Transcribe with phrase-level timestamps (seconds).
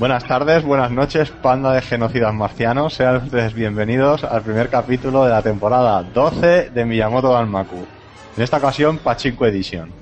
[0.00, 2.94] Buenas tardes, buenas noches, panda de genocidas marcianos.
[2.94, 7.86] Sean ustedes bienvenidos al primer capítulo de la temporada 12 de Miyamoto Danmaku.
[8.34, 9.92] En esta ocasión, Pachinko Edition.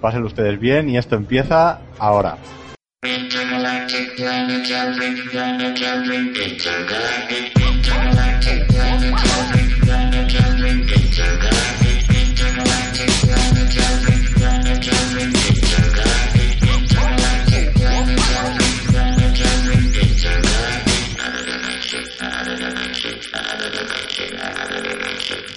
[0.00, 2.38] Pasen ustedes bien y esto empieza ahora.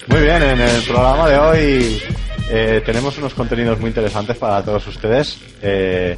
[0.07, 2.01] Muy bien, en el programa de hoy
[2.49, 5.37] eh, tenemos unos contenidos muy interesantes para todos ustedes.
[5.61, 6.17] Eh,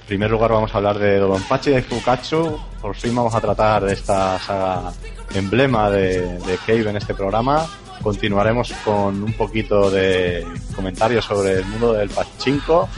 [0.00, 2.58] en primer lugar vamos a hablar de Dodonpachi de Fukatsu.
[2.80, 4.92] Por fin vamos a tratar de esta saga
[5.34, 7.64] emblema de, de Cave en este programa.
[8.02, 12.88] Continuaremos con un poquito de comentarios sobre el mundo del pachinko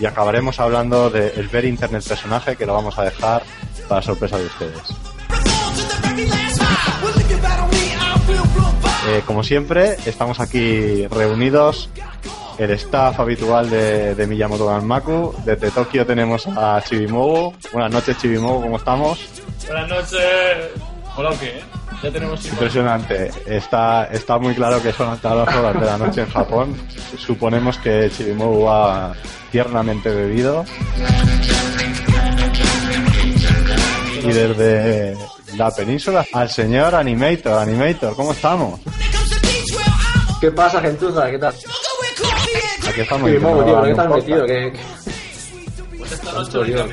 [0.00, 3.44] y acabaremos hablando del very internet personaje que lo vamos a dejar
[3.88, 6.53] para sorpresa de ustedes.
[9.06, 11.90] Eh, como siempre, estamos aquí reunidos
[12.58, 15.34] el staff habitual de, de Miyamoto Ganmaku.
[15.44, 17.52] Desde Tokio tenemos a Chibimogo.
[17.72, 19.18] Buenas noches, Chibimogo, ¿cómo estamos?
[19.66, 20.20] Buenas noches.
[21.16, 21.60] Hola, ¿o qué?
[22.02, 23.30] Ya tenemos Impresionante.
[23.46, 26.76] Está, está muy claro que son hasta las horas de la noche en Japón.
[27.18, 29.14] Suponemos que Chibimogo va
[29.50, 30.64] tiernamente bebido.
[34.22, 35.16] Y desde
[35.56, 37.58] la península al señor Animator.
[37.58, 38.80] Animator, ¿cómo estamos?
[40.40, 41.30] ¿Qué pasa, gentuza?
[41.30, 41.54] ¿Qué tal?
[42.88, 43.30] Aquí estamos.
[43.30, 43.38] Tío,
[43.84, 44.46] ¿qué no tal metido?
[44.46, 46.84] ¿Qué, qué- Pues esta noche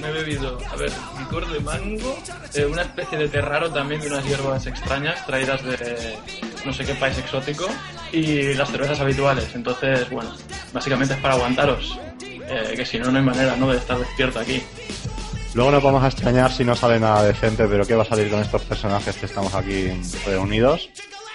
[0.00, 2.18] me he bebido, a ver, licor de mango,
[2.54, 6.16] eh, una especie de terraro también de unas hierbas extrañas traídas de
[6.64, 7.66] no sé qué país exótico
[8.12, 9.48] y las cervezas habituales.
[9.54, 10.34] Entonces, bueno,
[10.72, 13.70] básicamente es para aguantaros, eh, que si no, no hay manera ¿no?
[13.70, 14.60] de estar despierto aquí.
[15.54, 18.30] Luego nos vamos a extrañar si no sale nada decente, pero ¿qué va a salir
[18.30, 19.90] con estos personajes que estamos aquí
[20.24, 20.88] reunidos?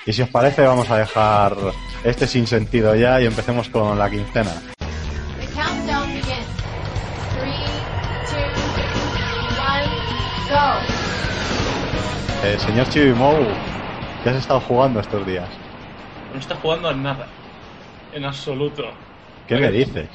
[0.08, 1.56] Y si os parece, vamos a dejar
[2.04, 4.54] este sin sentido ya y empecemos con la quincena.
[12.44, 13.46] Eh, señor Chibimou,
[14.24, 15.50] ¿qué has estado jugando estos días?
[16.34, 17.28] No está jugando a nada,
[18.14, 18.84] en absoluto.
[19.48, 20.08] ¿Qué me dices?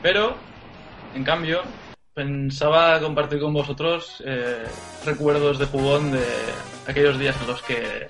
[0.00, 0.36] Pero,
[1.14, 1.62] en cambio,
[2.14, 4.64] pensaba compartir con vosotros eh,
[5.04, 6.24] recuerdos de jugón de
[6.86, 8.08] aquellos días en los que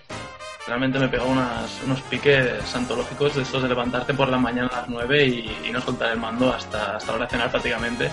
[0.66, 4.80] realmente me pegaba unas- unos piques antológicos de estos de levantarte por la mañana a
[4.82, 8.10] las 9 y, y no soltar el mando hasta, hasta hora de cenar prácticamente.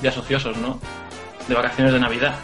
[0.00, 0.80] Días ociosos, ¿no?
[1.48, 2.34] De vacaciones de Navidad.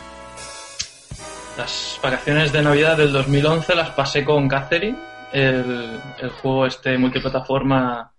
[1.56, 4.96] Las vacaciones de Navidad del 2011 las pasé con Catherine,
[5.32, 8.12] el, el juego este multiplataforma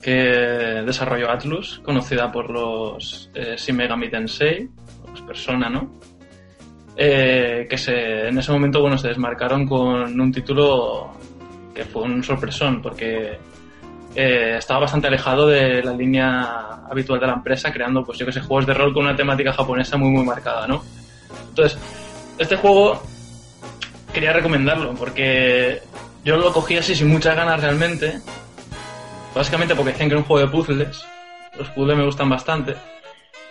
[0.00, 5.90] que desarrolló Atlus, conocida por los eh, Shin los Persona, ¿no?
[6.96, 11.12] Eh, que se, en ese momento, bueno, se desmarcaron con un título
[11.74, 13.38] que fue un sorpresón, porque
[14.14, 18.32] eh, estaba bastante alejado de la línea habitual de la empresa, creando, pues yo que
[18.32, 20.82] sé, juegos de rol con una temática japonesa muy, muy marcada, ¿no?
[21.50, 21.78] Entonces,
[22.38, 23.02] este juego
[24.14, 25.82] quería recomendarlo, porque
[26.24, 28.20] yo lo cogí así sin muchas ganas realmente,
[29.36, 31.04] Básicamente porque decían que era un juego de puzzles.
[31.58, 32.74] Los puzzles me gustan bastante.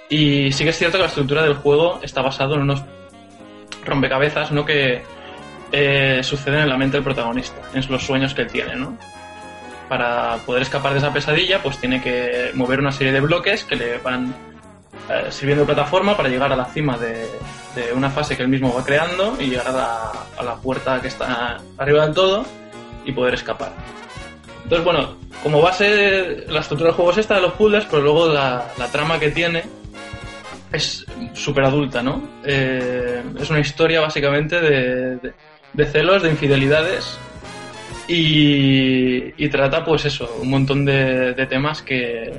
[0.10, 2.84] Y sí que es cierto que la estructura del juego está basado en unos
[3.86, 4.66] rompecabezas, ¿no?
[4.66, 5.04] Que
[5.72, 8.98] eh, suceden en la mente del protagonista, en los sueños que él tiene, ¿no?
[9.88, 13.76] Para poder escapar de esa pesadilla, pues tiene que mover una serie de bloques que
[13.76, 14.34] le van
[15.08, 17.30] eh, sirviendo de plataforma para llegar a la cima de,
[17.94, 21.10] una fase que él mismo va creando y llegar a la, a la puerta que
[21.10, 22.44] está arriba del todo
[23.06, 23.72] y poder escapar.
[24.66, 28.30] Entonces, bueno, como base, la estructura del juego es esta de los puzzles, pero luego
[28.30, 29.62] la, trama que tiene
[30.72, 32.28] es súper adulta, ¿no?
[32.44, 35.34] Eh, es una historia básicamente de,
[35.72, 37.20] de- celos, de infidelidades
[38.08, 42.34] y, y trata, pues eso, un montón de, temas que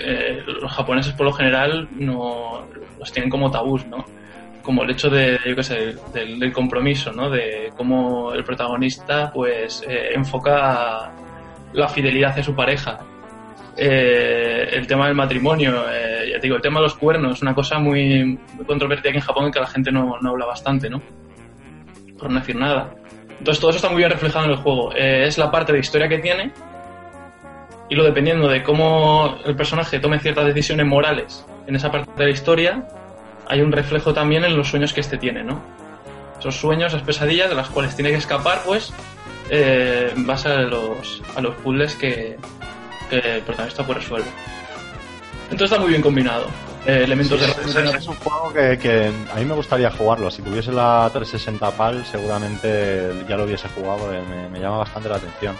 [0.00, 2.66] eh, los japoneses por lo general no
[2.98, 4.06] los tienen como tabús, ¿no?
[4.62, 7.30] Como el hecho de, yo qué sé, del, compromiso, ¿no?
[7.30, 11.12] De cómo el protagonista, pues, eh, enfoca
[11.72, 12.98] la fidelidad hacia su pareja.
[13.76, 17.54] Eh, el tema del matrimonio, eh, ya te digo, el tema de los cuernos, una
[17.54, 20.90] cosa muy, muy controvertida aquí en Japón y que la gente no, no habla bastante,
[20.90, 21.00] ¿no?
[22.18, 22.94] Por no decir nada.
[23.40, 24.92] Entonces todo eso está muy bien reflejado en el juego.
[24.94, 26.52] Eh, es la parte de historia que tiene
[27.88, 32.24] y lo dependiendo de cómo el personaje tome ciertas decisiones morales en esa parte de
[32.24, 32.86] la historia,
[33.50, 35.60] hay un reflejo también en los sueños que éste tiene, ¿no?
[36.38, 38.92] Esos sueños, esas pesadillas de las cuales tiene que escapar, pues,
[39.50, 42.38] eh, en base a los, a los puzzles que,
[43.10, 44.28] que el protagonista pues resuelve.
[45.50, 46.46] Entonces está muy bien combinado.
[46.86, 49.90] Eh, elementos Sí, de es, es- es un juego que, que a mí me gustaría
[49.90, 50.30] jugarlo.
[50.30, 55.08] Si tuviese la 360 PAL, seguramente ya lo hubiese jugado porque me, me llama bastante
[55.08, 55.56] la atención.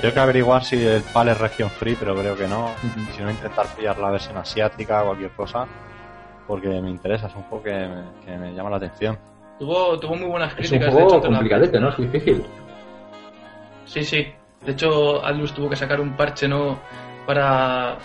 [0.00, 2.64] Tengo que averiguar si el PAL es región free, pero creo que no.
[2.66, 3.12] Ujú.
[3.16, 5.66] Si no, intentar pillar la versión asiática o cualquier cosa,
[6.48, 7.28] porque me interesa.
[7.28, 9.16] Es un juego que me, que me llama la atención.
[9.60, 10.94] Tuvo, tuvo muy buenas Es un críticas.
[10.94, 11.90] de juego complicadete, ¿no?
[11.90, 12.44] Es difícil.
[13.84, 14.26] Sí, sí.
[14.64, 16.78] De hecho, Atlus tuvo que sacar un parche no
[17.26, 17.96] para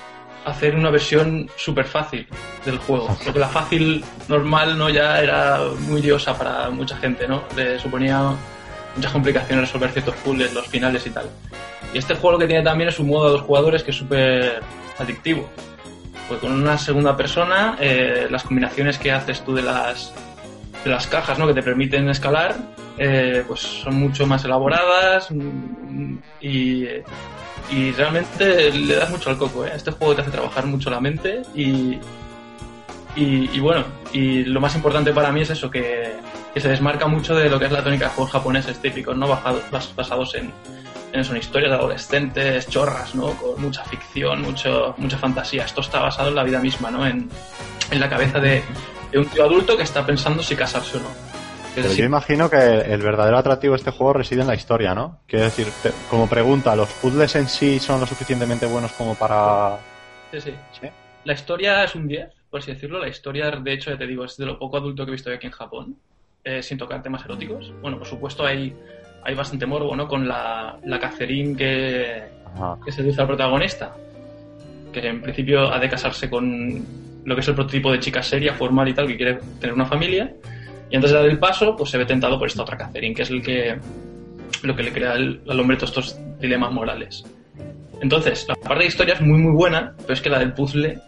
[0.45, 2.27] hacer una versión súper fácil
[2.65, 3.07] del juego.
[3.23, 7.43] Porque la fácil normal no ya era muy liosa para mucha gente, ¿no?
[7.55, 8.31] Le suponía
[8.95, 11.25] muchas complicaciones resolver ciertos puzzles, los finales y tal.
[11.93, 13.97] Y este juego lo que tiene también es un modo a dos jugadores que es
[13.97, 14.61] súper
[14.99, 15.47] adictivo.
[16.27, 20.13] Pues con una segunda persona, eh, las combinaciones que haces tú de las
[20.83, 21.47] de las cajas ¿no?
[21.47, 22.55] que te permiten escalar
[22.97, 26.85] eh, pues son mucho más elaboradas mm, y,
[27.71, 29.71] y realmente le das mucho al coco ¿eh?
[29.75, 31.97] este juego te hace trabajar mucho la mente y,
[33.15, 36.13] y, bueno y lo más importante para mí es eso que,
[36.53, 39.27] que se desmarca mucho de lo que es la tónica de juegos japoneses típicos no
[39.95, 40.51] basados en en
[41.21, 46.29] son historias de adolescentes chorras no con mucha ficción mucho mucha fantasía esto está basado
[46.29, 47.29] en la vida misma no en,
[47.91, 48.63] en la cabeza de,
[49.11, 51.09] de un tío adulto que está pensando si casarse o no.
[51.75, 55.21] Pero yo imagino que el verdadero atractivo de este juego reside en la historia, ¿no?
[55.27, 59.77] Quiero decir, te- como pregunta, ¿los puzzles en sí son lo suficientemente buenos como para...?
[60.31, 60.53] sí, sí.
[60.79, 60.87] ¿Sí?
[61.23, 62.99] La historia es un 10, por así decirlo.
[62.99, 65.31] La historia, de hecho, ya te digo, es de lo poco adulto que he visto
[65.31, 65.95] aquí en Japón,
[66.43, 67.73] eh, sin tocar temas eróticos.
[67.81, 68.75] Bueno, por supuesto hay,
[69.25, 70.07] hay bastante morbo, ¿no?
[70.07, 72.23] Con la, la Catherine que,
[72.55, 72.77] Ajá.
[72.83, 73.95] que seduce al protagonista,
[74.91, 76.85] que en principio ha de casarse con
[77.25, 79.85] lo que es el prototipo de chica seria, formal y tal, que quiere tener una
[79.85, 80.31] familia.
[80.89, 83.21] Y antes de dar el paso, pues se ve tentado por esta otra Catherine, que
[83.23, 83.77] es el que
[84.63, 87.23] lo que le crea al, al hombre todos estos dilemas morales.
[88.01, 90.99] Entonces, la parte de historia es muy muy buena, pero es que la del puzzle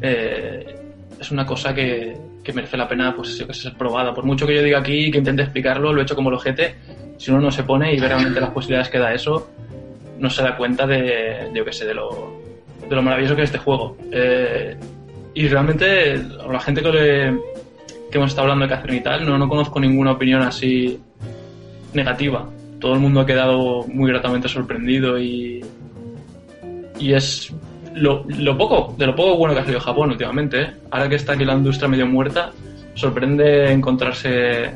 [0.00, 0.74] eh,
[1.20, 4.14] es una cosa que, que merece la pena pues que ser probada.
[4.14, 6.76] Por mucho que yo diga aquí que intente explicarlo, lo he hecho como el ojete,
[7.18, 9.48] si uno no se pone y ve realmente las posibilidades que da eso,
[10.18, 12.32] no se da cuenta de, de, lo,
[12.88, 13.96] de lo maravilloso que es este juego.
[14.10, 14.76] Eh,
[15.34, 16.16] y realmente,
[16.50, 17.38] la gente que, le,
[18.10, 21.00] que hemos estado hablando de Catherine y tal, no, no conozco ninguna opinión así
[21.92, 22.48] negativa.
[22.80, 25.64] Todo el mundo ha quedado muy gratamente sorprendido y,
[26.98, 27.52] y es
[27.94, 30.62] lo, lo poco, de lo poco bueno que ha salido Japón últimamente.
[30.62, 30.70] ¿eh?
[30.90, 32.52] Ahora que está aquí la industria medio muerta,
[32.94, 34.72] sorprende encontrarse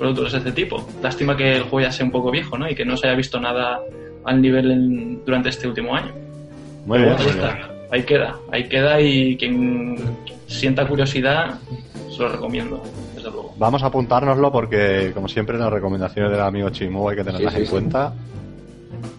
[0.00, 0.84] productos de este tipo.
[1.02, 2.68] Lástima que el juego ya sea un poco viejo, ¿no?
[2.68, 3.78] Y que no se haya visto nada
[4.24, 6.12] al nivel en- durante este último año.
[6.86, 7.46] Muy bien, bueno, muy ahí bien.
[7.46, 7.70] está.
[7.92, 9.96] Ahí queda, ahí queda y quien
[10.46, 11.58] sienta curiosidad,
[12.08, 12.82] se lo recomiendo,
[13.14, 13.52] desde luego.
[13.58, 17.56] Vamos a apuntárnoslo porque, como siempre, las recomendaciones del amigo Chimu hay que tenerlas Sí,
[17.58, 17.70] sí, en sí.
[17.72, 18.12] cuenta.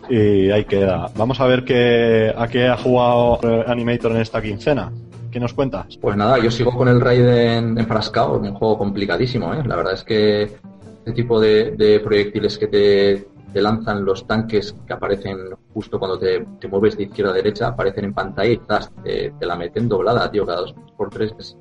[0.10, 1.10] Y ahí queda.
[1.16, 4.92] Vamos a ver qué, a qué ha jugado Animator en esta quincena.
[5.32, 5.98] ¿Qué nos cuentas?
[6.02, 9.64] Pues nada, yo sigo con el Raiden enfrascado, un juego complicadísimo, ¿eh?
[9.66, 10.52] La verdad es que
[11.02, 15.38] este tipo de, de proyectiles que te, te lanzan los tanques que aparecen
[15.74, 19.34] justo cuando te, te mueves de izquierda a derecha, aparecen en pantalla y zas, te,
[19.38, 21.58] te la meten doblada, tío, cada dos por tres es,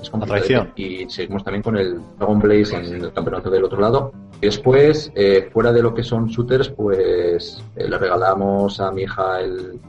[0.00, 0.38] es complicado.
[0.40, 0.72] traición.
[0.76, 4.12] Y seguimos también con el Dragon Blaze en el campeonato del otro lado.
[4.40, 9.02] Y después, eh, fuera de lo que son shooters, pues eh, le regalamos a mi
[9.02, 9.80] hija el,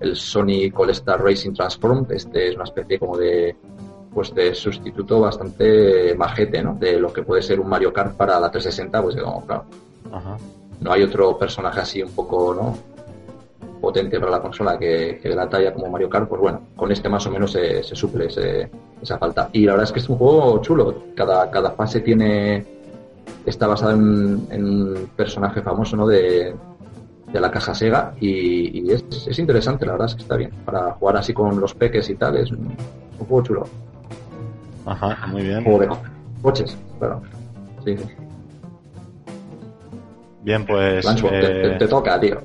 [0.00, 2.06] el Sony All-Star Racing Transform.
[2.10, 3.54] Este es una especie como de
[4.12, 6.74] pues de sustituto bastante majete, ¿no?
[6.74, 9.64] De lo que puede ser un Mario Kart para la 360, pues como, claro,
[10.12, 10.36] Ajá.
[10.80, 12.76] no hay otro personaje así un poco, ¿no?
[13.80, 16.92] potente para la consola que, que de la talla como Mario Kart, pues bueno, con
[16.92, 18.68] este más o menos se, se suple ese-
[19.00, 19.48] esa falta.
[19.54, 20.94] Y la verdad es que es un juego chulo.
[21.14, 22.62] Cada, cada fase tiene
[23.46, 26.06] está basado en, en un personaje famoso, ¿no?
[26.06, 26.54] De,
[27.32, 30.50] de la caja Sega y, y es, es interesante, la verdad es que está bien.
[30.66, 32.58] Para jugar así con los peques y tal, es un,
[33.18, 33.66] un juego chulo.
[34.86, 35.64] Ajá, muy bien.
[35.64, 35.88] de
[36.42, 37.22] coches, claro.
[37.84, 37.96] Sí.
[40.42, 42.40] Bien, pues Lancho, te, eh, te- te toca, tío.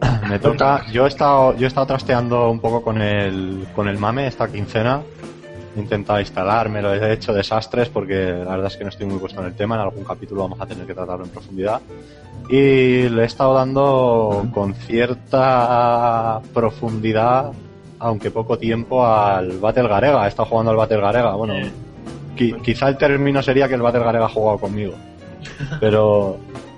[0.28, 0.84] me toca.
[0.92, 4.48] Yo he estado, yo he estado trasteando un poco con el, con el mame esta
[4.48, 5.02] quincena.
[5.76, 8.14] He intentado instalármelo, he hecho desastres porque
[8.44, 9.74] la verdad es que no estoy muy puesto en el tema.
[9.74, 11.80] En algún capítulo vamos a tener que tratarlo en profundidad.
[12.48, 17.50] Y le he estado dando con cierta profundidad,
[18.04, 20.24] aunque poco tiempo, al Battle Garega.
[20.24, 21.34] He estado jugando al Battle Garega.
[21.34, 21.70] Bueno, Eh,
[22.36, 24.94] qui- quizá el término sería que el Battle Garega ha jugado conmigo.
[25.80, 26.36] Pero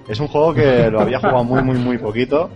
[0.09, 2.49] es un juego que lo había jugado muy, muy, muy poquito.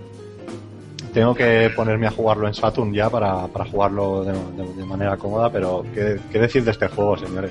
[1.12, 5.16] Tengo que ponerme a jugarlo en Saturn ya para, para jugarlo de, de- de manera
[5.16, 7.50] cómoda, pero ¿qué, qué decir de este juego, señores?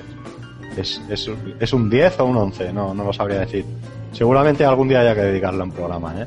[0.76, 2.72] ¿Es, es, un- ¿Es un 10 o un 11?
[2.72, 3.64] No, no lo sabría decir.
[4.12, 6.26] Seguramente algún día haya que dedicarle a un programa, ¿eh?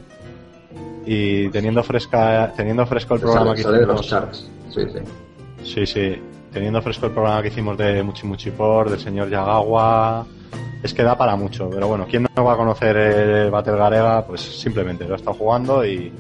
[1.05, 4.09] Y teniendo fresca teniendo fresco el programa Sale, que sale de los hicimos...
[4.21, 4.49] charts.
[4.73, 4.99] Sí, sí.
[5.63, 6.21] Sí, sí.
[6.51, 10.25] Teniendo fresco el programa que hicimos de Muchi Muchi Por, del señor Yagawa.
[10.83, 11.69] Es que da para mucho.
[11.69, 14.25] Pero bueno, ¿quién no va a conocer el Battle Garega?
[14.25, 16.11] Pues simplemente lo ha estado jugando y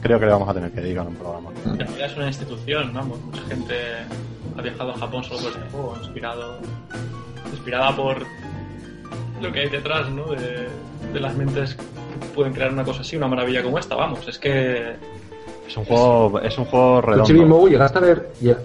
[0.00, 1.50] creo que le vamos a tener que dedicar un programa.
[1.64, 3.20] En realidad es una institución, vamos.
[3.20, 3.74] Mucha gente
[4.56, 6.58] ha viajado a Japón solo por este juego, inspirado,
[7.50, 8.16] inspirada por
[9.40, 10.26] lo que hay detrás, ¿no?
[10.26, 10.68] De,
[11.12, 11.82] de las mentes que
[12.34, 14.26] pueden crear una cosa así, una maravilla como esta, vamos.
[14.28, 14.94] Es que
[15.72, 17.24] Es un juego, es un juego redondo.
[17.72, 18.28] Llegaste a ver.
[18.42, 18.56] lle-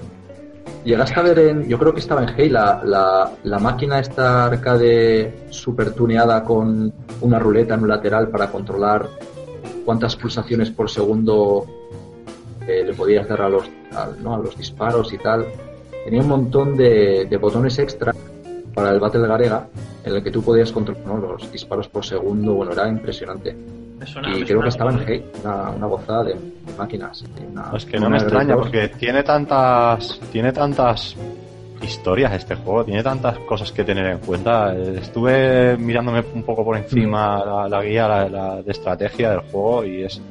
[0.83, 1.67] Llegaste a ver en.
[1.67, 6.93] Yo creo que estaba en Hey la, la, la máquina esta arcade super tuneada con
[7.21, 9.07] una ruleta en un lateral para controlar
[9.85, 11.65] cuántas pulsaciones por segundo
[12.67, 14.35] eh, le podías dar a los, a, ¿no?
[14.35, 15.45] a los disparos y tal.
[16.05, 18.13] Tenía un montón de, de botones extra
[18.77, 19.67] para el Battle Garega
[20.05, 21.17] en el que tú podías controlar ¿no?
[21.17, 22.53] los disparos por segundo.
[22.53, 23.57] Bueno, era impresionante.
[24.05, 24.37] suena.
[24.37, 26.35] Y creo que estaba en Hey, una, una gozada de
[26.77, 27.23] máquinas.
[27.51, 28.59] Una- Es que no me extraña R2.
[28.59, 31.15] porque tiene tantas, tiene tantas
[31.81, 34.75] historias este juego, tiene tantas cosas que tener en cuenta.
[34.75, 39.85] Estuve mirándome un poco por encima la, la guía la- la de estrategia del juego
[39.85, 40.21] y es,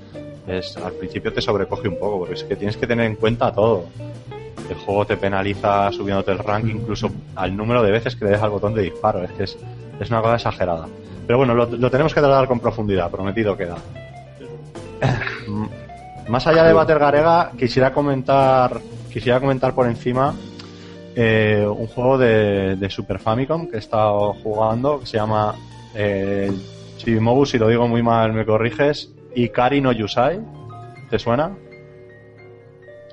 [0.46, 3.50] es al principio te sobrecoge un poco porque es que tienes que tener en cuenta
[3.52, 3.86] todo.
[4.68, 8.42] El juego te penaliza subiéndote el rank incluso al número de veces que le des
[8.42, 9.22] al botón de disparo.
[9.22, 9.56] Es que es,
[10.00, 10.86] es una cosa exagerada.
[11.26, 13.76] Pero bueno, lo, lo tenemos que tratar con profundidad, prometido queda.
[15.48, 15.66] Mm,
[16.28, 18.80] Más allá de Battle Garega, quisiera comentar,
[19.12, 20.34] quisiera comentar por encima
[21.14, 25.54] eh, un juego de, de Super Famicom que he estado jugando, que se llama
[25.94, 26.50] eh,
[26.98, 30.40] Chibi-Mobu, si lo digo muy mal me corriges, Ikari no Yusai.
[31.10, 31.52] ¿Te suena?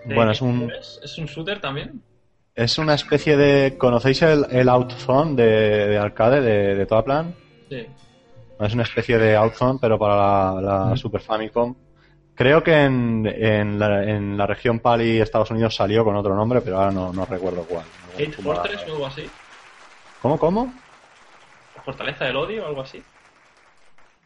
[0.06, 1.00] ¿De Bueno, es un, es?
[1.04, 2.02] ¿Es un shooter también?
[2.56, 3.78] es una especie de...
[3.78, 7.34] ¿Conocéis el, el Outzone de, de arcade de, de Toaplan?
[7.70, 7.88] Sí.
[8.60, 11.76] Es una especie de Outzone, pero para la, la Super Famicom.
[12.36, 16.62] Creo que en, en, la, en la región Pali, Estados Unidos, salió con otro nombre,
[16.62, 17.86] pero ahora no, no recuerdo cuál.
[18.18, 19.30] Hate Fortress o algo así.
[20.22, 20.74] ¿Cómo, cómo?
[21.84, 23.04] Fortaleza del odio o algo así.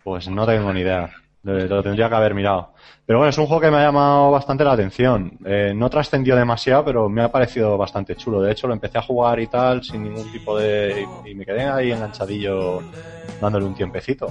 [0.03, 1.09] Pues no tengo ni idea.
[1.47, 2.73] Lo, lo tendría que haber mirado.
[3.05, 5.39] Pero bueno, es un juego que me ha llamado bastante la atención.
[5.45, 8.41] Eh, no trascendió demasiado, pero me ha parecido bastante chulo.
[8.41, 11.07] De hecho, lo empecé a jugar y tal, sin ningún tipo de...
[11.25, 12.81] Y me quedé ahí enganchadillo
[13.39, 14.27] dándole un tiempecito.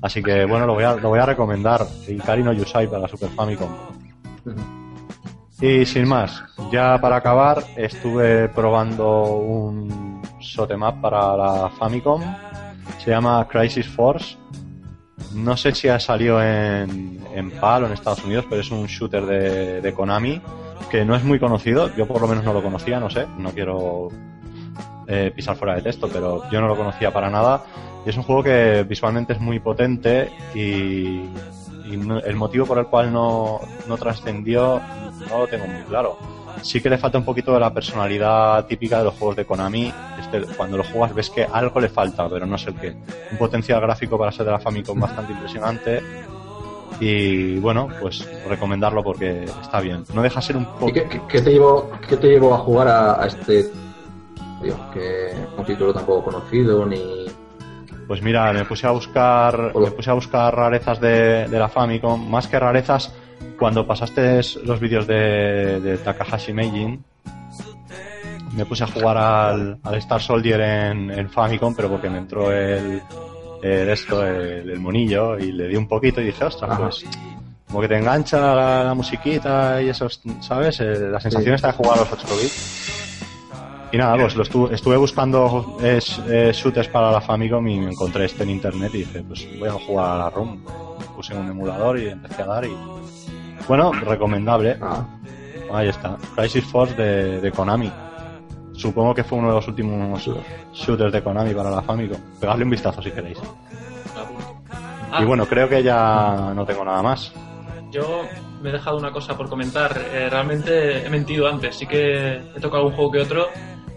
[0.00, 1.84] Así que bueno, lo voy a, lo voy a recomendar.
[2.08, 3.70] No Yusai para la Super Famicom.
[5.60, 12.22] Y sin más, ya para acabar, estuve probando un shoot'em para la Famicom.
[12.98, 14.36] Se llama Crisis Force.
[15.34, 18.86] No sé si ha salido en, en PAL o en Estados Unidos, pero es un
[18.86, 20.40] shooter de, de Konami
[20.90, 21.94] que no es muy conocido.
[21.96, 23.26] Yo por lo menos no lo conocía, no sé.
[23.38, 24.08] No quiero
[25.06, 27.64] eh, pisar fuera de texto, pero yo no lo conocía para nada.
[28.04, 31.24] Y es un juego que visualmente es muy potente y,
[31.90, 34.78] el motivo por el cual no, no trascendió
[35.30, 36.18] no lo tengo muy claro.
[36.60, 39.92] Sí que le falta un poquito de la personalidad típica de los juegos de Konami.
[40.56, 42.96] Cuando lo juegas ves que algo le falta, pero no sé el qué.
[43.30, 46.02] Un potencial gráfico para ser de la Famicom bastante impresionante.
[47.00, 50.04] Y bueno, pues recomendarlo porque está bien.
[50.14, 50.88] No deja ser un poco...
[50.88, 53.66] ¿Y qué, qué- qué te llevó, qué te llevó a jugar a, a este
[54.60, 54.74] tío?
[54.92, 57.26] Que un título tampoco conocido ni.
[58.08, 62.28] Pues mira, me puse a buscar, me puse a buscar rarezas de, de la Famicom,
[62.28, 63.14] más que rarezas,
[63.58, 67.04] cuando pasaste los vídeos de, de Takahashi Meijin,
[68.54, 72.50] me puse a jugar al, al Star Soldier en, en Famicom, pero porque me entró
[72.52, 73.02] el,
[73.62, 76.82] el esto, el, el monillo, y le di un poquito y dije, ostras, Ajá.
[76.84, 77.04] pues
[77.66, 80.08] como que te engancha la, la musiquita y eso,
[80.40, 80.80] ¿sabes?
[80.80, 81.54] Eh, la sensación Sí.
[81.56, 82.94] está de jugar a los 8 bits.
[83.92, 85.98] Y nada, pues lo estuve, estuve buscando eh,
[86.52, 89.72] shooters para la Famicom y me encontré este en internet y dije, pues voy a
[89.72, 90.58] jugar a la ROM.
[91.16, 92.70] puse un emulador y empecé a dar y...
[93.66, 94.76] Bueno, recomendable.
[94.80, 95.04] Ah,
[95.72, 96.16] Ahí está.
[96.36, 97.90] Crisis Force de, de Konami.
[98.78, 100.30] Supongo que fue uno de los últimos
[100.72, 102.20] shooters de Konami para la Famicom.
[102.40, 103.38] Pegadle un vistazo si queréis.
[105.10, 107.32] Ah, Y bueno, creo que ya no tengo nada más.
[107.90, 108.22] Yo
[108.62, 110.00] me he dejado una cosa por comentar.
[110.12, 111.74] Eh, realmente he mentido antes.
[111.74, 113.48] Sí que he tocado un juego que otro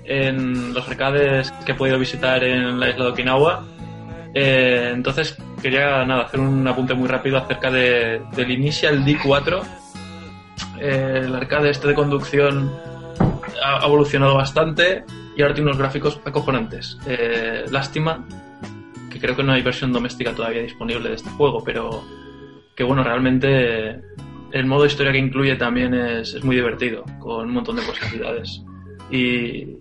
[0.03, 3.63] en los arcades que he podido visitar en la isla de Okinawa.
[4.33, 9.61] Eh, entonces quería nada, hacer un apunte muy rápido acerca de, del Initial D4.
[10.79, 12.71] Eh, el arcade este de conducción
[13.61, 15.03] ha evolucionado bastante
[15.35, 16.97] y ahora tiene unos gráficos acojonantes.
[17.05, 18.25] Eh, lástima
[19.09, 22.03] que creo que no hay versión doméstica todavía disponible de este juego, pero
[22.75, 24.01] que bueno, realmente
[24.51, 28.61] el modo historia que incluye también es, es muy divertido, con un montón de posibilidades.
[29.09, 29.80] Y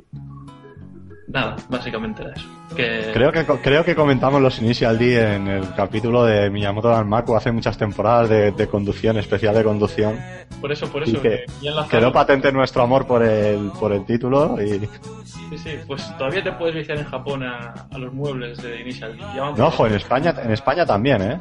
[1.33, 2.47] nada, básicamente era eso.
[2.77, 7.35] Que, Creo que, creo que comentamos los Initial D en el capítulo de Miyamoto Danmaku
[7.35, 10.19] hace muchas temporadas de, de conducción, especial de conducción.
[10.61, 11.45] por eso, por y eso, que
[11.91, 14.81] Quedó patente nuestro amor por el, por el título y...
[15.25, 19.17] Sí, sí, pues todavía te puedes viciar en Japón a, a los muebles de Initial
[19.17, 19.25] D.
[19.57, 21.41] No, ojo, en España, en España también, ¿eh?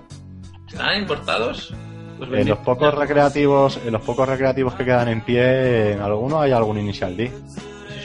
[0.68, 1.74] ¿Están importados?
[2.18, 6.42] Pues En los pocos recreativos, en los pocos recreativos que quedan en pie, en alguno
[6.42, 7.32] hay algún Initial D.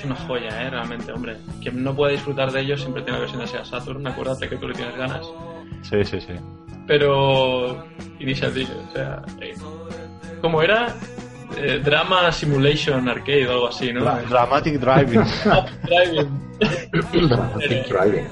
[0.05, 0.71] Es una joya, ¿eh?
[0.71, 1.37] Realmente, hombre.
[1.63, 4.07] Quien no puede disfrutar de ellos siempre tiene la versión de Sega Saturn.
[4.07, 5.27] Acuérdate que tú le tienes ganas.
[5.83, 6.35] Sí, sí, sí.
[6.87, 7.85] Pero.
[8.19, 9.23] Initial D, o sea.
[9.41, 9.55] eh,
[10.43, 10.95] ¿Cómo era?
[11.57, 14.03] Eh, Drama Simulation Arcade o algo así, ¿no?
[14.03, 15.21] Dra- Dramatic Driving.
[15.85, 17.29] Driving.
[17.29, 18.27] Dramatic Driving.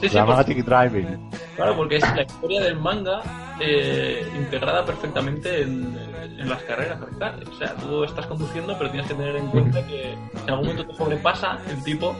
[0.00, 1.30] Sí, sí, Dramatic Driving.
[1.54, 3.20] Claro, porque es la historia del manga
[3.60, 5.96] eh, integrada perfectamente en,
[6.38, 6.98] en las carreras.
[7.00, 10.68] O sea, tú estás conduciendo, pero tienes que tener en cuenta que si en algún
[10.68, 12.16] momento te sobrepasa el tipo,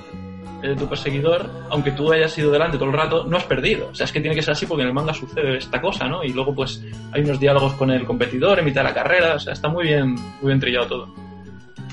[0.62, 3.88] eh, tu perseguidor, aunque tú hayas ido delante todo el rato, no has perdido.
[3.88, 6.09] O sea, es que tiene que ser así porque en el manga sucede esta cosa,
[6.09, 6.25] ¿no?
[6.25, 9.35] Y luego, pues, hay unos diálogos con el competidor en mitad de la carrera.
[9.35, 11.14] O sea, está muy bien, muy bien trillado todo.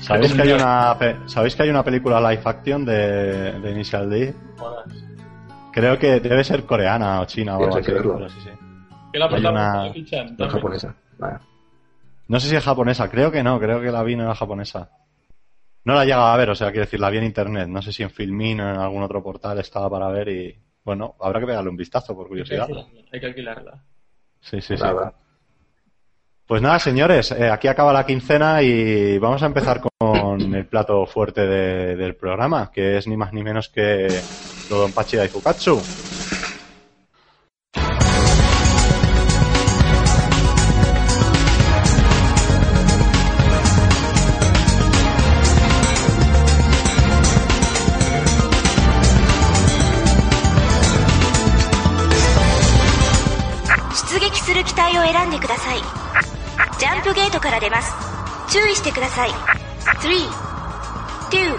[0.00, 0.96] ¿Sabéis que hay una,
[1.26, 4.34] ¿sabéis que hay una película live action de, de Initial D?
[5.72, 7.90] Creo que debe ser coreana o china o algo así.
[9.14, 9.92] Que la Hay una-
[10.36, 10.94] No es japonesa.
[11.18, 11.40] Vaya.
[12.26, 14.90] No sé si es japonesa, creo que no, creo que la vi en la japonesa.
[15.84, 17.68] No la llegaba a ver, o sea, quiero decir, la vi en internet.
[17.68, 20.58] No sé si en Filmin o en algún otro portal estaba para ver y.
[20.82, 22.62] Bueno, habrá que pegarle un vistazo por Hay que curiosidad.
[22.62, 23.84] alquilarla, Hay que alquilarla.
[24.40, 24.82] Sí, sí, sí.
[24.82, 25.14] Nada.
[26.46, 31.06] Pues nada, señores, eh, aquí acaba la quincena y vamos a empezar con el plato
[31.06, 34.08] fuerte de- del programa, que es ni más ni menos que
[34.68, 35.80] Dodonpachi Daifukatsu.
[57.43, 57.93] から出ます
[58.49, 59.29] 注意してください
[60.01, 61.57] 321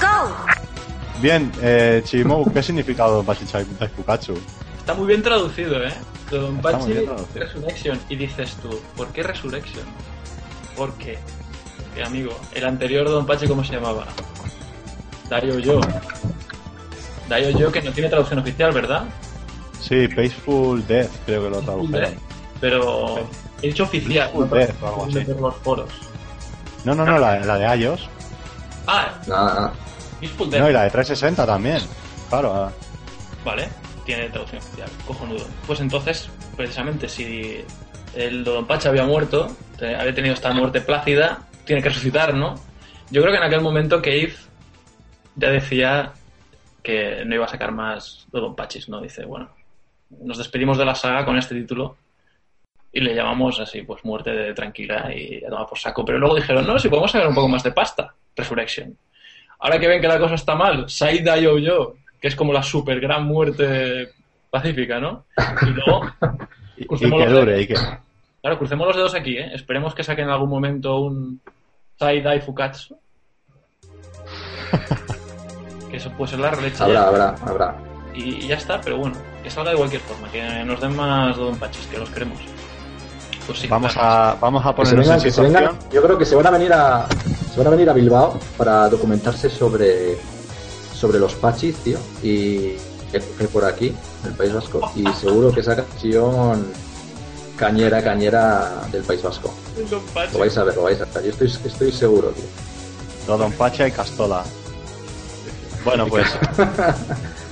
[0.00, 0.06] GO!
[1.20, 3.44] Bien, eh, Chimou, ¿qué significa Dodonpachi
[3.78, 4.34] Daifukatsu?
[4.78, 5.92] Está muy bien traducido, ¿eh?
[6.30, 7.44] Don Está muy Pachi bien traducido.
[7.44, 8.00] Resurrection.
[8.08, 9.84] Y dices tú, ¿por qué Resurrection?
[10.76, 11.18] Porque,
[11.96, 14.06] eh, amigo, el anterior Don Pachi, ¿cómo se llamaba?
[15.28, 15.80] Dario Yo.
[17.28, 19.04] Dario Yo, que no tiene traducción oficial, ¿verdad?
[19.80, 22.14] Sí, Peaceful Death, creo que lo tradujeron.
[22.60, 23.28] Pero
[23.63, 25.19] he dicho oficial, no Death o algo así.
[25.25, 25.89] por los foros.
[26.85, 28.07] No, no, no, la, la de iOS.
[28.87, 29.73] Ah, Nada, nada.
[30.19, 31.79] Peaceful No, y la de 360 también.
[32.29, 32.71] Claro, ah.
[33.45, 33.69] Vale,
[34.05, 35.45] tiene traducción oficial, cojonudo.
[35.65, 37.63] Pues entonces, precisamente, si
[38.15, 39.47] el Don Pacha había muerto,
[39.81, 42.55] había tenido esta muerte plácida, tiene que resucitar, ¿no?
[43.11, 44.33] Yo creo que en aquel momento Cave
[45.35, 46.13] ya decía
[46.81, 48.99] que no iba a sacar más Don Pachis, ¿no?
[49.01, 49.49] Dice, bueno,
[50.21, 51.95] nos despedimos de la saga con este título
[52.95, 56.05] y le llamamos así, pues muerte de tranquila y a tomar por saco.
[56.05, 58.95] Pero luego dijeron, no, si podemos sacar un poco más de pasta, Resurrection.
[59.59, 62.61] Ahora que ven que la cosa está mal, Saida Yo Yo, que es como la
[62.61, 64.09] super gran muerte
[64.51, 65.25] pacífica, ¿no?
[65.63, 66.03] Y luego,
[66.77, 67.75] Y, y que dure, y que...
[68.41, 69.51] claro, crucemos los dedos aquí, ¿eh?
[69.53, 71.39] Esperemos que saquen en algún momento un
[71.99, 72.97] Saidai Fukatsu.
[75.91, 76.83] que eso puede ser la leche.
[76.83, 77.75] Habrá, habrá, habrá.
[78.15, 81.37] Y, y ya está, pero bueno, que salga de cualquier forma, que nos den más
[81.37, 82.39] Don Pachis, que los queremos.
[83.45, 84.07] Pues sí, Vamos claro.
[84.09, 87.07] a, vamos a ponernos vengan- en vengan- yo creo que se van a venir a
[87.51, 90.17] se van a venir a Bilbao para documentarse sobre
[90.93, 92.75] sobre los pachis, tío, y
[93.11, 93.87] que, que por aquí,
[94.23, 96.65] en el País Vasco, y seguro que esa canción
[97.57, 99.53] cañera, cañera del País Vasco.
[99.89, 100.01] Don.
[100.31, 101.23] Lo vais a ver, lo vais a ver.
[101.25, 102.45] Yo estoy, estoy seguro, tío.
[103.27, 104.43] Dodonpacha y Castola.
[105.83, 106.25] Bueno, pues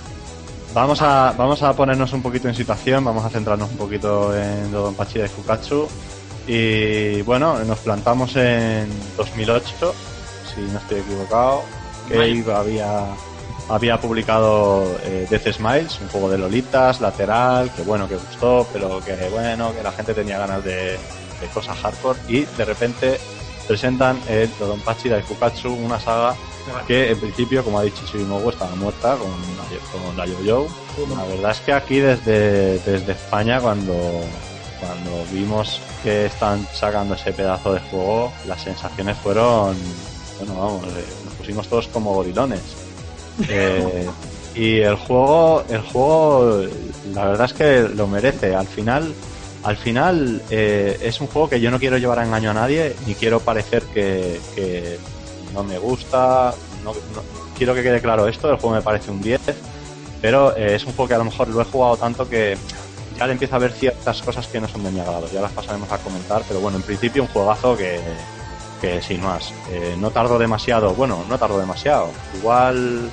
[0.74, 4.72] Vamos a, vamos a ponernos un poquito en situación, vamos a centrarnos un poquito en
[4.72, 5.86] Dodonpachi de Fukatsu.
[6.48, 9.94] Y bueno, nos plantamos en 2008,
[10.56, 11.64] si no estoy equivocado.
[12.10, 13.06] Gabe había,
[13.68, 19.02] había publicado eh, Death Smiles, un juego de Lolitas, lateral, que bueno, que gustó, pero
[19.02, 22.20] que bueno, que la gente tenía ganas de, de cosas hardcore.
[22.30, 23.20] Y de repente
[23.68, 26.34] presentan el Dodonpachi de Fukatsu, una saga
[26.88, 30.68] que en principio, como ha dicho Shimogu, estaba muerta con, con la Yo-Yo.
[31.16, 33.94] La verdad es que aquí desde, desde España, cuando,
[34.80, 39.76] cuando vimos que están sacando ese pedazo de juego, las sensaciones fueron,
[40.40, 42.62] bueno, vamos, eh, nos pusimos todos como gorilones.
[43.50, 44.08] Eh,
[44.54, 46.64] y el juego, el juego,
[47.14, 48.54] la verdad es que lo merece.
[48.54, 49.14] Al final,
[49.64, 52.96] al final eh, es un juego que yo no quiero llevar a engaño a nadie,
[53.08, 55.00] ni quiero parecer que, que
[55.54, 56.54] no me gusta.
[56.84, 56.94] No,
[57.58, 59.40] quiero que quede claro esto, el juego me parece un 10,
[60.22, 62.58] pero eh, es un juego que a lo mejor lo he jugado tanto que
[63.18, 65.28] ya le empiezo a ver ciertas cosas que no son de mi agrado.
[65.32, 68.00] Ya las pasaremos a comentar, pero bueno, en principio un juegazo que,
[68.82, 69.54] que sin más.
[69.70, 72.10] Eh, no tardo demasiado, bueno, no tardo demasiado.
[72.38, 73.10] Igual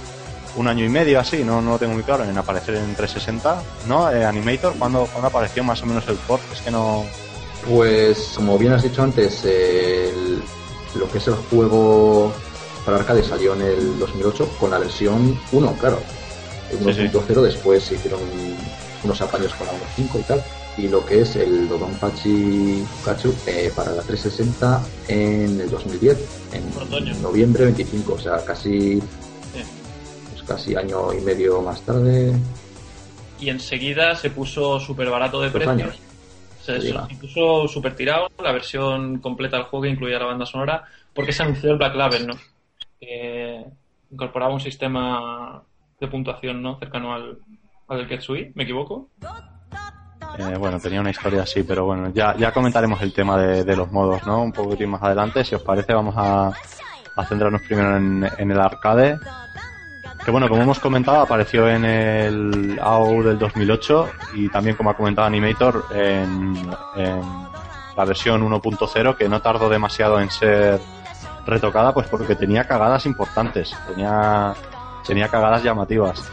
[0.57, 3.63] un año y medio así, no, no lo tengo muy claro, en aparecer en 360.
[3.87, 4.11] ¿No?
[4.11, 6.43] Eh, Animator, ¿cuándo, cuándo apareció más o menos el port?
[6.53, 7.05] Es que no...
[7.69, 10.43] Pues, como bien has dicho antes, el-
[10.95, 12.33] lo que es el juego
[12.85, 16.01] para arcade salió en el 2008 con la versión 1, claro.
[16.71, 17.01] Sí, sí.
[17.03, 18.21] 1.0 después se hicieron
[19.05, 20.43] unos apaños con la 1.5 y tal.
[20.77, 26.19] Y lo que es el Dodonpachi Fukachu eh, para la 360 en el 2010,
[26.73, 27.13] Por otoño.
[27.13, 29.03] en noviembre 25, o sea, casi,
[29.53, 32.33] pues casi año y medio más tarde.
[33.41, 35.71] Y enseguida se puso súper barato de precio.
[35.71, 35.97] años.
[37.21, 41.43] Puso súper tirado la versión completa del juego que incluía la banda sonora porque se
[41.43, 42.35] anunció el Black Label, ¿no?
[43.01, 43.65] Que
[44.11, 45.63] incorporaba un sistema
[46.01, 46.79] de puntuación, ¿no?
[46.79, 47.39] Cercano al,
[47.89, 49.09] al del Ketsui, ¿me equivoco?
[50.39, 53.77] Eh, bueno, tenía una historia así, pero bueno, ya, ya comentaremos el tema de, de
[53.77, 54.43] los modos, ¿no?
[54.43, 55.43] Un poquitín más adelante.
[55.45, 56.53] Si os parece, vamos a,
[57.17, 59.19] a centrarnos primero en, en el arcade.
[60.29, 64.95] Que bueno, como hemos comentado, apareció en el AU del 2008 y también, como ha
[64.95, 66.71] comentado Animator, en,
[67.97, 70.81] la versión 1.0, que no tardó demasiado en ser
[71.47, 74.53] retocada, pues porque tenía cagadas importantes, tenía,
[75.07, 76.31] tenía cagadas llamativas.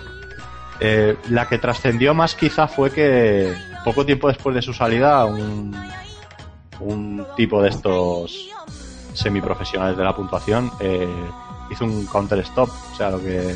[0.82, 3.54] Eh, la que trascendió más quizá fue que
[3.86, 5.74] poco tiempo después de su salida un,
[6.82, 8.50] un tipo de estos
[9.14, 11.08] semiprofesionales de la puntuación eh,
[11.70, 13.56] hizo un counter stop, o sea lo que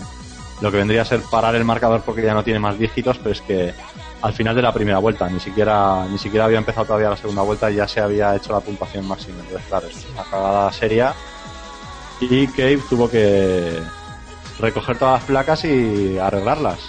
[0.62, 3.32] lo que vendría a ser parar el marcador porque ya no tiene más dígitos, pero
[3.32, 3.74] es que
[4.22, 7.42] al final de la primera vuelta, ni siquiera ni siquiera había empezado todavía la segunda
[7.42, 9.40] vuelta y ya se había hecho la puntuación máxima.
[9.40, 11.14] Entonces, claro, es una cagada seria
[12.20, 13.80] y Cave tuvo que
[14.60, 16.80] recoger todas las placas y arreglarlas.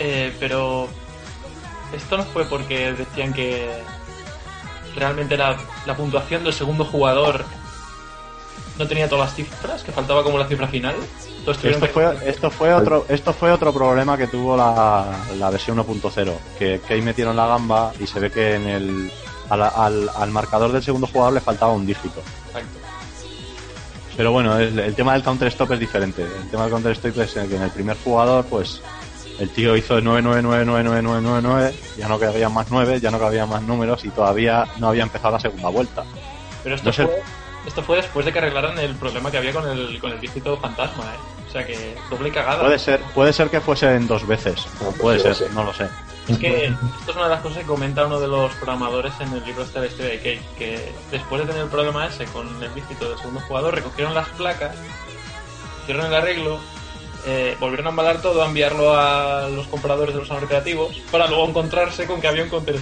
[0.00, 0.88] Eh, pero
[1.92, 3.70] esto no fue porque decían que
[4.96, 7.44] realmente la, la puntuación del segundo jugador
[8.80, 10.96] no tenía todas las cifras, que faltaba como la cifra final.
[11.38, 15.06] Entonces Esto que- fue, esto fue otro esto fue otro problema que tuvo la,
[15.38, 19.12] la versión 1.0 que, que ahí metieron la gamba y se ve que en el
[19.48, 22.78] al, al- al marcador del segundo jugador le faltaba un dígito Exacto.
[24.16, 27.18] pero bueno el, el tema del counter stop es diferente el tema del counter stop
[27.20, 28.80] es que en el primer jugador pues
[29.38, 34.10] el tío hizo 9999999 ya no cabían más 9 ya no cabían más números y
[34.10, 36.04] todavía no había empezado la segunda vuelta
[36.62, 37.22] Pero esto, No fue,
[37.66, 40.56] esto fue después de que arreglaran el problema que había con el, con el dígito
[40.56, 41.18] fantasma, ¿eh?
[41.48, 42.60] O sea que doble cagada.
[42.62, 45.44] puede ser puede ser que fuesen dos veces Ah, puede ser sí.
[45.52, 45.88] no lo sé
[46.28, 49.32] Es que esto es una de las cosas que comenta uno de los programadores en
[49.32, 52.46] el libro este de este de Cake, que después de tener el problema ese con
[52.62, 54.76] el dígito del segundo jugador, recogieron las placas,
[55.82, 56.60] hicieron el arreglo,
[57.26, 61.48] eh, volvieron a embalar todo, a enviarlo a los compradores de los recreativos, para luego
[61.48, 62.78] encontrarse con que había un counter.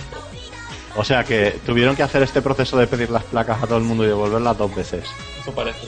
[0.98, 3.84] O sea que tuvieron que hacer este proceso de pedir las placas a todo el
[3.84, 5.04] mundo y devolverlas dos veces.
[5.40, 5.86] Eso parece.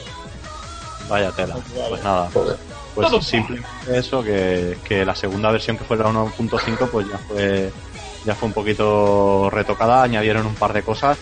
[1.08, 1.56] Vaya tela.
[1.88, 2.30] Pues nada,
[2.94, 3.66] pues simplemente
[3.98, 7.72] eso, que, que la segunda versión que fue la 1.5 pues ya fue
[8.24, 11.18] ya fue un poquito retocada, añadieron un par de cosas.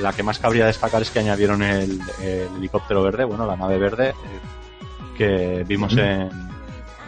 [0.00, 3.78] La que más cabría destacar es que añadieron el, el helicóptero verde, bueno, la nave
[3.78, 6.28] verde, eh, que vimos en,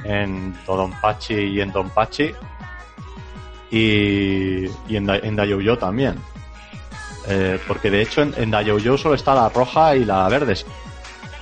[0.04, 2.32] en Dodonpachi y en Donpachi
[3.70, 6.16] y, y en, en Daiyoujo también.
[7.26, 10.56] Eh, porque de hecho en, en solo está la roja y la verde.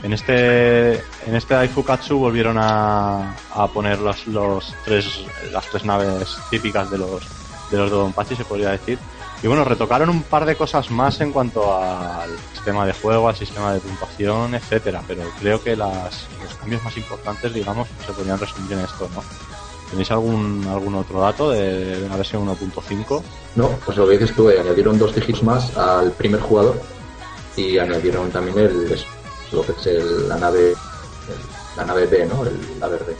[0.02, 6.36] En este en este Daifukatsu volvieron a, a poner los, los tres las tres naves
[6.50, 7.22] típicas de los
[7.70, 8.98] de los Dodonpachi se podría decir.
[9.42, 13.36] Y bueno, retocaron un par de cosas más en cuanto al sistema de juego, al
[13.36, 18.38] sistema de puntuación, etcétera, pero creo que las, los cambios más importantes, digamos, se podrían
[18.38, 19.22] resumir en esto, ¿no?
[19.90, 23.22] ¿Tenéis algún algún otro dato de, de una versión 1.5?
[23.54, 26.80] No, pues lo que dices tú, eh, añadieron dos dígitos más al primer jugador
[27.56, 28.96] y añadieron también el,
[29.52, 30.76] lo que es el- la nave el-
[31.76, 32.44] la nave B, ¿no?
[32.44, 33.16] El- la verde.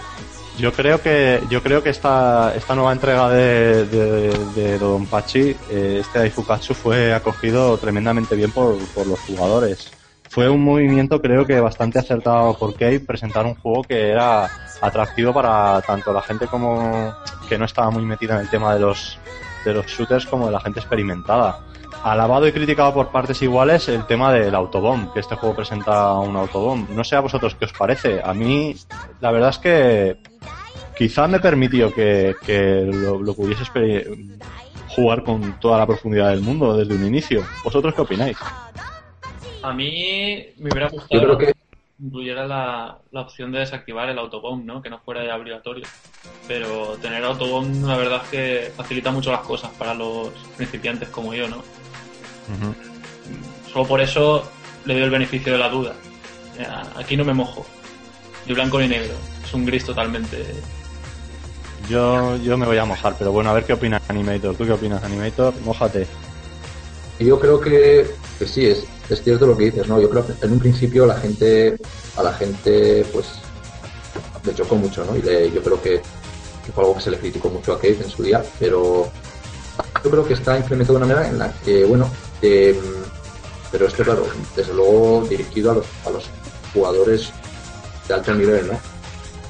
[0.59, 5.99] Yo creo que yo creo que esta esta nueva entrega de, de, de Dodonpachi, eh,
[6.01, 9.93] este Daifukatsu fue acogido tremendamente bien por, por los jugadores.
[10.37, 14.46] Fue un movimiento creo que bastante acertado por Cave presentar un juego que era
[14.83, 17.14] atractivo para tanto la gente como
[17.49, 19.18] que no estaba muy metida en el tema de los
[19.64, 21.61] de los shooters como de la gente experimentada.
[22.05, 26.37] Alabado y criticado por partes iguales el tema del autobomb, que este juego presenta un
[26.37, 26.90] autobomb.
[26.90, 28.20] No sé a vosotros qué os parece.
[28.22, 28.77] A mí,
[29.22, 30.16] la verdad es que
[30.99, 33.64] quizá me permitió que, que lo, lo pudiese
[34.88, 37.42] jugar con toda la profundidad del mundo desde un inicio.
[37.64, 38.37] ¿Vosotros qué opináis?
[39.67, 41.53] A mí me hubiera Yo gustado creo que
[41.99, 44.81] incluyera la, la opción de desactivar el autobomb, ¿no?
[44.81, 45.85] Que no fuera ya obligatorio.
[46.47, 51.35] Pero tener autobomb, la verdad es que facilita mucho las cosas para los principiantes como
[51.35, 51.65] yo, ¿no?
[53.73, 54.49] Solo por eso
[54.85, 55.97] le doy el beneficio de la duda.
[56.95, 57.67] Aquí no me mojo.
[58.47, 59.15] De blanco ni negro.
[59.43, 60.47] Es un gris totalmente.
[61.89, 64.55] Yo, yo me voy a mojar, pero bueno, a ver qué opina Animator.
[64.55, 65.53] ¿Tú qué opinas, Animator?
[65.63, 66.07] Mójate.
[67.19, 68.07] Yo creo que,
[68.39, 70.01] que sí, es, es cierto lo que dices, ¿no?
[70.01, 71.77] Yo creo que en un principio la gente,
[72.17, 73.27] a la gente, pues,
[74.45, 75.17] le chocó mucho, ¿no?
[75.17, 76.03] Y yo creo que,
[76.75, 79.09] fue algo que se le criticó mucho a Cave en su día, pero
[80.05, 82.11] yo creo que está implementado de una manera en la que, bueno,
[82.43, 82.79] eh,
[83.71, 85.75] pero esto, claro, desde luego dirigido a
[86.11, 86.31] los,
[86.75, 87.31] jugadores
[88.07, 88.79] de alto nivel, ¿no?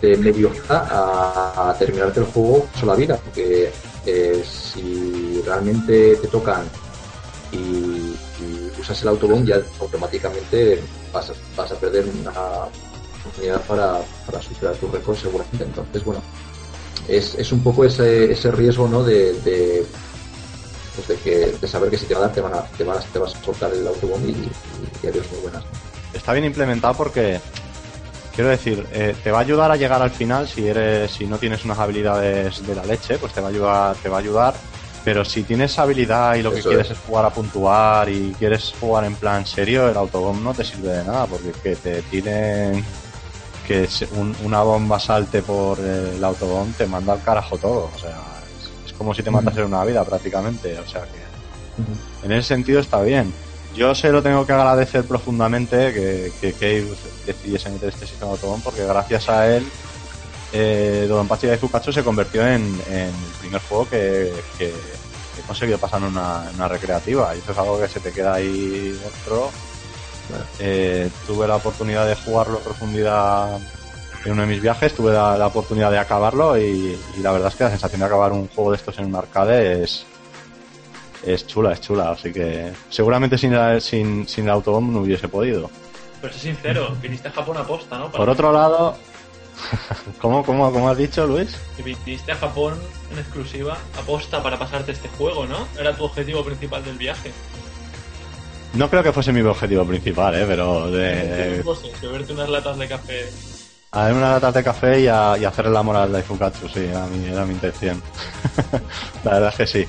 [0.00, 3.72] De medio a, a terminarte el juego sola vida, porque
[4.06, 6.64] eh, si realmente te tocan
[7.56, 10.80] y, usas el autobomb ya automáticamente
[11.12, 12.30] vas a, vas a perder una
[13.20, 15.64] oportunidad para, superar tu récord seguramente.
[15.64, 16.20] Entonces, bueno,
[17.08, 19.02] es, es un poco ese, ese riesgo ¿no?
[19.02, 19.86] de, de,
[20.94, 22.84] pues de, que, de saber que si te va a dar te, van a, te,
[22.84, 24.50] vas, te vas a soltar el autobomb y, y,
[25.02, 25.64] y adiós muy buenas.
[26.12, 27.40] Está bien implementado porque,
[28.34, 31.38] quiero decir, eh, te va a ayudar a llegar al final si eres, si no
[31.38, 34.54] tienes unas habilidades de la leche, pues te va a ayudar, te va a ayudar.
[35.06, 36.98] Pero si tienes habilidad y lo que quieres es.
[36.98, 40.94] es jugar a puntuar y quieres jugar en plan serio, el autobomb no te sirve
[40.94, 42.84] de nada porque que te tiren
[43.68, 47.88] que se- un- una bomba salte por el autobomb te manda al carajo todo.
[47.94, 48.20] O sea,
[48.58, 50.76] es, es como si te matas en una vida prácticamente.
[50.80, 51.22] O sea que
[52.26, 53.32] en ese sentido está bien.
[53.74, 56.90] Yo se lo tengo que agradecer profundamente que, que Cave
[57.24, 59.70] decidiese meter este sistema de autobomb porque gracias a él
[60.58, 65.78] eh, Dodonpachi de Fukachu se convirtió en, en el primer juego que, que he conseguido
[65.78, 68.98] pasar en una, en una recreativa y eso es algo que se te queda ahí
[69.02, 69.50] dentro.
[70.58, 73.58] Eh, tuve la oportunidad de jugarlo en profundidad
[74.24, 77.48] en uno de mis viajes, tuve la, la oportunidad de acabarlo y, y la verdad
[77.48, 80.04] es que la sensación de acabar un juego de estos en un arcade es,
[81.24, 85.28] es chula, es chula, así que seguramente sin, la- sin, sin el autobomb no hubiese
[85.28, 85.70] podido.
[86.20, 88.06] Pero sé sincero, viniste a Japón a posta, ¿no?
[88.06, 88.96] Para- Por otro lado,
[90.20, 91.56] ¿cómo, cómo, cómo has dicho, Luis?
[91.76, 92.74] que viniste a Japón
[93.12, 95.66] en exclusiva a posta para pasarte este juego, ¿no?
[95.78, 97.32] Era tu objetivo principal del viaje.
[98.74, 100.44] No creo que fuese mi objetivo principal, ¿eh?
[100.46, 101.62] pero de,
[102.02, 103.24] beberte unas latas de café.
[103.92, 106.80] a darme una lata de café y, a, y hacerle la moral de Fukatsu, sí,
[106.80, 108.02] era mi, era mi intención.
[109.24, 109.88] la verdad es que sí.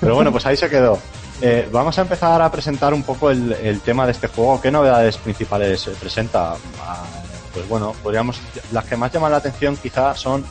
[0.00, 0.98] Pero bueno, pues ahí se quedó.
[1.40, 4.60] Eh, vamos a empezar a presentar un poco el, el tema de este juego.
[4.60, 6.56] ¿Qué novedades principales eh, presenta?
[7.56, 8.38] Pues bueno, podríamos.
[8.70, 10.44] Las que más llaman la atención quizá son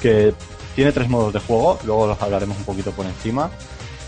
[0.00, 0.32] que
[0.76, 3.50] tiene tres modos de juego, luego los hablaremos un poquito por encima.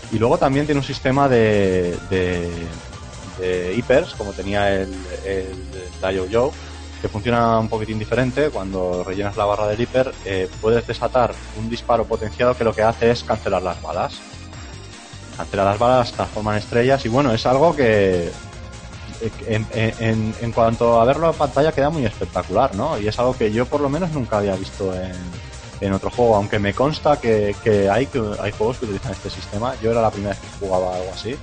[0.09, 3.83] Y luego también tiene un sistema de, de,
[4.17, 6.51] como tenía el, el Dio Joe,
[7.01, 8.49] que funciona un poquitín diferente.
[8.51, 12.83] Cuando rellenas la barra del hiper, eh, puedes desatar un disparo potenciado que lo que
[12.83, 14.21] hace es cancelar las balas.
[15.35, 18.31] Cancela las balas, transforma en estrellas y bueno, es algo que
[19.47, 22.97] en, cuanto a verlo en pantalla queda muy espectacular, ¿no?
[22.99, 26.57] Y es algo que yo por lo menos nunca había visto en, otro juego, aunque
[26.57, 27.55] me consta que,
[27.91, 29.75] hay, que hay juegos que utilizan este sistema.
[29.83, 31.35] Yo era la primera vez que jugaba algo así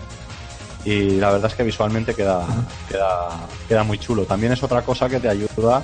[0.85, 2.45] y la verdad es que visualmente queda,
[2.89, 4.25] queda, queda muy chulo.
[4.25, 5.83] También es otra cosa que te ayuda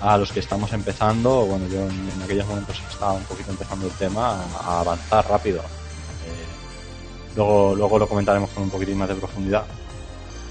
[0.00, 3.92] a los que estamos empezando, bueno, yo en, aquellos momentos estaba un poquito empezando el
[3.92, 5.60] tema, a, a avanzar rápido.
[5.60, 9.64] Eh, luego, luego lo comentaremos con un poquitín más de profundidad.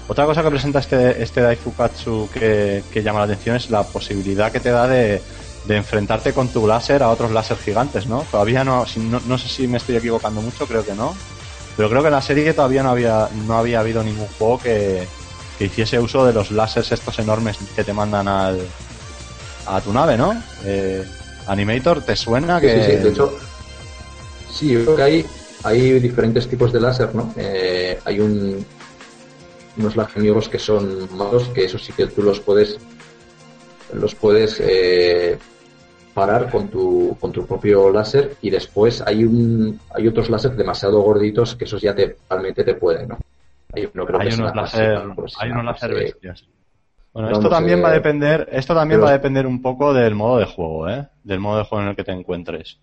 [0.08, 4.52] Otra cosa que presenta este, este Daifukatsu que, que llama la atención es la posibilidad
[4.52, 5.22] que te da de,
[5.64, 8.26] de enfrentarte con tu láser a otros láser gigantes, ¿no?
[8.30, 11.14] Todavía no, si- no, no sé si me estoy equivocando mucho, creo que no.
[11.76, 15.06] Pero creo que en la serie todavía no había, no había habido ningún juego que,
[15.56, 18.58] que hiciese uso de los láseres estos enormes que te mandan al,
[19.66, 20.34] a tu nave, ¿no?
[20.66, 21.02] Eh,
[21.46, 22.60] Animator, ¿te suena?
[22.60, 22.72] Sí, que...
[22.74, 23.38] sí, sí, de hecho,
[24.50, 25.26] sí, yo creo que hay,
[25.62, 27.32] hay diferentes tipos de láser, ¿no?
[27.38, 28.64] Eh, hay un,
[29.78, 32.78] unos láser que son malos, que eso sí que tú los puedes,
[33.94, 35.38] los puedes eh,
[36.14, 41.00] parar con tu, con tu propio láser y después hay un, hay otros láser demasiado
[41.00, 43.18] gorditos que esos ya te, realmente te pueden, ¿no?
[43.74, 46.44] Hay, uno, creo hay que unos láser, pues, hay unos láser bestias.
[47.14, 50.14] Bueno, esto también va a depender, esto también pero- va a depender un poco del
[50.14, 51.06] modo de juego, ¿eh?
[51.24, 52.78] Del modo de juego en el que te encuentres.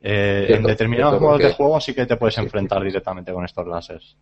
[0.00, 2.40] Eh, Cierto, en determinados cierto, modos de juego sí que te puedes Sí.
[2.40, 4.16] enfrentar directamente con estos láseres.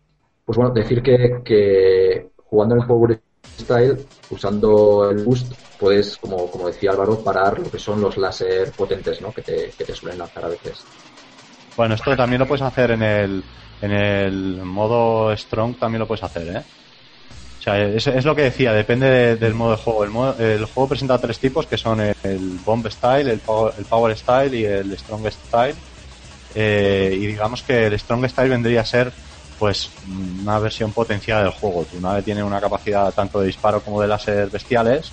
[0.51, 3.21] Pues bueno, decir que, jugando en el Power
[3.57, 9.21] Style, usando el boost, puedes, como, decía Álvaro, parar lo que son los láser potentes,
[9.21, 9.31] ¿no?
[9.31, 10.83] Que te, que te suelen lanzar a veces.
[11.77, 13.41] Bueno, esto también lo puedes hacer en el,
[13.81, 16.63] en el modo Strong, también lo puedes hacer, ¿eh?
[17.57, 20.03] O sea, es, lo que decía, depende de- del modo de juego.
[20.37, 24.17] El, juego presenta tres tipos, que son el, el Bomb Style, el Power, el Power
[24.17, 25.75] Style y el Strong Style.
[26.53, 29.13] Eh, y digamos que el Strong Style vendría a ser
[29.61, 29.91] pues
[30.41, 31.85] una versión potenciada del juego.
[31.85, 35.11] Tu nave tiene una capacidad tanto de disparo como de láser bestiales.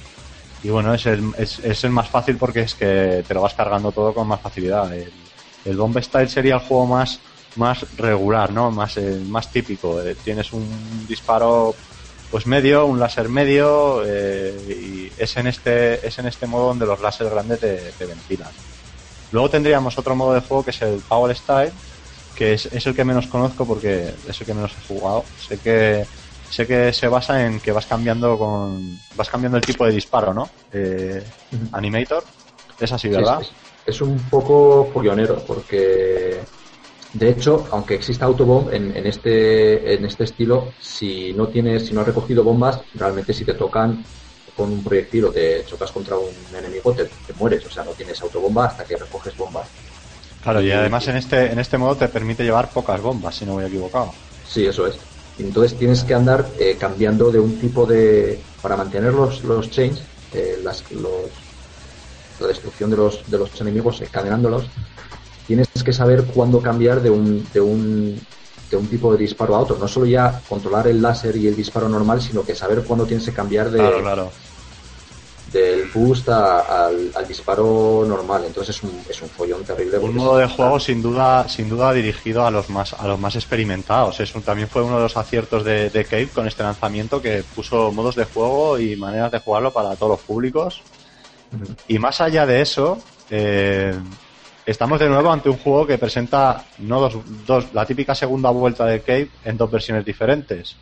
[0.62, 3.52] Y bueno, es el, es, es el más fácil porque es que te lo vas
[3.52, 4.90] cargando todo con más facilidad.
[4.90, 5.12] El,
[5.66, 7.20] el Bomb Style sería el juego más,
[7.56, 8.70] más regular, ¿no?
[8.70, 10.00] Más, eh, más típico.
[10.00, 10.66] Eh, tienes un
[11.06, 11.74] disparo
[12.30, 16.86] pues medio, un láser medio, eh, y es en este, es en este modo donde
[16.86, 18.48] los láser grandes te, te ventilan.
[19.30, 21.72] Luego tendríamos otro modo de juego que es el Power Style,
[22.34, 25.32] que es, es el que menos conozco porque es el que menos he jugado.
[25.36, 26.08] Sé que
[26.48, 30.32] sé que se basa en que vas cambiando con vas cambiando el tipo de disparo,
[30.34, 30.56] ¿no?
[30.70, 31.22] Eh,
[31.72, 32.30] Animator,
[32.78, 33.40] es así, Sí, ¿verdad?
[33.40, 36.48] es, es un poco follonero, porque
[37.12, 41.94] de hecho, aunque exista autobomb en, en este en este estilo, si no tienes, si
[41.94, 44.06] no has recogido bombas, realmente si te tocan
[44.54, 47.66] con un proyectil o te chocas contra un enemigo, te, te mueres.
[47.66, 49.72] O sea, no tienes autobomba hasta que recoges bombas.
[50.42, 53.54] Claro, y además en este en este modo te permite llevar pocas bombas, si no
[53.54, 54.12] voy equivocado.
[54.46, 54.96] Sí, eso es.
[55.38, 58.40] Entonces tienes que andar eh, cambiando de un tipo de...
[58.60, 60.02] Para mantener los, los chains,
[60.34, 61.30] eh, las, los,
[62.40, 64.68] la destrucción de los, de los enemigos, encadenándolos,
[65.46, 68.20] tienes que saber cuándo cambiar de un, de un
[68.70, 69.78] de un tipo de disparo a otro.
[69.78, 73.24] No solo ya controlar el láser y el disparo normal, sino que saber cuándo tienes
[73.24, 74.32] que cambiar de, Claro, claro.
[75.52, 78.44] Del boost a- al, al disparo normal.
[78.46, 79.98] Entonces es un, es un follón terrible.
[79.98, 83.34] Un modo de juego sin duda, sin duda dirigido a los más, a los más
[83.36, 84.20] experimentados.
[84.20, 87.42] Es un- también fue uno de los aciertos de, de Cave con este lanzamiento que
[87.54, 90.82] puso modos de juego y maneras de jugarlo para todos los públicos.
[91.86, 92.98] Y más allá de eso,
[93.30, 93.94] eh,
[94.66, 97.14] estamos de nuevo ante un juego que presenta no dos,
[97.46, 100.76] dos, la típica segunda vuelta de Cave en dos versiones diferentes.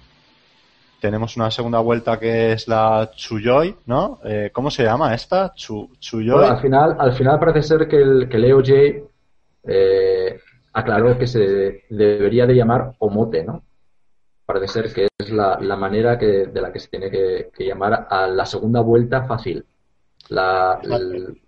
[1.00, 4.18] Tenemos una segunda vuelta que es la Chuyoy, ¿no?
[4.24, 5.52] Eh, ¿Cómo se llama esta?
[5.54, 6.38] Chu, Chuyoy.
[6.38, 8.72] Bueno, al final, al final parece ser que el que Leo J
[9.64, 10.38] eh,
[10.72, 13.62] aclaró que se debería de llamar Omote, ¿no?
[14.46, 17.66] Parece ser que es la, la manera que, de la que se tiene que, que
[17.66, 19.64] llamar a la segunda vuelta fácil.
[20.28, 21.40] La, el-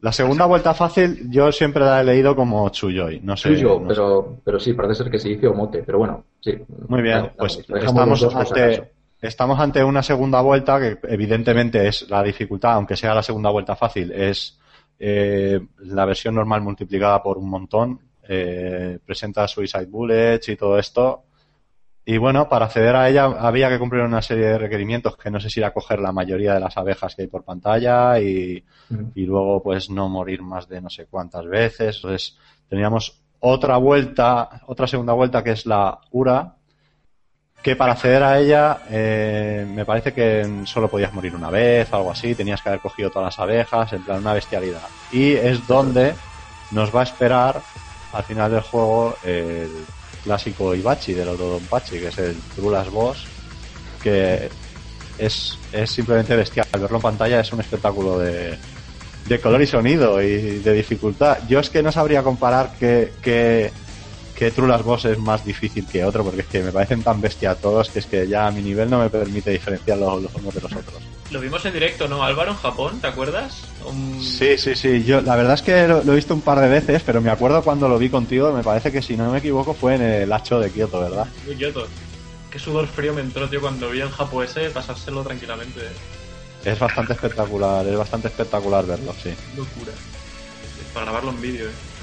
[0.00, 3.50] La segunda vuelta fácil yo siempre la he leído como Chuyoy, no sé.
[3.50, 3.84] no sé.
[3.88, 6.54] pero, pero sí, parece ser que se dice Omote, pero bueno, sí.
[6.88, 12.22] Muy bien, Vamos, pues estamos ante, estamos ante una segunda vuelta que evidentemente es la
[12.22, 14.58] dificultad, aunque sea la segunda vuelta fácil, es
[14.98, 18.00] eh, la versión normal multiplicada por un montón.
[18.28, 21.24] Eh, presenta Suicide Bullets y todo esto.
[22.04, 25.40] Y bueno, para acceder a ella había que cumplir una serie de requerimientos que no
[25.40, 28.64] sé si era coger la mayoría de las abejas que hay por pantalla y,
[29.14, 31.96] y luego pues no morir más de no sé cuántas veces.
[31.96, 36.55] Entonces teníamos otra vuelta, otra segunda vuelta que es la URA,
[37.66, 42.12] que para acceder a ella eh, me parece que solo podías morir una vez, algo
[42.12, 44.86] así, tenías que haber cogido todas las abejas, en plan una bestialidad.
[45.10, 46.14] Y es donde
[46.70, 47.60] nos va a esperar
[48.12, 49.84] al final del juego el
[50.22, 53.26] clásico Ibachi del Odonpachi, que es el Trulas Boss,
[54.00, 54.48] que
[55.18, 56.68] es, es simplemente bestial.
[56.70, 58.56] Verlo en pantalla es un espectáculo de,
[59.26, 61.38] de color y sonido y de dificultad.
[61.48, 63.72] Yo es que no sabría comparar que,
[64.36, 67.54] que Trulas Boss es más difícil que otro, porque es que me parecen tan bestia
[67.54, 70.54] todos que es que ya a mi nivel no me permite diferenciar los, los unos
[70.54, 71.02] de los otros.
[71.30, 73.00] Lo vimos en directo, ¿no, Álvaro, en Japón?
[73.00, 73.62] ¿Te acuerdas?
[74.20, 75.02] Sí, sí, sí.
[75.04, 77.30] Yo, la verdad es que lo, lo he visto un par de veces, pero me
[77.30, 80.32] acuerdo cuando lo vi contigo, me parece que si no me equivoco fue en el
[80.32, 81.26] Hacho de Kioto, ¿verdad?
[81.46, 81.88] Muy quieto.
[82.50, 85.80] Qué sudor frío me entró, tío, cuando vi el Japo ese pasárselo tranquilamente.
[86.64, 89.30] Es bastante espectacular, es bastante espectacular verlo, sí.
[89.56, 89.92] Locura.
[90.92, 91.95] Para grabarlo en vídeo, eh.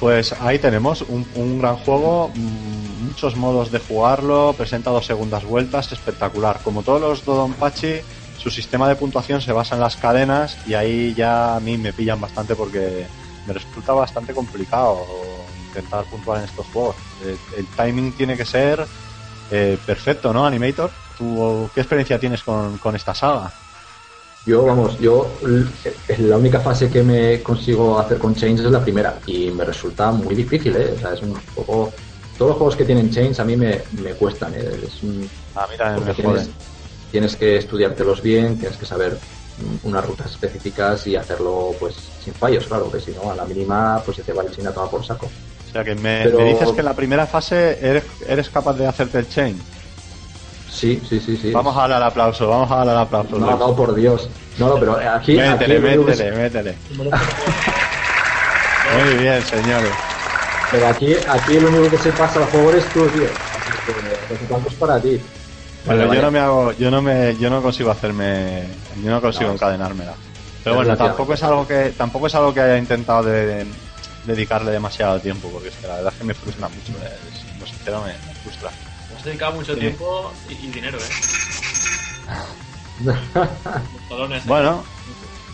[0.00, 5.44] Pues ahí tenemos un, un gran juego, mm, muchos modos de jugarlo, presenta dos segundas
[5.44, 6.60] vueltas, espectacular.
[6.62, 8.00] Como todos los Dodonpachi,
[8.38, 11.92] su sistema de puntuación se basa en las cadenas y ahí ya a mí me
[11.92, 13.06] pillan bastante porque
[13.46, 15.04] me resulta bastante complicado
[15.66, 16.94] intentar puntuar en estos juegos.
[17.24, 18.86] El, el timing tiene que ser
[19.50, 20.90] eh, perfecto, ¿no, Animator?
[21.16, 23.52] ¿Tú qué experiencia tienes con, con esta saga?
[24.48, 25.66] Yo, vamos, yo l-
[26.26, 30.10] la única fase que me consigo hacer con Chains es la primera y me resulta
[30.10, 30.92] muy difícil, ¿eh?
[30.94, 31.92] O sea, es un juego...
[32.36, 34.64] Todos los juegos que tienen Chains a mí me, me cuestan, ¿eh?
[34.86, 36.50] Es un, Ah, mira, porque me tienes,
[37.10, 39.18] tienes que estudiártelos bien, tienes que saber
[39.58, 43.44] mm, unas rutas específicas y hacerlo pues sin fallos, claro, que si no, a la
[43.44, 45.26] mínima pues se te va el China toma por saco.
[45.26, 48.74] O sea, que me, Pero- me dices que en la primera fase eres, eres capaz
[48.78, 49.58] de hacerte el chain.
[50.70, 51.50] Sí, sí, sí, sí.
[51.50, 53.38] Vamos a darle el aplauso, vamos a darle el aplauso.
[53.38, 54.28] No, no, por Dios.
[54.58, 55.36] No, no, pero aquí...
[55.36, 56.74] métele, aquí métele, métele.
[58.94, 59.90] Muy bien, señores.
[60.70, 63.28] Pero aquí, aquí lo único que se pasa al juego eres tú, tío.
[64.64, 65.20] Los para ti.
[65.86, 66.22] Bueno, Vale, yo vale.
[66.22, 68.64] no me hago, yo no me, yo no consigo hacerme,
[69.02, 70.14] yo no consigo No, encadenármela.
[70.62, 73.64] Pero es bueno, tampoco es algo que, tampoco es algo que haya intentado de,
[74.24, 77.66] dedicarle demasiado tiempo, porque es que la verdad es que me frustra mucho, eh, siendo
[77.66, 78.70] sincero, me, me frustra.
[79.18, 79.80] Has dedicado mucho Sí.
[79.80, 81.02] tiempo y, y dinero, ¿eh?
[84.08, 84.46] Talones, ¿eh?
[84.48, 84.84] Bueno,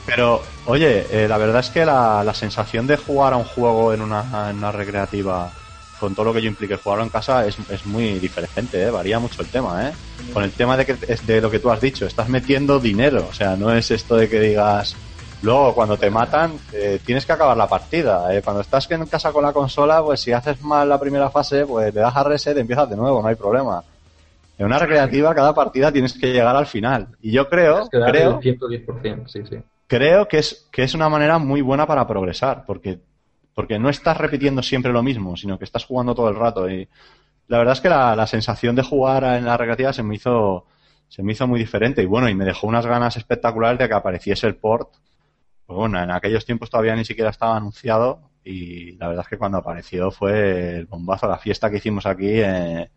[0.04, 3.94] pero oye, eh, la verdad es que la, la sensación de jugar a un juego
[3.94, 5.50] en una, en una recreativa,
[5.98, 8.90] con todo lo que yo implique jugarlo en casa, es, es muy diferente, ¿eh?
[8.90, 9.92] varía mucho el tema, ¿eh?
[10.34, 13.32] Con el tema de que de lo que tú has dicho, estás metiendo dinero, o
[13.32, 14.94] sea, no es esto de que digas,
[15.44, 18.42] luego cuando te matan eh, tienes que acabar la partida, ¿eh?
[18.42, 21.94] cuando estás en casa con la consola, pues si haces mal la primera fase, pues
[21.94, 23.84] le das a reset y empiezas de nuevo, no hay problema.
[24.58, 27.08] En una recreativa cada partida tienes que llegar al final.
[27.20, 29.56] Y yo creo, que creo, el 110%, sí, sí.
[29.86, 32.98] creo que es, que es una manera muy buena para progresar, porque,
[33.54, 36.70] porque no estás repitiendo siempre lo mismo, sino que estás jugando todo el rato.
[36.70, 36.88] Y
[37.48, 40.64] la verdad es que la, la sensación de jugar en la recreativa se me hizo,
[41.08, 42.02] se me hizo muy diferente.
[42.02, 44.88] Y bueno, y me dejó unas ganas espectaculares de que apareciese el port.
[45.66, 48.20] Pues bueno, en aquellos tiempos todavía ni siquiera estaba anunciado.
[48.44, 51.26] Y la verdad es que cuando apareció fue el bombazo.
[51.26, 52.90] La fiesta que hicimos aquí eh,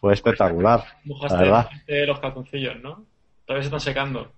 [0.00, 0.80] fue espectacular.
[0.80, 1.64] La Mojaste, verdad.
[1.70, 3.04] mojaste los calzoncillos, ¿no?
[3.46, 4.32] Todavía se están secando.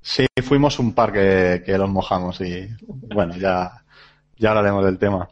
[0.00, 3.72] Sí, fuimos un par que, que los mojamos y bueno, ya,
[4.36, 5.28] ya hablaremos del tema.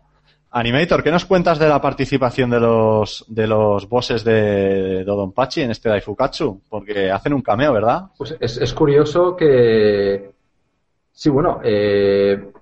[0.50, 5.72] Animator, ¿qué nos cuentas de la participación de los, de los bosses de Dodonpachi en
[5.72, 6.62] este Daifukatsu?
[6.68, 8.04] Porque hacen un cameo, ¿verdad?
[8.16, 10.33] Pues es, es curioso que.
[11.14, 12.52] Sí, bueno, eh,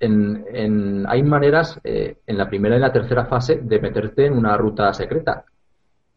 [0.00, 4.32] en, en- hay maneras eh, en la primera y la tercera fase de meterte en
[4.36, 5.44] una ruta secreta.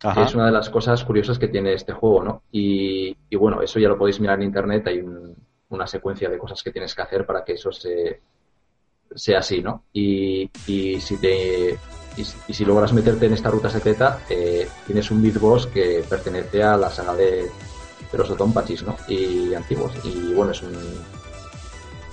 [0.03, 0.23] Ajá.
[0.25, 2.43] Es una de las cosas curiosas que tiene este juego, ¿no?
[2.51, 4.87] Y, y bueno, eso ya lo podéis mirar en internet.
[4.87, 5.35] Hay un-
[5.69, 8.21] una secuencia de cosas que tienes que hacer para que eso se,
[9.15, 9.85] sea así, ¿no?
[9.93, 11.81] Y, y si te
[12.15, 15.67] y, si- y si logras meterte en esta ruta secreta, eh, tienes un Big Boss
[15.67, 17.55] que pertenece a la saga de,
[18.11, 19.03] de los Otompachis, ¿no?
[19.07, 19.99] Y antiguos.
[20.03, 21.20] Y bueno, es un.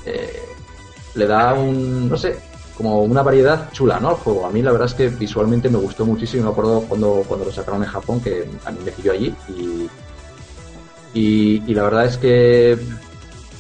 [0.08, 0.42] Eh,
[1.14, 2.08] le da un.
[2.08, 2.38] No sé,
[2.76, 4.10] como una variedad chula, ¿no?
[4.10, 4.46] Al juego.
[4.46, 6.44] A mí la verdad es que visualmente me gustó muchísimo.
[6.44, 9.34] Me acuerdo cuando, cuando lo sacaron en Japón, que a mí me pilló allí.
[11.14, 12.78] Y, y, la verdad es que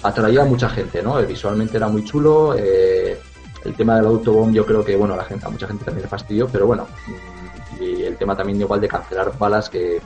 [0.02, 1.20] atraía a mucha gente, ¿no?
[1.26, 2.54] Visualmente era muy chulo.
[2.56, 3.18] eh,
[3.64, 6.02] el tema del autobomb yo creo que, bueno, a, la gente, a mucha gente también
[6.02, 6.86] le fastidió, pero bueno.
[7.06, 10.00] mm, Y el tema también igual de cancelar balas que,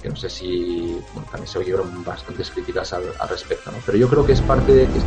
[0.00, 3.78] que no sé si bueno, también se oyeron bastantes críticas al, al respecto, ¿no?
[3.84, 5.00] Pero yo creo que es parte de que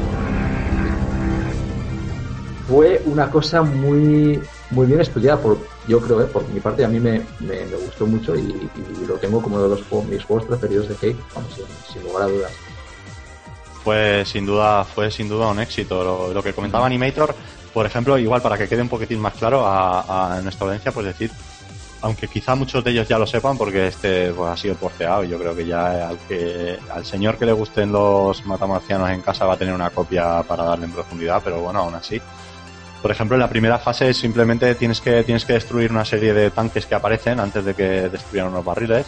[2.72, 5.58] fue una cosa muy muy bien estudiada por
[5.90, 6.26] yo creo, ¿eh?
[6.26, 8.70] por mi parte a mí me, me, gustó mucho y,
[9.06, 11.60] lo tengo como uno de los mis juegos preferidos de Cake, vamos,
[11.92, 12.52] sin, lugar a dudas.
[13.84, 16.32] Fue sin duda, fue sin duda un éxito.
[16.34, 17.36] Lo, que comentaba Animator,
[17.74, 21.30] por ejemplo, igual para que quede un poquitín más claro a, nuestra audiencia, pues decir,
[22.02, 25.30] aunque quizá muchos de ellos ya lo sepan, porque este pues, ha sido porteado, y
[25.30, 26.20] yo creo que ya al
[26.90, 30.64] al señor que le gusten los matamarcianos en casa va a tener una copia para
[30.64, 32.22] darle en profundidad, pero bueno, aún así.
[33.02, 36.52] Por ejemplo, en la primera fase simplemente tienes que, tienes que destruir una serie de
[36.52, 39.08] tanques que aparecen antes de que destruyan unos barriles.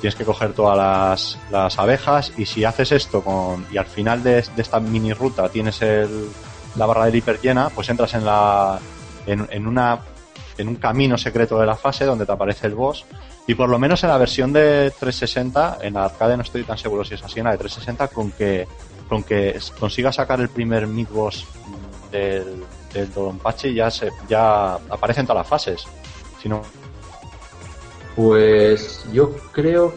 [0.00, 4.22] Tienes que coger todas las, las abejas y si haces esto con, y al final
[4.22, 6.28] de, esta mini ruta tienes el,
[6.76, 8.78] la barra del hiper llena, pues entras en la,
[9.26, 9.98] en, en una,
[10.56, 13.04] en un camino secreto de la fase donde te aparece el boss.
[13.46, 16.78] Y por lo menos en la versión de 360, en la arcade no estoy tan
[16.78, 18.66] seguro si es así, en la de 360, con que,
[19.06, 21.46] con que consigas sacar el primer mid boss
[22.10, 22.64] del,
[22.94, 25.86] del Donpachi ya se, ya aparecen todas las fases.
[26.40, 26.62] Si no,
[28.16, 29.92] Pues yo creo,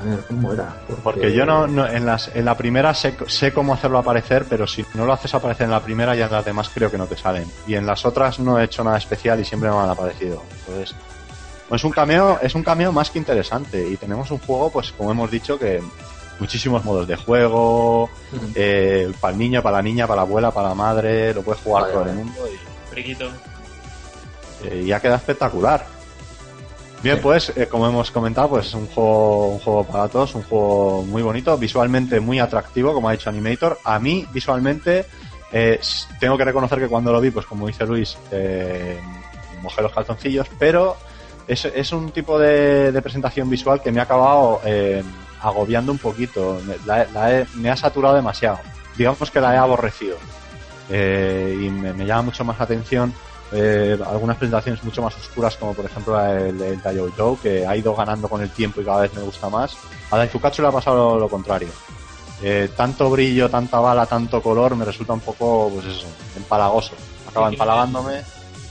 [0.00, 0.74] a ver, ¿cómo era?
[1.04, 4.66] porque yo no, no- en, las, en la primera sé, sé cómo hacerlo aparecer, pero
[4.66, 7.06] si no lo haces aparecer en la primera, ya en las demás creo que no
[7.06, 7.50] te salen.
[7.66, 10.42] Y en las otras no he hecho nada especial y siempre me han aparecido.
[10.66, 10.96] Entonces,
[11.70, 13.86] es un cameo, es un cameo más que interesante.
[13.88, 15.80] Y tenemos un juego, pues como hemos dicho, que,
[16.40, 18.10] muchísimos modos de juego,
[18.54, 21.62] eh, para el niño, para la niña, para la abuela, para la madre, lo puedes
[21.62, 23.30] jugar todo el mundo y, Friquito.
[24.64, 25.86] eh, ya queda espectacular.
[27.02, 30.42] Bien, pues, eh, como hemos comentado, pues es un juego, un juego para todos, un
[30.42, 33.78] juego muy bonito, visualmente muy atractivo, como ha dicho Animator.
[33.84, 35.06] A mí, visualmente,
[35.50, 35.80] eh,
[36.18, 39.00] tengo que reconocer que cuando lo vi, pues como dice Luis, eh,
[39.62, 40.96] mojé los calzoncillos, pero
[41.48, 45.02] es, es un tipo de, de presentación visual que me ha acabado eh,
[45.42, 48.60] agobiando un poquito, me, la he- la he- me ha saturado demasiado.
[48.96, 50.16] Digamos que la he aborrecido.
[50.88, 53.14] Eh, y me, me llama mucho más la atención
[53.52, 57.76] eh, algunas presentaciones mucho más oscuras como por ejemplo del, el Taiyo Joe que ha
[57.76, 59.76] ido ganando con el tiempo y cada vez me gusta más
[60.10, 61.68] a Daifukachu le ha pasado lo, lo contrario
[62.42, 66.94] Eh, tanto brillo, tanta bala, tanto color me resulta un poco pues eso, empalagoso
[67.28, 68.22] acaba empalagándome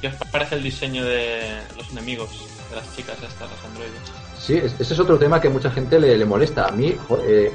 [0.01, 2.29] ¿Qué os parece el diseño de los enemigos,
[2.69, 3.99] de las chicas estas, los androides?
[4.39, 6.65] Sí, es- ese es otro tema que mucha gente le, le molesta.
[6.67, 6.95] A mí,
[7.27, 7.51] eh,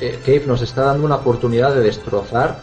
[0.00, 2.62] eh, Cave nos está dando una oportunidad de destrozar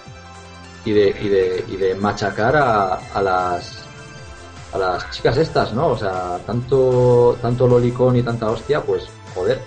[0.85, 3.83] y de, y de, y de machacar a, a las
[4.73, 5.89] a las chicas estas, ¿no?
[5.89, 9.03] O sea, tanto, tanto lolicón y tanta hostia, pues,
[9.35, 9.61] joder,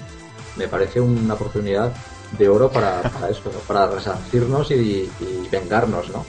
[0.57, 1.93] me parece una oportunidad
[2.37, 3.61] de oro para, para eso, ¿no?
[3.61, 4.75] para resarcirnos y,
[5.21, 6.27] y vengarnos, ¿no?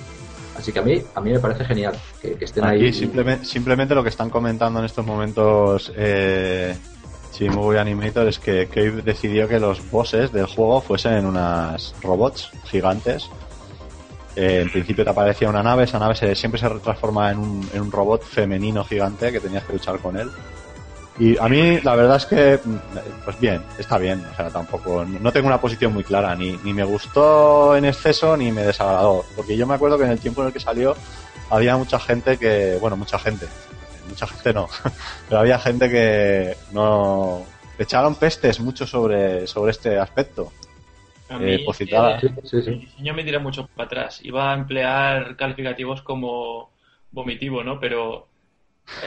[0.55, 2.93] Así que a mí, a mí me parece genial que, que estén Aquí ahí.
[2.93, 6.77] simplemente, simplemente lo que están comentando en estos momentos eh,
[7.37, 12.49] Chimugu y Animator es que Cave decidió que los bosses del juego fuesen unas robots
[12.65, 13.29] gigantes.
[14.35, 17.69] Eh, en principio te aparecía una nave, esa nave se, siempre se transforma en un,
[17.73, 20.31] en un robot femenino gigante que tenías que luchar con él.
[21.19, 22.77] Y a mí la verdad es que, mm,
[23.25, 26.73] pues bien, está bien, o sea, tampoco, no tengo una posición muy clara, ni, ni
[26.73, 30.41] me gustó en exceso ni me desagradó, porque yo me acuerdo que en el tiempo
[30.41, 30.95] en el que salió
[31.49, 33.47] había mucha gente que, bueno, mucha gente,
[34.07, 34.67] mucha gente no,
[35.29, 37.45] pero había gente que no
[37.77, 40.51] echaron pestes mucho sobre, sobre este aspecto.
[41.29, 44.19] A Eh, mí, eh, Sí, sí, diseño me tira mucho para atrás.
[44.23, 46.71] Iba a emplear calificativos como
[47.11, 47.79] vomitivo, ¿no?
[47.79, 48.27] Pero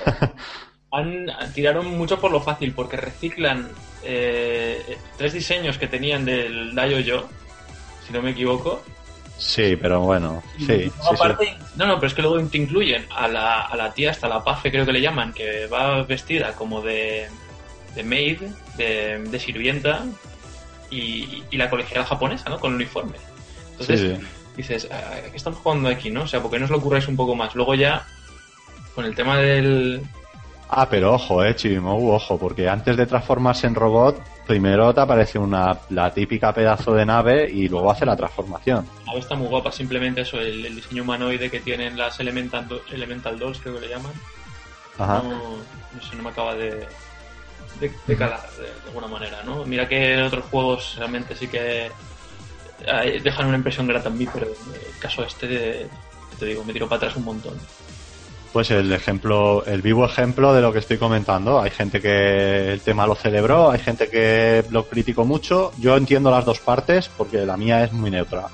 [0.07, 0.11] eh,
[0.93, 3.69] han, tiraron mucho por lo fácil, porque reciclan
[4.05, 7.27] eh, tres diseños que tenían del Daioyo,
[8.07, 8.83] si no me equivoco.
[9.41, 10.93] Sí, pero bueno, sí,
[11.77, 14.45] No, no, pero es que luego te incluyen a la, a la tía, hasta la
[14.45, 17.27] Pafe creo que le llaman, que va vestida como de,
[17.95, 18.43] de maid,
[18.77, 20.05] de, de sirvienta,
[20.91, 22.61] y, y la colegiala japonesa, ¿no?
[22.61, 23.17] Con el uniforme.
[23.73, 24.27] Entonces, Sí,
[24.59, 26.25] dices, "Ah, ¿qué estamos jugando aquí, no?
[26.25, 27.55] O sea, ¿por qué no os lo curráis un poco más?
[27.55, 28.07] Luego ya,
[28.95, 30.03] con el tema del...
[30.69, 34.21] Ah, pero ojo, eh, Chibimogu, ojo, porque antes de transformarse en robot,
[34.51, 38.85] primero te aparece una, la típica pedazo de nave y luego hace la transformación.
[39.07, 42.67] A ver, está muy guapa, simplemente eso, el, el diseño humanoide que tienen las Elemental,
[42.91, 44.13] Elemental Dolls, creo que le llaman.
[44.99, 45.23] Ajá.
[45.23, 45.57] no,
[45.95, 46.85] no sé, no me acaba de,
[47.79, 49.65] de, de calar de, de alguna manera, ¿no?
[49.65, 54.27] Mira que en otros juegos realmente sí que eh, dejan una impresión grata en mí,
[54.35, 55.89] pero en el caso este,
[56.41, 57.55] te digo, me tiro para atrás un montón.
[58.53, 61.61] Pues el ejemplo, el vivo ejemplo de lo que estoy comentando.
[61.61, 65.71] Hay gente que el tema lo celebró, hay gente que lo criticó mucho.
[65.79, 68.47] Yo entiendo las dos partes porque la mía es muy neutra.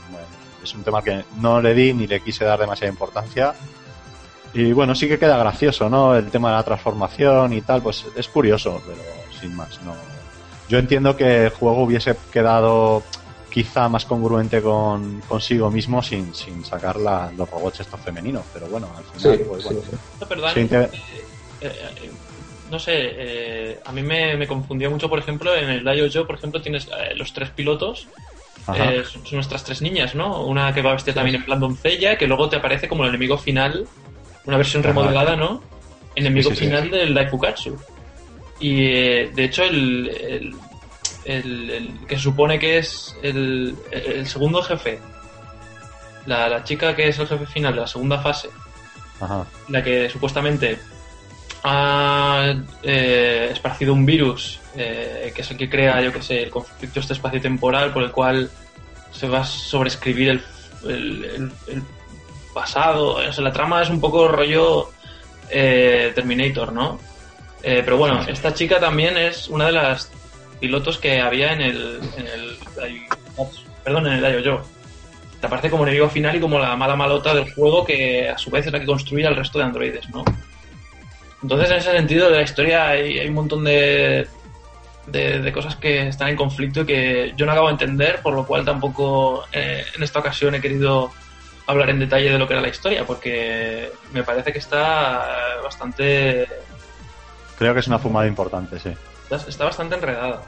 [0.62, 3.54] Es un tema que no le di ni le quise dar demasiada importancia.
[4.52, 6.14] Y bueno, sí que queda gracioso, ¿no?
[6.14, 9.02] El tema de la transformación y tal, pues es curioso, pero
[9.40, 9.94] sin más, no.
[10.68, 13.02] Yo entiendo que el juego hubiese quedado
[13.56, 18.68] quizá más congruente con consigo mismo sin, sin sacar la- los robots estos femeninos, pero
[18.68, 19.80] bueno, al Sí, final, pues sí, bueno.
[19.82, 19.96] sí.
[20.20, 21.30] No, perdón, Sí, te- eh,
[21.62, 22.12] eh,
[22.68, 26.34] no sé, eh, a mí me, me confundió mucho, por ejemplo, en el Joe, por
[26.36, 28.10] ejemplo, tienes eh, los tres pilotos,
[28.74, 30.44] eh, son son nuestras tres niñas, ¿no?
[30.46, 33.38] Una que va vestida también en plan doncella, que luego te aparece como el enemigo
[33.38, 33.88] final,
[34.44, 34.90] una versión Ajá.
[34.90, 35.62] remodelada, ¿no?
[36.14, 36.70] Enemigo Sí, sí, sí.
[36.70, 37.80] final del Daifukatsu.
[38.58, 40.60] Y eh, de hecho, el, el,
[41.26, 44.98] el- el que se supone que es el, el segundo jefe,
[46.26, 48.48] la, la chica que es el jefe final de la segunda fase,
[49.20, 49.44] Ajá.
[49.68, 50.78] la que supuestamente
[51.64, 56.50] ha eh, esparcido un virus eh, que es el que crea, yo que sé, el
[56.50, 58.50] conflicto este espacio-temporal por el cual
[59.10, 60.44] se va a sobreescribir el,
[60.84, 61.82] el, el- el
[62.54, 63.14] pasado.
[63.16, 64.90] O sea, la trama es un poco rollo
[65.50, 66.98] eh, Terminator, ¿no?
[67.62, 70.10] Eh, pero bueno, esta chica también es una de las
[70.60, 72.56] pilotos que había en el, en el
[73.84, 74.66] perdón, en el Daiojo.
[75.40, 78.50] Te aparece como enemigo final y como la mala malota del juego que a su
[78.50, 80.24] vez es la que construye al resto de androides, ¿no?
[81.42, 84.26] Entonces, en ese sentido de la historia hay, hay un montón de,
[85.06, 88.34] de, de cosas que están en conflicto y que yo no acabo de entender, por
[88.34, 91.10] lo cual tampoco eh, en esta ocasión he querido
[91.66, 95.26] hablar en detalle de lo que era la historia, porque me parece que está
[95.62, 96.48] bastante
[97.58, 98.90] Creo que es una fumada importante, sí.
[99.30, 100.42] Está, bastante enredada.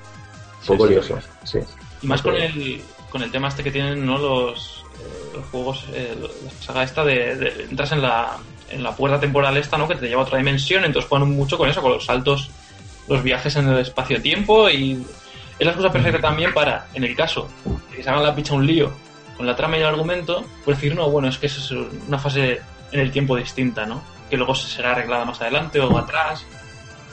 [0.62, 0.94] Un poco Sí, sí.
[0.94, 1.58] lioso, sí.
[2.02, 4.18] Y más con el, con el tema este que tienen ¿no?
[4.18, 8.36] los, eh, los juegos, eh, la saga esta de, de- entras en la,
[8.70, 9.88] en la puerta temporal esta, ¿no?
[9.88, 12.50] Que te lleva a otra dimensión, entonces juegan mucho con eso, con los saltos,
[13.08, 14.92] los viajes en el espacio-tiempo y
[15.58, 17.48] es la excusa perfecta también para, en el caso
[17.90, 18.92] de que se hagan la picha un lío
[19.36, 21.70] con la trama y el argumento, pues decir, no, bueno, es que eso es
[22.08, 22.60] una fase
[22.92, 24.02] en el tiempo distinta, ¿no?
[24.28, 26.44] Que luego se será arreglada más adelante o atrás.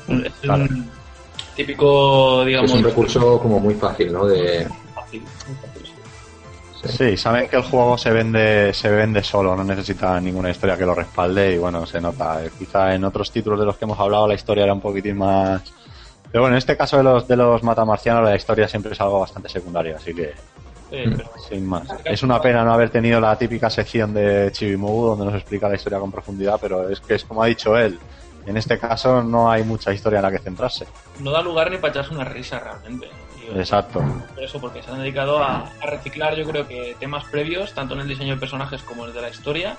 [0.07, 0.63] Es Claro.
[0.63, 0.89] un
[1.55, 2.71] típico, digamos...
[2.71, 4.25] Es un recurso como muy fácil, ¿no?
[4.25, 5.85] De, fácil, muy fácil,
[6.85, 7.17] sí.
[7.17, 10.93] Saben que el juego se vende, se vende solo, no necesita ninguna historia que lo
[10.93, 12.43] respalde y bueno, se nota.
[12.45, 15.17] Eh, Quizá en otros títulos de los que hemos hablado la historia era un poquitín
[15.17, 15.61] más...
[16.31, 19.19] Pero bueno, en este caso de los, de los matamarcianos la historia siempre es algo
[19.21, 20.33] bastante secundario, así que
[20.91, 21.87] Eh, pero- sin más.
[22.03, 25.75] Es una pena no haber tenido la típica sección de Chibimugu donde nos explica la
[25.75, 27.97] historia con profundidad, pero es que es como ha dicho él,
[28.45, 30.85] en este caso no hay mucha historia en la que centrarse.
[31.19, 33.09] no da lugar ni para echarse una risa realmente.
[33.55, 34.03] Exacto.
[34.33, 37.93] Por eso, porque se han dedicado a, a reciclar, yo creo que temas previos, tanto
[37.93, 39.75] en el diseño de personajes como en el de la historia.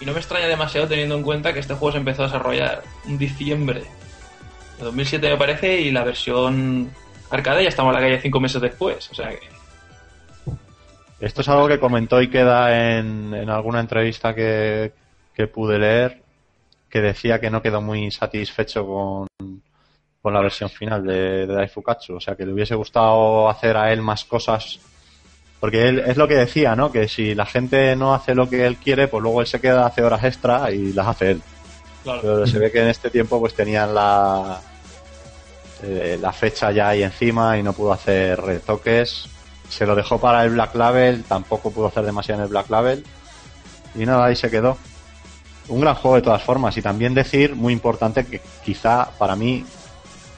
[0.00, 2.82] Y no me extraña demasiado teniendo en cuenta que este juego se empezó a desarrollar
[3.06, 3.84] en diciembre
[4.78, 6.90] de 2007, me parece, y la versión
[7.30, 9.10] arcade ya estamos a la calle cinco meses después.
[9.10, 9.40] O sea que.
[11.20, 14.92] Esto es algo que comentó y queda en, en alguna entrevista que,
[15.34, 16.22] que pude leer,
[16.88, 19.26] que decía que no quedó muy satisfecho con,
[20.22, 22.16] con la versión final de, de Daifukatsu.
[22.16, 24.80] O sea, que le hubiese gustado hacer a él más cosas.
[25.60, 26.92] Porque él es lo que decía, ¿no?
[26.92, 29.86] Que si la gente no hace lo que él quiere, pues luego él se queda,
[29.86, 31.42] hace horas extra y las hace él.
[32.04, 34.60] Claro, Pero se ve que en este tiempo pues tenían la,
[35.82, 39.28] eh, la fecha ya ahí encima y no pudo hacer retoques.
[39.68, 43.04] Se lo dejó para el Black Label, tampoco pudo hacer demasiado en el Black Label.
[43.96, 44.78] Y nada, ahí se quedó.
[45.68, 46.76] Un gran juego de todas formas.
[46.76, 49.64] Y también decir, muy importante, que quizá para mí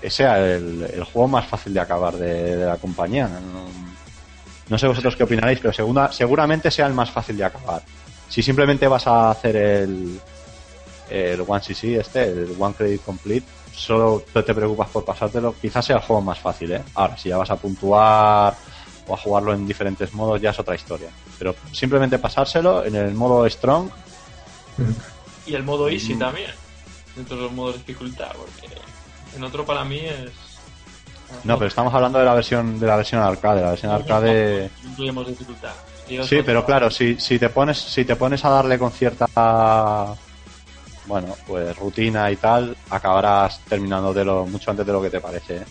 [0.09, 3.29] sea el, el juego más fácil de acabar de, la compañía.
[4.69, 7.83] No, sé vosotros qué opinaréis, pero seguramente sea el más fácil de acabar.
[8.29, 10.21] Si simplemente vas a hacer el,
[11.11, 15.97] el One CC, este, el One Credit Complete, solo te, preocupas por pasártelo, quizás sea
[15.97, 16.83] el juego más fácil, ¿eh?
[16.95, 18.55] Ahora, si ya vas a puntuar
[19.09, 21.09] o a jugarlo en diferentes modos, ya es otra historia.
[21.39, 23.91] Pero simplemente pasárselo en el modo Strong,
[25.47, 26.19] y el modo easy Mm.
[26.19, 26.51] también,
[27.17, 28.75] dentro de los modos de dificultad, porque
[29.37, 30.31] en otro para mí es.
[31.45, 35.27] no, pero estamos hablando de la versión de la versión arcade, la versión arcade incluimos
[35.29, 35.73] dificultad.
[36.29, 39.27] Sí, pero claro, si, si te pones si te pones a darle con cierta
[41.07, 45.57] bueno, pues rutina y tal, acabarás terminándotelo mucho antes de lo que te parece.
[45.59, 45.65] ¿eh?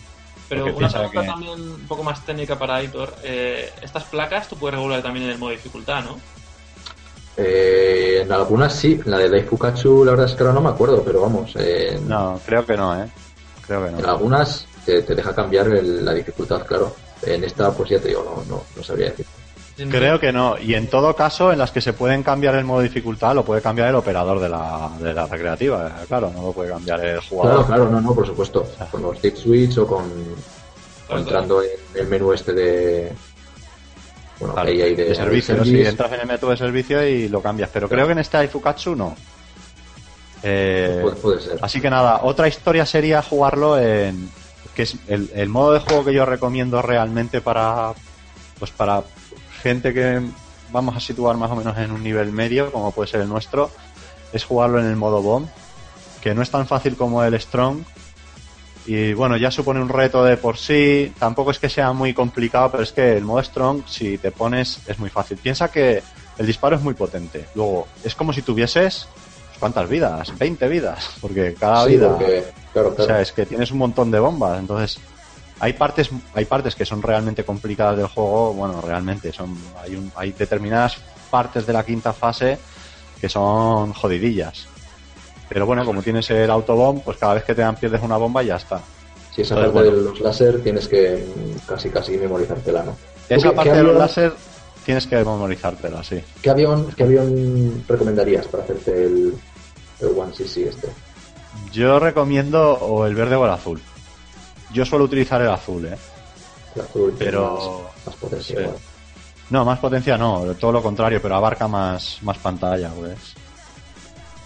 [0.48, 3.14] Pero Porque una pregunta que- también un poco más técnica para Aitor.
[3.22, 6.18] Eh, estas placas tú puedes regular también en el modo dificultad, ¿no?
[7.40, 11.02] Eh, en algunas sí, la de Daifukatsu la verdad es que ahora no me acuerdo,
[11.04, 13.06] pero vamos, eh, No, creo que no, ¿eh?
[13.66, 14.08] Creo que en no.
[14.08, 16.94] algunas te, te deja cambiar el- la dificultad, claro.
[17.22, 19.26] En esta pues ya te digo, no, no, no sabría decir.
[19.90, 20.58] Creo que no.
[20.58, 23.62] Y en todo caso, en las que se pueden cambiar el modo dificultad, lo puede
[23.62, 25.86] cambiar el operador de la, de la recreativa.
[25.88, 27.64] eh, Claro, no lo puede cambiar el jugador.
[27.64, 28.66] Claro, claro, no, no, por supuesto.
[28.90, 33.12] Con los dip switch o con o Claro, entrando en el menú este de
[34.40, 35.90] bueno, hay de, de servicio, de sí, service.
[35.90, 37.70] entras en el método de servicio y lo cambias.
[37.72, 39.14] Pero creo que en este Aifukatsu no.
[40.42, 41.58] Eh, Puede, puede ser.
[41.60, 44.30] Así que nada, otra historia sería jugarlo en
[44.74, 47.92] que es el, el modo de juego que yo recomiendo realmente para
[48.58, 49.02] pues para
[49.62, 50.20] gente que
[50.70, 53.70] vamos a situar más o menos en un nivel medio, como puede ser el nuestro,
[54.32, 55.48] es jugarlo en el modo bomb,
[56.22, 57.82] que no es tan fácil como el strong.
[58.86, 62.70] Y bueno, ya supone un reto de por sí, tampoco es que sea muy complicado,
[62.70, 65.38] pero es que el modo strong, si te pones, es muy fácil.
[65.38, 66.02] Piensa que
[66.38, 67.46] el disparo es muy potente.
[67.54, 69.06] Luego, es como si tuvieses,
[69.58, 70.36] ¿cuántas vidas?
[70.38, 72.08] 20 vidas, porque cada Sí, vida...
[72.08, 73.10] porque, claro, O claro.
[73.10, 74.98] sea, es que tienes un montón de bombas, entonces
[75.60, 80.10] hay partes hay partes que son realmente complicadas del juego, bueno, realmente son hay un,
[80.16, 80.96] hay determinadas
[81.30, 82.58] partes de la quinta fase
[83.20, 84.66] que son jodidillas.
[85.50, 88.42] Pero bueno, como tienes el autobomb, pues cada vez que te dan pierdes una bomba
[88.42, 88.80] y ya está.
[89.34, 90.04] si esa entonces, parte bueno.
[90.04, 91.26] de los láser tienes que
[91.66, 92.96] casi casi memorizártela, ¿no?
[93.28, 94.32] Esa parte de los láser
[94.84, 96.22] tienes que memorizártela, sí.
[96.40, 99.34] ¿Qué avión, qué avión recomendarías para hacerte el,
[100.00, 100.88] el One CC este?
[101.72, 103.80] Yo recomiendo o el verde o el azul.
[104.72, 105.96] Yo suelo utilizar el azul, ¿eh?
[106.76, 108.56] El azul tiene Pero- más, más potencia.
[108.56, 108.66] sí.
[109.50, 113.18] No, más potencia no, todo lo contrario, pero abarca más, más pantalla, pues.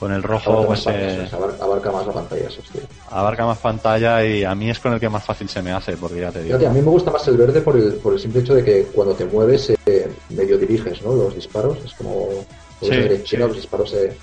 [0.05, 2.79] Con el rojo, Abarca, pues, más, eh, abarca, abarca más la pantalla, eso sí.
[3.11, 5.97] abarca más pantalla y a mí es con el que más fácil se me hace,
[5.97, 6.59] porque ya te digo.
[6.59, 8.63] Fíjate, a mí me gusta más el verde por el, por el simple hecho de
[8.63, 11.15] que cuando te mueves eh, medio diriges ¿no?
[11.15, 11.79] los disparos.
[11.87, 12.45] Es como
[12.83, 13.37] Sí, sí, sí.
[13.39, 14.19] los disparos se,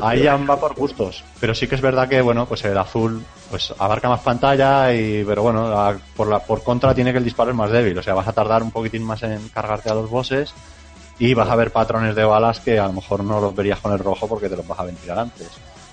[0.00, 3.24] Ahí ya va por gustos, pero sí que es verdad que bueno, pues el azul
[3.50, 7.24] pues abarca más pantalla y pero bueno, la- por la por contra tiene que el
[7.24, 9.94] disparo es más débil, o sea, vas a tardar un poquitín más en cargarte a
[9.94, 10.54] los bosses
[11.20, 13.92] y vas a ver patrones de balas que a lo mejor no los verías con
[13.92, 15.48] el rojo porque te los vas a ventilar antes.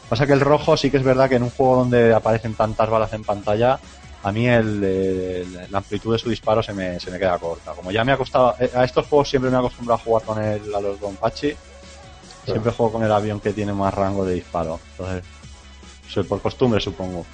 [0.07, 2.89] Pasa que el rojo sí que es verdad que en un juego donde aparecen tantas
[2.89, 3.77] balas en pantalla,
[4.23, 7.73] a mí el, la amplitud de su disparo se me, se me queda corta.
[7.73, 10.23] Como ya me ha costado, eh, a estos juegos siempre me he acostumbrado a jugar
[10.23, 11.53] con el, a los Gonpachi,
[12.45, 14.79] siempre juego con el avión que tiene más rango de disparo.
[14.91, 15.25] Entonces,
[16.07, 17.25] soy por costumbre supongo.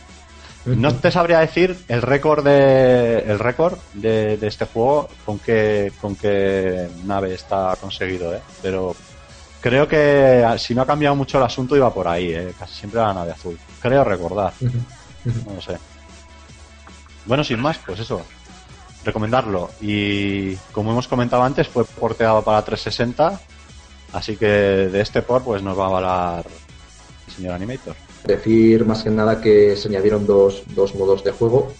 [0.65, 5.91] No te sabría decir el récord de el récord de, de este juego con qué
[5.99, 8.41] con qué nave está conseguido, ¿eh?
[8.61, 8.95] pero
[9.59, 12.53] creo que si no ha cambiado mucho el asunto iba por ahí, ¿eh?
[12.57, 13.59] casi siempre la nave azul.
[13.81, 15.77] Creo recordar, no lo sé.
[17.25, 18.21] Bueno, sin más, pues eso,
[19.03, 23.39] recomendarlo y como hemos comentado antes fue porteado para 360,
[24.13, 26.45] así que de este port pues nos va a avalar
[27.27, 27.95] el señor Animator.
[28.25, 31.73] Decir más que nada que se añadieron dos, dos modos de juego.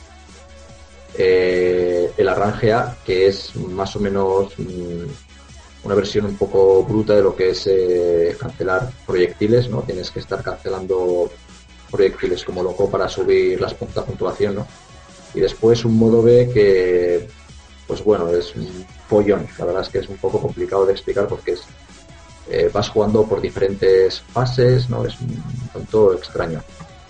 [1.17, 7.21] Eh, el A, que es más o menos mm, una versión un poco bruta de
[7.21, 9.81] lo que es eh, cancelar proyectiles, ¿no?
[9.83, 11.31] Tienes que estar cancelando
[11.91, 14.67] proyectiles como loco para subir las pun- la puntuación, ¿no?
[15.35, 17.27] Y después un modo B que,
[17.87, 19.47] pues bueno, es un follón.
[19.59, 21.61] La verdad es que es un poco complicado de explicar porque es
[22.49, 25.05] eh, vas jugando por diferentes fases, ¿no?
[25.05, 26.61] Es un tanto extraño.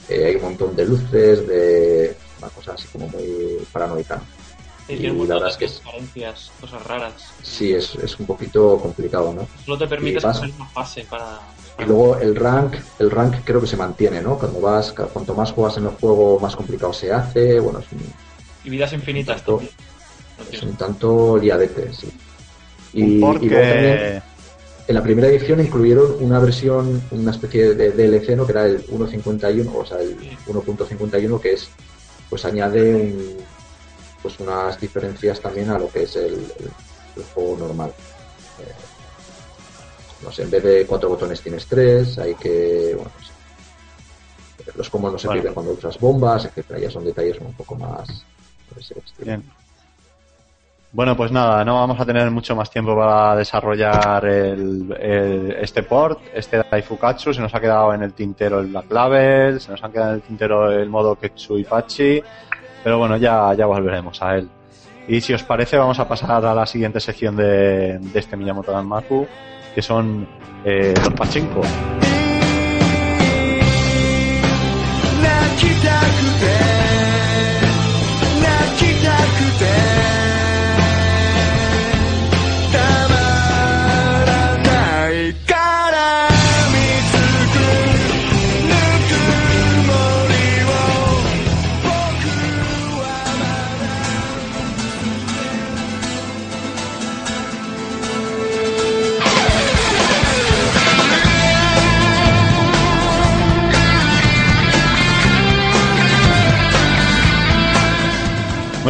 [0.07, 4.17] Eh, hay un montón de luces, de una cosa así como muy paranoica.
[4.17, 4.25] ¿no?
[4.89, 7.33] Y la verdad es que es- transparencias, cosas raras.
[7.41, 9.47] Sí, es, es un poquito complicado, ¿no?
[9.63, 11.39] Solo te permite hacer una fase para...
[11.79, 14.37] Y luego el rank, el rank creo que se mantiene, ¿no?
[14.37, 17.59] Cuando vas, cuanto más juegas en el juego, más complicado se hace.
[17.59, 18.01] Bueno, es un,
[18.63, 19.43] Y vidas infinitas.
[19.47, 19.59] No
[20.51, 22.07] es un tanto liadete, sí.
[22.93, 24.32] Y, Un port y luego también- que
[24.85, 28.45] En la primera edición incluyeron una versión, una especie de DLC, ¿no?
[28.45, 31.71] Que era el 1.51, o sea, el 1.51, que es,
[32.29, 33.45] pues añade un,
[34.21, 36.73] pues unas diferencias también a lo que es el, el-
[37.15, 37.93] el juego normal.
[38.57, 38.73] Eh,
[40.21, 43.33] no sé, en vez de cuatro botones tienes tres, hay que, bueno, no sé.
[44.75, 45.41] los combos no se Bueno.
[45.41, 46.79] pierden cuando usas bombas, etcétera.
[46.79, 48.25] Ya son detalles un poco más
[48.77, 49.01] estilo.
[49.19, 49.43] Bien.
[50.92, 55.82] Bueno, pues nada, no vamos a tener mucho más tiempo para desarrollar el, el- este
[55.82, 57.34] port, este Daifukatsu.
[57.34, 60.16] Se nos ha quedado en el tintero el Black Label, se nos ha quedado en
[60.16, 62.22] el tintero el modo Ketsui Pachi,
[62.82, 64.48] pero bueno, ya, ya volveremos a él.
[65.06, 68.72] Y si os parece, vamos a pasar a la siguiente sección de, de este Miyamoto
[68.72, 69.26] Danmaku,
[69.74, 70.26] que son
[70.64, 71.60] eh, los pachinko.
[75.22, 76.06] 泣きたく
[76.40, 76.71] て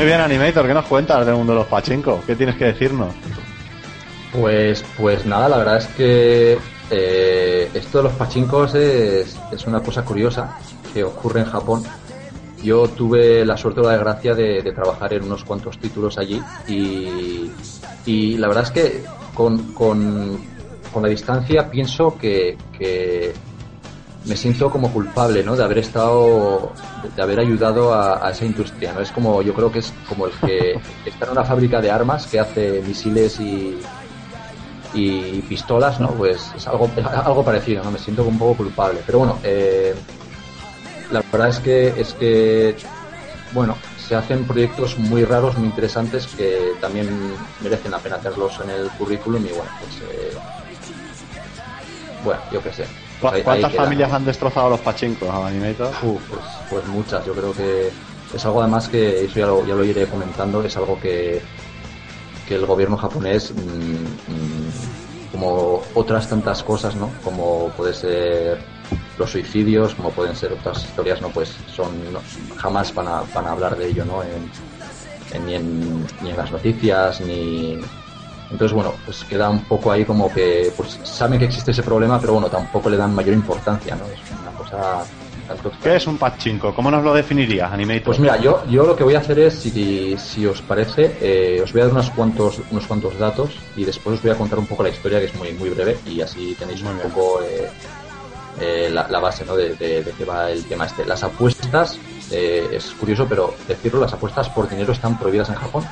[0.04, 2.26] Muy bien, Animator, ¿qué nos cuentas del mundo de los pachinko?
[2.28, 3.16] ¿Qué tienes que decirnos?
[4.34, 6.58] Pues, pues nada, la verdad es que
[6.92, 10.58] eh, esto de los pachincos es, es una cosa curiosa
[10.94, 11.84] que ocurre en Japón.
[12.62, 16.44] Yo tuve la suerte o la desgracia de, de trabajar en unos cuantos títulos allí
[16.68, 17.50] y,
[18.06, 20.38] y la verdad es que con, con,
[20.92, 23.32] con la distancia pienso que, que
[24.26, 25.56] me siento como culpable, ¿no?
[25.56, 26.72] De haber estado,
[27.16, 29.02] de haber ayudado a, a esa industria, ¿no?
[29.02, 32.28] Es como, yo creo que es como el que está en una fábrica de armas
[32.28, 33.82] que hace misiles y,
[34.94, 36.10] y pistolas, ¿no?
[36.10, 36.90] Pues es algo,
[37.26, 37.92] algo parecido, ¿no?
[37.92, 39.02] Me siento un poco culpable.
[39.06, 39.94] Pero bueno, eh,
[41.12, 42.76] la verdad es que, es que,
[43.54, 47.08] bueno, se hacen proyectos muy raros, muy interesantes que también
[47.62, 50.34] merecen la pena tenerlos en el currículum y bueno, pues, eh,
[52.24, 53.03] bueno, yo qué sé.
[53.24, 55.92] ¿Cu- Pues ahí- ¿Cuántas familias han destrozado los pachinko, Animator?
[56.04, 57.90] Uf, pues, pues muchas, yo creo que
[58.34, 61.42] es algo además que eso ya lo, ya lo iré comentando, es algo que,
[62.48, 67.12] que el gobierno japonés, mm, mm, como otras tantas cosas, ¿no?
[67.24, 68.58] Como puede ser
[69.18, 71.30] los suicidios, como pueden ser otras historias, ¿no?
[71.30, 72.22] Pues son, no-
[72.58, 74.22] jamás van a, van a hablar de ello, ¿no?
[74.24, 74.50] En,
[75.32, 77.80] en- ni, en, ni en las noticias, ni...
[78.54, 82.20] Entonces, bueno, pues queda un poco ahí como que, pues saben que existe ese problema,
[82.22, 84.06] pero bueno, tampoco le dan mayor importancia, ¿no?
[84.06, 85.04] Es una cosa
[85.48, 86.74] tanto ¿Qué es un pachinko?
[86.74, 88.04] ¿Cómo nos lo definirías, Animator?
[88.04, 91.62] pues mira, yo, yo lo que voy a hacer es, si, si os parece, eh,
[91.64, 94.60] os voy a dar unos cuantos, unos cuantos datos y después os voy a contar
[94.60, 97.10] un poco la historia, que es muy, muy breve, y así tenéis Muy un bien.
[97.10, 97.68] poco, eh,
[98.62, 99.56] eh, la, la base ¿no?
[99.56, 101.04] de, de, de qué va el tema este.
[101.06, 101.98] Las apuestas,
[102.32, 105.84] eh, es curioso, pero decirlo, las apuestas por dinero están prohibidas en Japón.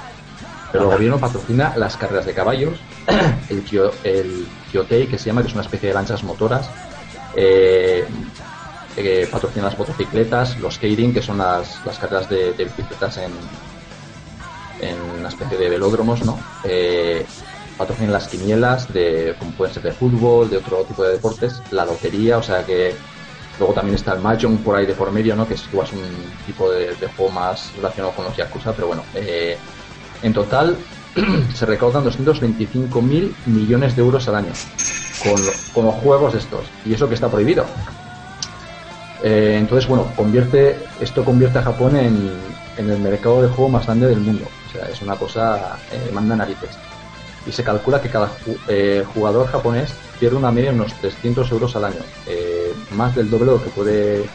[0.72, 2.88] Pero el gobierno patrocina las carreras de caballos,
[3.50, 6.74] el, kyo- el Kyotei, que se llama, que es una especie de lanchas motoras,
[7.34, 8.08] eh,
[8.96, 13.62] eh, patrocina las motocicletas, los skating, que son las, las carreras de, de bicicletas en,
[14.78, 16.50] en una especie de velódromos, ¿no?
[16.64, 17.32] Eh,
[17.76, 21.86] patrocinan las quinielas, de, como pueden ser de fútbol, de otro tipo de deportes, la
[21.86, 23.04] lotería, o sea que
[23.58, 25.48] luego también está el Mahjong por ahí de por medio, ¿no?
[25.48, 28.88] Que es igual es un tipo de, de juego más relacionado con los Yakuza, pero
[28.88, 29.64] bueno, eh,
[30.24, 30.78] en total
[31.54, 34.52] se recaudan 225 mil millones de euros al año
[35.24, 35.42] con,
[35.74, 37.66] con los juegos estos, y eso que está prohibido.
[39.24, 42.32] Eh, entonces, bueno, convierte, esto convierte a Japón en,
[42.78, 44.46] en el mercado de juego más grande del mundo.
[44.68, 46.72] O sea, es una cosa, eh, manda narices.
[47.46, 48.32] Y se calcula que cada
[48.68, 52.02] eh, jugador japonés pierde una media de unos 300 euros al año.
[52.92, 54.26] Más del doble de lo que puede,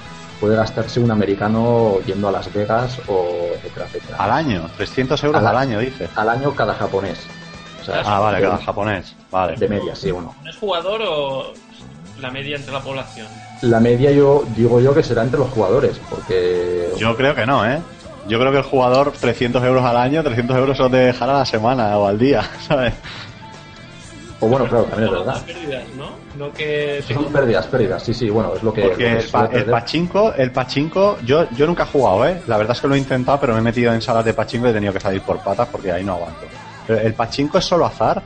[0.40, 4.16] puede gastarse un americano yendo a Las Vegas o etcétera, etcétera.
[4.18, 5.78] Al año, 300 euros Al al año.
[5.80, 6.08] dice.
[6.16, 7.18] Al año cada japonés.
[7.80, 9.14] O sea, Ah, vale, cada japonés.
[9.30, 9.56] Vale.
[9.56, 10.34] De media, sí, bueno.
[10.48, 11.52] ¿Es jugador o
[12.20, 13.26] la media entre la población?
[13.62, 17.64] La media yo digo yo que será entre los jugadores, porque Yo creo que no,
[17.66, 17.80] ¿eh?
[18.28, 21.34] Yo creo que el jugador 300 euros al año, 300 euros son de dejar a
[21.38, 22.92] la semana o al día, ¿sabes?
[24.40, 25.44] O bueno, claro, también es verdad.
[25.46, 26.10] pérdidas, ¿no?
[26.36, 29.22] No que Son pérdidas, pérdidas, sí, sí, bueno, es lo que, lo Porque que el,
[29.22, 32.42] se pa- el pachinko, el pachinko, yo, yo nunca he jugado, ¿eh?
[32.46, 34.66] La verdad es que lo he intentado, pero me he metido en salas de pachinko
[34.66, 36.46] y he tenido que salir por patas porque ahí no aguanto.
[36.86, 38.22] Pero, ¿El pachinko es solo azar?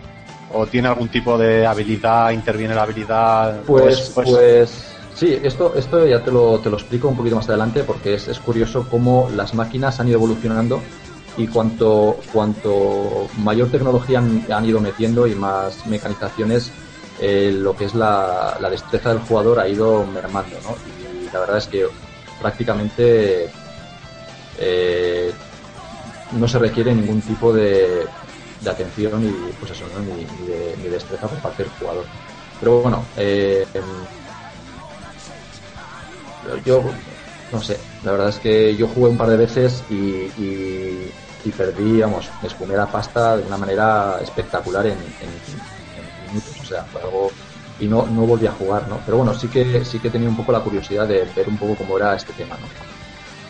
[0.53, 3.61] ¿O tiene algún tipo de habilidad, interviene la habilidad?
[3.65, 7.37] Pues, ¿O es- pues sí, esto, esto ya te lo, te lo explico un poquito
[7.37, 10.83] más adelante porque es, es curioso cómo las máquinas han ido evolucionando
[11.37, 16.71] y cuanto, cuanto mayor tecnología han, han ido metiendo y más mecanizaciones,
[17.21, 20.75] eh, lo que es la, la destreza del jugador ha ido mermando, ¿no?
[20.87, 21.87] Y la verdad es que
[22.41, 23.51] prácticamente
[24.59, 25.33] eh,
[26.33, 28.07] no se requiere ningún tipo de,
[28.61, 30.47] de atención y pues eso, ni,
[30.83, 32.05] de, destreza por parte del jugador.
[32.59, 33.67] Pero bueno, eh,
[36.65, 36.83] yo
[37.53, 41.11] no sé, la verdad es que yo jugué un par de veces y, y,
[41.45, 45.41] y perdí, vamos, me esfumé la pasta de una manera espectacular en, en,
[45.97, 47.33] en minutos, o sea, fue algo
[47.79, 49.01] y no, no volví a jugar, ¿no?
[49.05, 51.77] Pero bueno, sí que sí que tenía un poco la curiosidad de ver un poco
[51.77, 52.69] cómo era este tema, ¿no?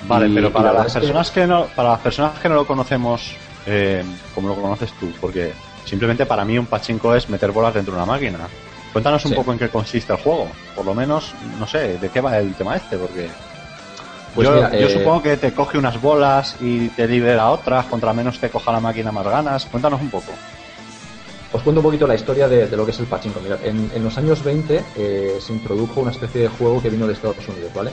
[0.03, 2.39] Vale, Y- pero para la las verdad es que- personas que no, para las personas
[2.39, 3.37] que no lo conocemos
[3.67, 4.03] eh,
[4.35, 5.53] como lo conoces tú, porque
[5.85, 8.49] simplemente para mí un pachinko es meter bolas dentro de una máquina.
[8.93, 9.37] Cuéntanos un Sí.
[9.37, 10.51] poco en qué consiste el juego.
[10.75, 13.31] Por lo menos, no sé, de qué va el tema este, porque
[14.35, 17.87] Pues yo, mira, yo eh, supongo que te coge unas bolas y te libera otras,
[17.87, 19.67] contra menos te coja la máquina más ganas.
[19.67, 20.33] Cuéntanos un poco.
[21.53, 23.41] Os cuento un poquito la historia de, de lo que es el pachinko.
[23.41, 27.09] Mirad, en, en los años 20 eh, se introdujo una especie de juego que vino
[27.09, 27.91] de Estados Unidos, ¿vale?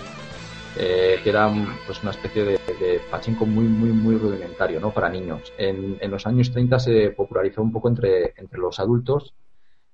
[0.80, 1.52] Eh, que era
[1.88, 4.92] pues una especie de, de pachinko muy, muy, muy rudimentario, ¿no?
[4.92, 5.52] Para niños.
[5.58, 9.34] En, en los años 30 se popularizó un poco entre, entre los adultos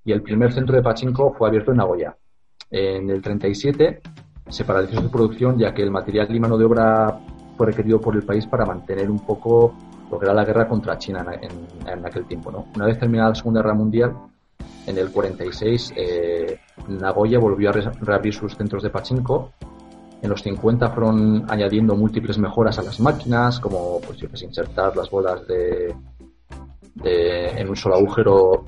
[0.04, 2.18] y el primer centro de pachinko fue abierto en Nagoya.
[2.70, 4.02] En el 37
[4.50, 7.20] se paralizó su producción ya que el material y mano de obra
[7.58, 9.74] fue requerido por el país para mantener un poco
[10.12, 11.26] lo que era la guerra contra China
[11.88, 12.66] en, aquel tiempo.
[12.76, 14.14] Una vez terminada la Segunda Guerra Mundial,
[14.86, 19.52] en el 46, eh, Nagoya volvió a re- reabrir sus centros de pachinko.
[20.22, 25.48] En los 50 fueron añadiendo múltiples mejoras a las máquinas, como pues, insertar las bolas
[25.48, 25.96] de,
[26.96, 28.66] de- en un solo agujero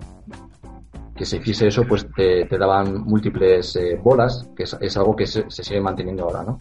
[1.15, 5.15] que se hiciese eso, pues te, te daban múltiples eh, bolas, que es, es algo
[5.15, 6.57] que se, se sigue manteniendo ahora, ¿no?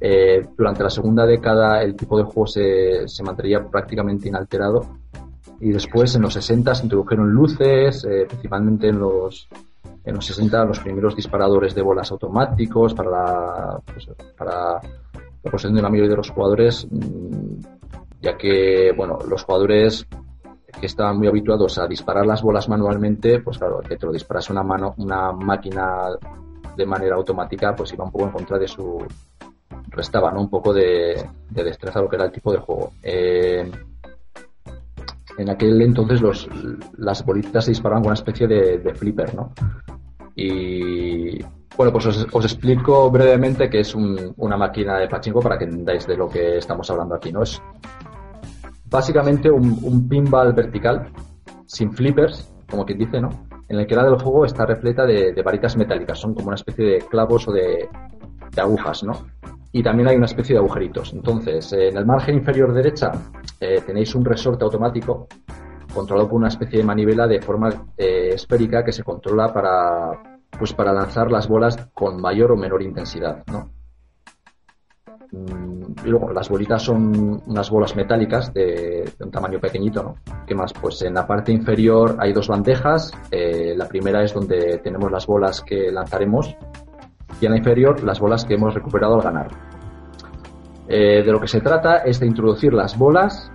[0.00, 4.98] Eh, durante la segunda década el tipo de juego se, se mantendría prácticamente inalterado
[5.60, 9.48] y después en los 60 se introdujeron luces, eh, principalmente en los
[10.04, 14.74] en los 60 los primeros disparadores de bolas automáticos para la, pues, para
[15.42, 17.60] la posesión de la mayoría de los jugadores, mm,
[18.20, 20.06] ya que bueno los jugadores
[20.80, 24.52] que estaban muy habituados a disparar las bolas manualmente, pues claro, que te lo disparase
[24.52, 26.08] una mano, una máquina
[26.76, 29.06] de manera automática, pues iba un poco en contra de su
[29.88, 30.40] restaba, ¿no?
[30.40, 32.92] Un poco de, de destreza lo que era el tipo de juego.
[33.02, 33.70] Eh,
[35.38, 36.48] en aquel entonces los,
[36.98, 39.52] las bolitas se disparaban con una especie de, flipper, ¿no?
[40.36, 41.40] Y
[41.76, 46.06] bueno, pues os, explico brevemente qué es un- una máquina de pachinko para que entendáis
[46.06, 47.42] de lo que estamos hablando aquí, ¿no?
[48.86, 51.08] Básicamente un, pinball vertical
[51.66, 53.30] sin flippers, como quien dice, ¿no?
[53.68, 56.84] En el que la del juego está repleta de, varitas metálicas, son como una especie
[56.84, 57.88] de clavos o de,
[58.54, 59.12] de agujas, ¿no?
[59.72, 61.12] Y también hay una especie de agujeritos.
[61.12, 63.10] Entonces, eh, en el margen inferior derecha
[63.58, 65.26] eh, tenéis un resorte automático
[65.92, 70.72] controlado por una especie de manivela de forma eh, esférica que se controla para, pues
[70.72, 73.70] para lanzar las bolas con mayor o menor intensidad, ¿no?
[75.34, 75.74] Mm,
[76.06, 80.14] Y luego las bolitas son unas bolas metálicas de, de un tamaño pequeñito, ¿no?
[80.46, 80.72] ¿Qué más?
[80.72, 83.12] Pues en la parte inferior hay dos bandejas.
[83.30, 86.54] eh, la primera es donde tenemos las bolas que lanzaremos
[87.40, 89.48] y en la inferior las bolas que hemos recuperado al ganar.
[90.88, 93.50] Eh, de lo que se trata es de introducir las bolas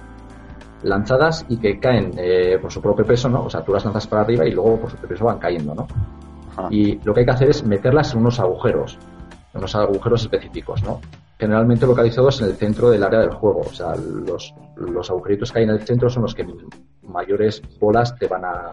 [0.82, 3.44] lanzadas y que caen eh, por su propio peso, ¿no?
[3.44, 5.76] O sea, tú las lanzas para arriba y luego por su propio peso van cayendo,
[5.76, 5.88] ¿no?
[6.58, 6.68] Ajá.
[6.72, 8.98] Y lo que hay que hacer es meterlas en unos agujeros,
[9.54, 11.00] en unos agujeros específicos, ¿no?
[11.40, 13.62] Generalmente localizados en el centro del área del juego.
[13.62, 16.46] O sea, los, los agujeritos que hay en el centro son los que
[17.04, 18.72] mayores bolas te van a,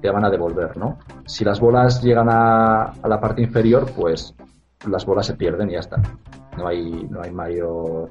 [0.00, 0.98] te van a devolver, ¿no?
[1.26, 4.34] Si las bolas llegan a, a la parte inferior, pues
[4.88, 6.00] las bolas se pierden y ya está.
[6.56, 8.08] No hay, no hay mayor,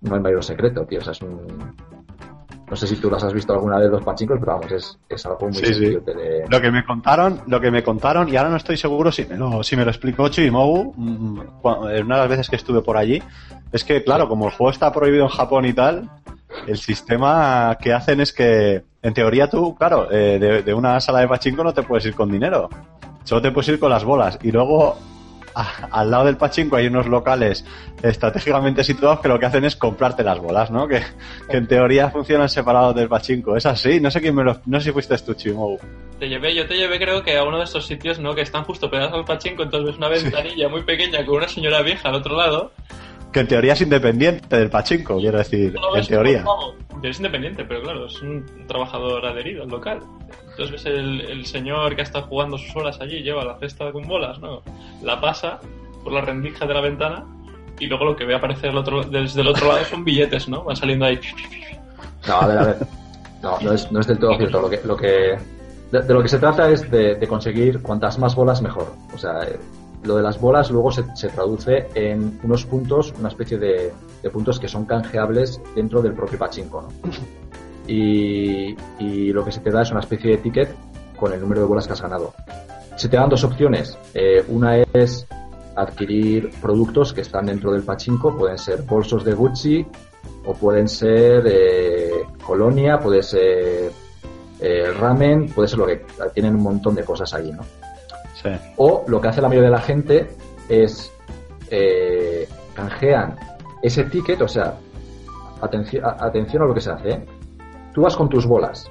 [0.00, 1.00] no hay mayor secreto, tío.
[1.00, 1.74] O sea, es un,
[2.70, 5.26] no sé si tú las has visto alguna vez los pachincos, pero vamos, es, es
[5.26, 8.56] algo muy Sí, de- Lo que me contaron, lo que me contaron, y ahora no
[8.56, 12.20] estoy seguro si me lo, si me lo explicó Chimogu, mm, cua- en una de
[12.22, 13.22] las veces que estuve por allí,
[13.72, 16.08] es que, claro, como el juego está prohibido en Japón y tal,
[16.66, 21.20] el sistema que hacen es que, en teoría tú, claro, eh, de, de una sala
[21.20, 22.70] de pachinko no te puedes ir con dinero,
[23.24, 24.96] solo te puedes ir con las bolas, y luego
[25.54, 27.64] a- al lado del pachinko hay unos locales
[28.02, 30.86] estratégicamente situados que lo que hacen es comprarte las bolas, ¿no?
[30.88, 31.02] Que,
[31.50, 33.56] que en teoría funcionan separados del pachinko.
[33.56, 35.78] Es así, no sé quién me lo, no sé si fuiste tú, Chimogu.
[36.18, 38.34] Te llevé, yo te llevé creo que a uno de estos sitios, ¿no?
[38.34, 41.82] Que están justo pegados al pachinko, entonces ves una ventanilla muy pequeña con una señora
[41.82, 42.72] vieja al otro lado.
[43.32, 46.44] Que en teoría es independiente del pachinko, quiero decir, lo en teoría.
[47.02, 49.98] Es independiente, pero claro, es un trabajador adherido al local.
[50.56, 54.06] Entonces ves el, señor que ha estado jugando sus horas allí, lleva la cesta con
[54.06, 54.62] bolas, ¿no?
[55.02, 55.58] La pasa
[56.04, 57.26] por la rendija de la ventana
[57.80, 60.62] y luego lo que ve aparecer el otro, desde el otro lado son billetes, ¿no?
[60.62, 61.18] Van saliendo ahí.
[62.28, 62.76] No, a ver, a ver.
[63.42, 64.60] No, no es, no es del todo cierto.
[64.60, 65.36] Lo que, lo que,
[65.90, 68.94] de, lo que se trata es de, de conseguir cuantas más bolas mejor.
[69.12, 69.58] O sea, eh,
[70.04, 73.92] lo de las bolas luego se, se traduce en unos puntos, una especie de,
[74.22, 76.88] de puntos que son canjeables dentro del propio pachinko, ¿no?
[77.86, 80.74] Y, y lo que se te da es una especie de ticket
[81.16, 82.34] con el número de bolas que has ganado.
[82.96, 83.98] Se te dan dos opciones.
[84.14, 85.26] Eh, una es
[85.76, 89.86] adquirir productos que están dentro del pachinko, pueden ser bolsos de Gucci,
[90.46, 92.10] o pueden ser eh,
[92.44, 93.90] colonia, puede ser
[94.60, 97.62] eh, ramen, puede ser lo que tienen un montón de cosas allí, ¿no?
[98.42, 98.50] Sí.
[98.76, 100.28] O lo que hace la mayoría de la gente
[100.68, 101.10] es
[101.70, 103.36] eh, canjean
[103.82, 104.74] ese ticket, o sea,
[105.60, 107.10] atención, atención a lo que se hace.
[107.10, 107.26] ¿eh?
[107.94, 108.90] Tú vas con tus bolas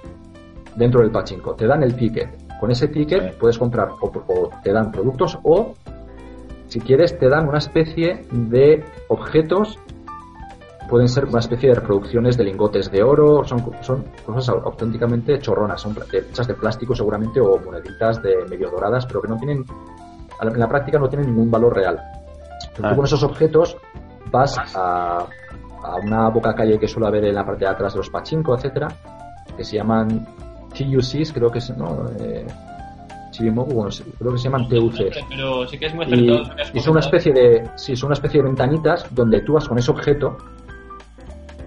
[0.76, 2.30] dentro del pachinko, te dan el ticket.
[2.60, 3.38] Con ese ticket Sí.
[3.40, 5.74] puedes comprar o, o te dan productos o,
[6.68, 9.78] si quieres, te dan una especie de objetos
[10.90, 15.82] pueden ser una especie de reproducciones de lingotes de oro, son, son cosas auténticamente chorronas,
[15.82, 19.64] son hechas de plástico seguramente o moneditas de medio doradas, pero que no tienen,
[20.42, 22.00] en la práctica no tienen ningún valor real.
[22.76, 22.90] Pero Ah.
[22.92, 23.76] tú con esos objetos
[24.30, 25.26] vas a,
[25.84, 28.56] a una boca calle que suele haber en la parte de atrás de los pachinko,
[28.56, 28.88] etcétera,
[29.56, 30.26] que se llaman
[30.78, 32.10] TUCs, creo que es, ¿no?
[32.20, 32.48] Eh,
[33.32, 34.98] Chirimoku, bueno, creo que se llaman TUCs.
[35.30, 38.40] Pero sí que es muy Y, acertado son una especie de sí, son una especie
[38.42, 40.38] de ventanitas donde tú vas con ese objeto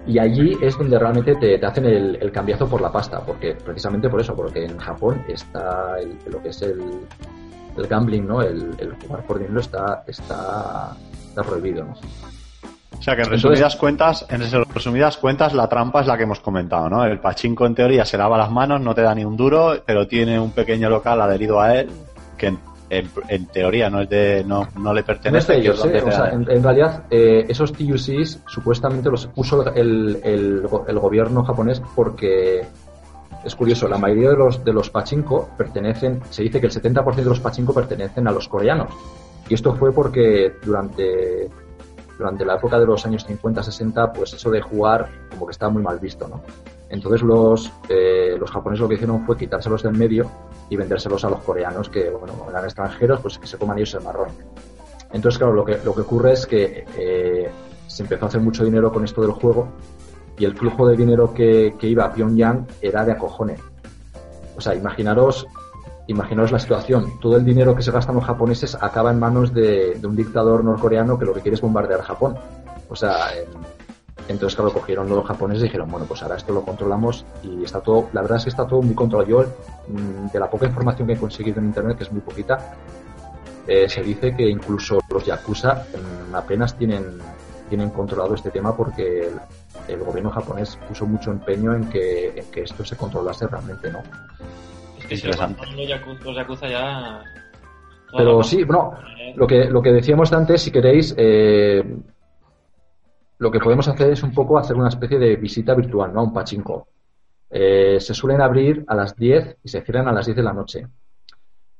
[0.05, 3.55] y allí es donde realmente te, te hacen el, el cambiazo por la pasta porque
[3.55, 6.81] precisamente por eso porque en Japón está el- lo que es el,
[7.75, 10.95] el gambling no el, el jugar por dinero está está,
[11.27, 11.93] está prohibido ¿no?
[12.99, 14.41] O sea que en resumidas cuentas, en
[14.73, 17.05] resumidas cuentas, la trampa es la que hemos comentado, ¿no?
[17.05, 20.07] El pachinko en teoría se lava las manos, no te da ni un duro, pero
[20.07, 21.89] tiene un pequeño local adherido a él
[22.37, 25.53] que en, en- en teoría no es de, no, no le No pertenece.
[25.53, 26.01] es ellos, ¿eh?
[26.05, 31.43] O sea, en, en realidad eh, esos TUCs supuestamente los puso el, el, el gobierno
[31.43, 32.65] japonés porque
[33.45, 37.15] es curioso, la mayoría de los, de los pachinko pertenecen, se dice que el 70%
[37.15, 38.89] de los pachinko pertenecen a los coreanos.
[39.47, 41.47] Y esto fue porque durante,
[42.17, 45.83] durante la época de los años 50-60, pues eso de jugar como que estaba muy
[45.83, 46.41] mal visto, ¿no?
[46.89, 50.29] Entonces los, eh, los japoneses lo que hicieron fue quitárselos del medio
[50.69, 54.03] y vendérselos a los coreanos que, bueno, eran extranjeros, pues que se coman ellos el
[54.03, 54.29] marrón.
[55.11, 57.49] Entonces, claro, lo que, lo que ocurre es que eh,
[57.87, 59.69] se empezó a hacer mucho dinero con esto del juego
[60.37, 63.55] y el flujo de dinero que, que iba a Pyongyang era de acojone.
[64.55, 65.47] O sea, imaginaros,
[66.07, 67.19] imaginaros la situación.
[67.19, 71.19] Todo el dinero que se gastan los japoneses acaba en manos de, un dictador norcoreano
[71.19, 72.37] que lo que quiere es bombardear Japón.
[72.89, 73.47] O sea, en-
[74.29, 77.79] entonces, claro, cogieron los japoneses y dijeron, bueno, pues ahora esto lo controlamos y está
[77.79, 79.29] todo, la verdad es que está todo muy controlado.
[79.29, 79.45] Yo,
[79.87, 82.75] mm, de la poca información que he conseguido en internet, que es muy poquita,
[83.67, 85.85] eh, se dice que incluso los Yakuza
[86.31, 87.19] mm, apenas tienen,
[87.69, 89.29] tienen controlado este tema porque
[89.87, 93.99] el, gobierno japonés puso mucho empeño en que esto se controlase realmente, ¿no?
[95.09, 95.37] Es que los
[96.35, 97.23] yakuza, ya
[98.15, 98.93] Pero sí, bueno,
[99.35, 101.83] lo que, lo que decíamos antes, si queréis, eh,
[103.39, 106.23] lo que podemos hacer es un poco hacer una especie de visita virtual, ¿no?
[106.23, 106.87] Un pachinko.
[107.49, 110.53] Eh, se suelen abrir a las 10 y se cierran a las 10 de la
[110.53, 110.87] noche.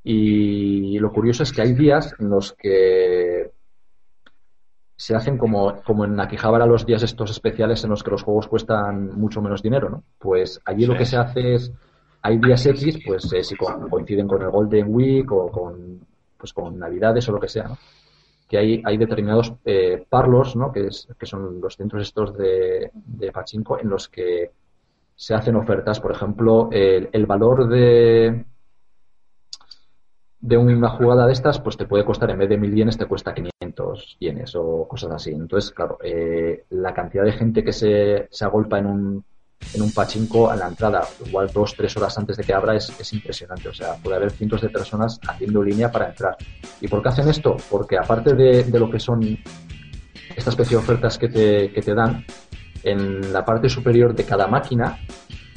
[0.03, 3.51] Y lo curioso es que hay días en los que
[4.95, 8.47] se hacen como, como en Akihabara los días estos especiales en los que los juegos
[8.47, 10.03] cuestan mucho menos dinero, ¿no?
[10.17, 11.71] Pues allí lo que se hace es,
[12.21, 15.99] hay días X, pues eh, si co- coinciden con el Golden Week o con,
[16.37, 17.69] pues con Navidades o lo que sea.
[18.47, 20.71] Que hay, hay determinados eh, parlos, ¿no?
[20.71, 24.51] Que, es, que son los centros estos de, de Pachinko en los que
[25.15, 28.45] se hacen ofertas, por ejemplo, el, el valor de,
[30.39, 33.05] de una jugada de estas, pues te puede costar, en vez de 1000 yenes, te
[33.07, 35.31] cuesta 500 yenes o cosas así.
[35.31, 39.25] Entonces, claro, eh, la cantidad de gente que se, se agolpa en un,
[39.73, 42.91] en un pachinko a la entrada, igual dos, tres horas antes de que abra, es,
[42.99, 43.69] es impresionante.
[43.69, 46.37] O sea, puede haber cientos de personas haciendo línea para entrar.
[46.81, 47.57] ¿Y por qué hacen esto?
[47.69, 49.37] Porque aparte de, lo que son
[50.35, 52.25] esta especie de ofertas que te, que te dan,
[52.83, 54.99] en la parte superior de cada máquina,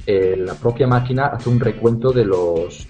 [0.07, 2.88] eh, la propia máquina hace un recuento de los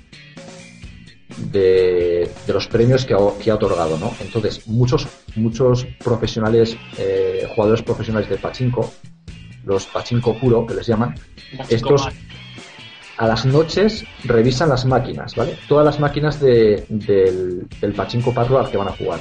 [1.52, 4.12] de, los premios que ha, que ha otorgado, ¿no?
[4.20, 5.06] Entonces, muchos,
[5.36, 8.92] muchos profesionales, eh, jugadores profesionales de pachinko,
[9.64, 11.14] los pachinko puro, que les llaman,
[11.68, 12.08] estos
[13.16, 15.56] a las noches revisan las máquinas, ¿vale?
[15.68, 19.20] Todas las máquinas de- del, del pachinko parlo al que van a jugar.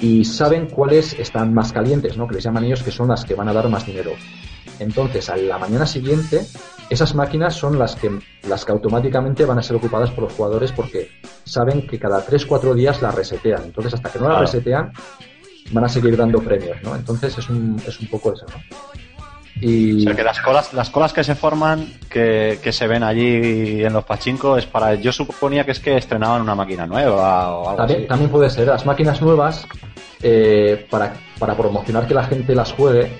[0.00, 2.26] Y saben cuáles están más calientes, ¿no?
[2.26, 4.12] Que les llaman ellos que son las que van a dar más dinero.
[4.78, 6.40] Entonces, a la mañana siguiente,
[6.88, 8.10] esas máquinas son las que,
[8.48, 11.10] las que automáticamente van a ser ocupadas por los jugadores porque
[11.44, 13.64] saben que cada 3-4 días las resetean.
[13.64, 14.46] Entonces, hasta que no las Claro.
[14.46, 14.92] resetean,
[15.70, 16.96] van a seguir dando premios, ¿no?
[16.96, 18.56] Entonces, es un, es un poco eso, ¿no?
[19.60, 19.98] Y...
[20.00, 23.84] O sea, que las colas, las colas que se forman, que, que se ven allí
[23.84, 24.94] en los pachinko, es para.
[24.94, 28.08] Yo suponía que es que estrenaban una máquina nueva o algo También, así.
[28.08, 28.66] también puede ser.
[28.66, 29.66] Las máquinas nuevas,
[30.22, 33.12] eh, para, para promocionar que la gente las juegue,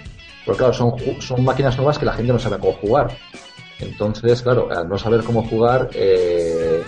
[0.44, 3.10] porque claro, son, son máquinas nuevas que la gente no sabe cómo jugar.
[3.78, 6.82] Entonces, claro, al no saber cómo jugar, eh,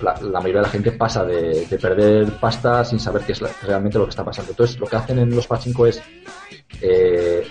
[0.00, 3.40] la, la mayoría de la gente pasa de, de perder pasta sin saber qué es
[3.42, 4.52] la- realmente lo que está pasando.
[4.52, 6.00] Entonces, lo que hacen en los pachinko es...
[6.80, 7.46] eh,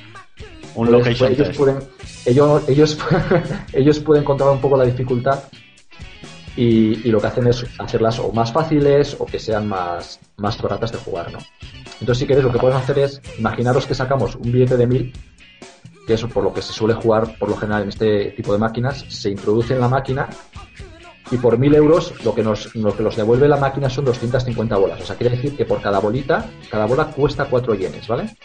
[0.78, 1.80] Un location ellos pueden,
[2.26, 2.98] ellos, ellos,
[3.74, 5.44] ellos pueden controlar un poco la dificultad
[6.56, 10.62] y, y lo que hacen es hacerlas o más fáciles o que sean más, más
[10.62, 11.40] baratas de jugar, ¿no?
[12.00, 15.14] Entonces, si queréis, lo que podemos hacer es, imaginaros que sacamos un billete de 1000,
[16.06, 18.60] que es por lo que se suele jugar por lo general en este tipo de
[18.60, 20.30] máquinas, se introduce en la máquina
[21.32, 24.78] y por 1000 euros lo que, nos, lo que nos devuelve la máquina son 250
[24.78, 25.02] bolas.
[25.02, 28.38] O sea, quiere decir que por cada bolita, cada bola cuesta 4 yenes, ¿vale?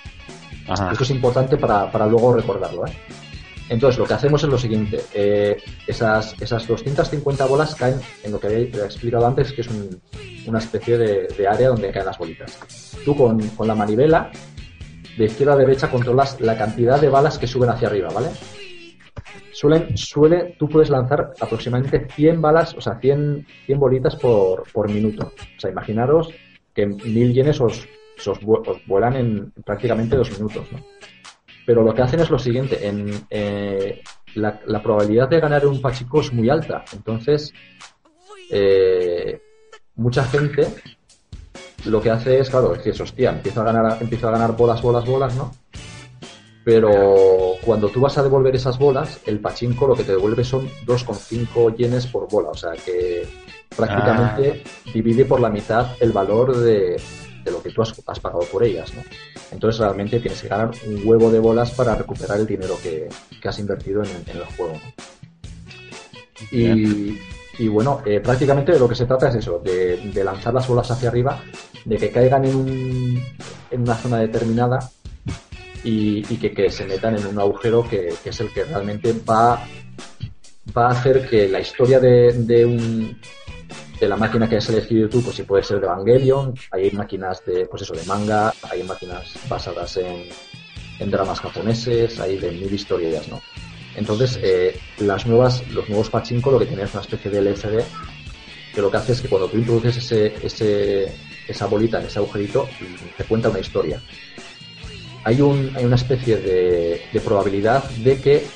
[0.68, 0.92] Ajá.
[0.92, 2.86] Esto es importante para, para luego recordarlo.
[2.86, 2.92] ¿eh?
[3.68, 5.56] Entonces, lo que hacemos es lo siguiente: eh,
[5.86, 10.00] esas, esas 250 bolas caen en lo que he explicado antes, que es un-
[10.46, 12.58] una especie de, de área donde caen las bolitas.
[13.04, 14.30] Tú con, con la manivela,
[15.16, 18.28] de izquierda a derecha, controlas la cantidad de balas que suben hacia arriba, ¿vale?
[19.52, 24.90] Suelen, suele, tú puedes lanzar aproximadamente 100 balas, o sea, 100, 100 bolitas por, por
[24.90, 25.32] minuto.
[25.56, 26.30] O sea, imaginaros
[26.74, 27.86] que mil yenes os,
[28.16, 30.78] se os, vu- os vuelan en prácticamente dos minutos, ¿no?
[31.64, 34.02] Pero lo que hacen es lo siguiente, en, eh,
[34.34, 36.84] la, la probabilidad de ganar un pachico es muy alta.
[36.92, 37.52] Entonces,
[38.50, 39.40] eh,
[39.96, 40.66] mucha gente
[41.84, 45.06] lo que hace es, claro, decir, hostia, empiezo a ganar, empiezo a ganar bolas, bolas,
[45.06, 45.52] bolas, ¿no?
[46.64, 50.68] Pero cuando tú vas a devolver esas bolas, el pachinko lo que te devuelve son
[50.86, 52.50] 2,5 yenes por bola.
[52.50, 53.26] O sea que
[53.76, 54.62] prácticamente
[54.94, 57.00] divide por la mitad el valor de,
[57.44, 59.02] de lo que tú has, has pagado por ellas, ¿no?
[59.50, 63.08] Entonces realmente tienes que ganar un huevo de bolas para recuperar el dinero que,
[63.40, 64.72] que has invertido en, en el juego.
[64.72, 65.12] ¿no?
[66.50, 67.18] Y,
[67.58, 70.66] y bueno, eh, prácticamente de lo que se trata es eso, de, de lanzar las
[70.66, 71.42] bolas hacia arriba,
[71.84, 73.22] de que caigan en, un,
[73.70, 74.90] en una zona determinada
[75.84, 79.14] y, y que, que se metan en un agujero que, que es el que realmente
[79.28, 79.66] va,
[80.76, 83.20] va a hacer que la historia de, de un
[84.02, 87.40] de la máquina que has elegido tú, pues si puede ser de Evangelion, hay máquinas
[87.46, 90.24] de, pues eso, de manga, hay máquinas basadas en,
[90.98, 93.40] en dramas japoneses, hay de mil historias, ¿no?
[93.94, 97.84] Entonces, eh, las nuevas, los nuevos pachinko lo que tienen es una especie de LCD
[98.74, 101.12] que lo que hace es que cuando tú introduces ese, ese,
[101.46, 102.68] esa bolita en ese agujerito,
[103.16, 104.02] te cuenta una historia.
[105.22, 108.46] Hay, un, hay una especie de, de probabilidad de que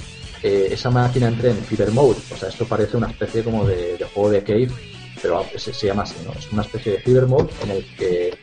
[0.42, 2.18] eh, esa máquina entre en Fever Mode.
[2.32, 4.70] O sea, esto parece una especie como de, de juego de cave,
[5.20, 6.32] pero se, se llama así, ¿no?
[6.32, 8.36] Es una especie de Fever Mode en el que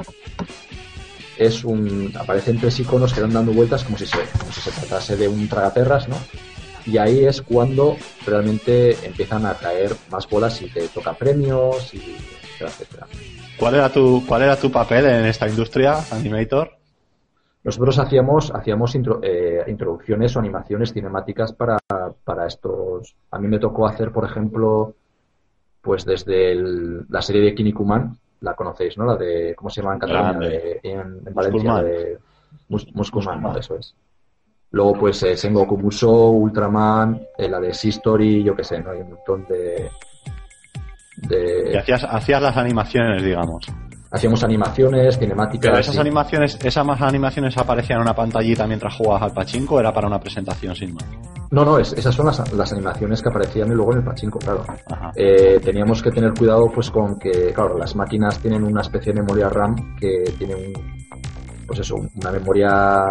[1.37, 4.71] es un aparecen tres iconos que van dando vueltas como si se, como si se
[4.71, 6.15] tratase de un tragaperras, ¿no?
[6.85, 11.97] Y ahí es cuando realmente empiezan a caer más bolas y te tocan premios y
[11.97, 13.07] etcétera, etcétera.
[13.57, 16.71] ¿Cuál era tu cuál era tu papel en esta industria, Animator?
[17.63, 21.77] Nosotros hacíamos, hacíamos intro- eh, introducciones o animaciones cinemáticas para,
[22.25, 23.15] para estos.
[23.31, 24.95] A mí me tocó hacer, por ejemplo,
[25.83, 29.05] pues desde el- la serie de Kinnikuman, la conocéis, ¿no?
[29.05, 30.39] La de, ¿cómo se llama en Cataluña?
[30.49, 32.17] De- en, en Valencia, de
[32.69, 33.55] Mus- Musculman, ¿no?
[33.57, 33.93] Eso es.
[34.71, 38.89] Luego, pues, eh, Sengoku Musou, Ultraman, eh, la de Sea Story, yo qué sé, ¿no?
[38.91, 39.91] Hay un montón de.
[41.17, 43.65] de Y hacías hacías las animaciones, digamos.
[44.13, 45.61] Hacíamos animaciones, cinemáticas.
[45.71, 49.79] Pero esas y- animaciones, esas más animaciones aparecían en una pantallita mientras jugabas al pachinko,
[49.79, 51.03] era para una presentación sin más.
[51.51, 54.37] No, no, es- esas son las, las animaciones que aparecían y luego en el pachinko,
[54.39, 54.63] claro.
[55.15, 59.21] Eh, teníamos que tener cuidado pues con que, claro, las máquinas tienen una especie de
[59.21, 60.73] memoria RAM que tiene un,
[61.67, 63.05] pues eso, una memoria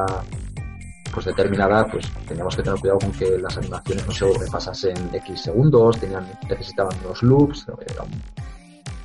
[1.13, 5.41] pues determinada, pues teníamos que tener cuidado con que las animaciones no se sobrepasasen X
[5.43, 8.11] segundos, tenían, necesitaban unos loops, era un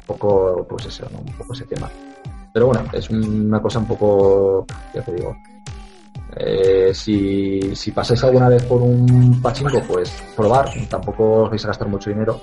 [0.07, 1.19] poco, pues eso, ¿no?
[1.19, 1.89] un poco ese tema.
[2.51, 5.37] Pero bueno, es una cosa un poco, ya te digo,
[6.35, 11.69] eh, si, si pasáis alguna vez por un pachinko, pues probar, tampoco os vais a
[11.69, 12.41] gastar mucho dinero.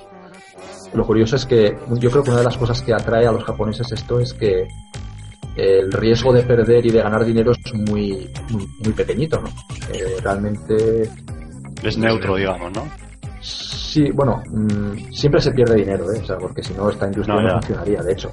[0.95, 3.45] Lo curioso es que yo creo que una de las cosas que atrae a los
[3.45, 4.69] japoneses esto es que
[5.57, 9.49] el riesgo de perder y de ganar dinero es muy, muy, muy pequeñito, ¿no?
[9.93, 11.09] Eh, realmente
[11.83, 12.89] Es neutro, digamos, ¿no?
[13.95, 16.19] Sí, bueno, mm, siempre se pierde dinero, ¿eh?
[16.21, 18.33] O sea, porque si no, esta industria No, funcionaría, de hecho.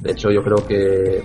[0.00, 1.24] De hecho, yo creo que.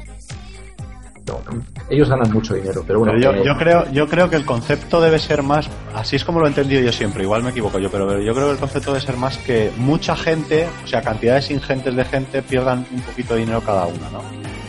[1.28, 1.40] no,
[1.88, 3.14] ellos ganan mucho dinero, pero bueno.
[3.16, 6.26] Pero yo, eh, yo creo, yo creo que el concepto debe ser más, así es
[6.26, 8.58] como lo he entendido yo siempre, igual me equivoco yo, pero yo creo que el
[8.58, 13.02] concepto debe ser más que mucha gente, o sea, cantidades ingentes de gente pierdan un
[13.02, 14.24] poquito de dinero cada una, ¿no?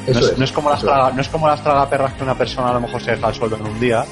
[0.06, 2.22] Eso no, es, es, no es como las traga, no es como las tragaperras que
[2.22, 4.04] una persona a lo mejor se deja el sueldo en un día,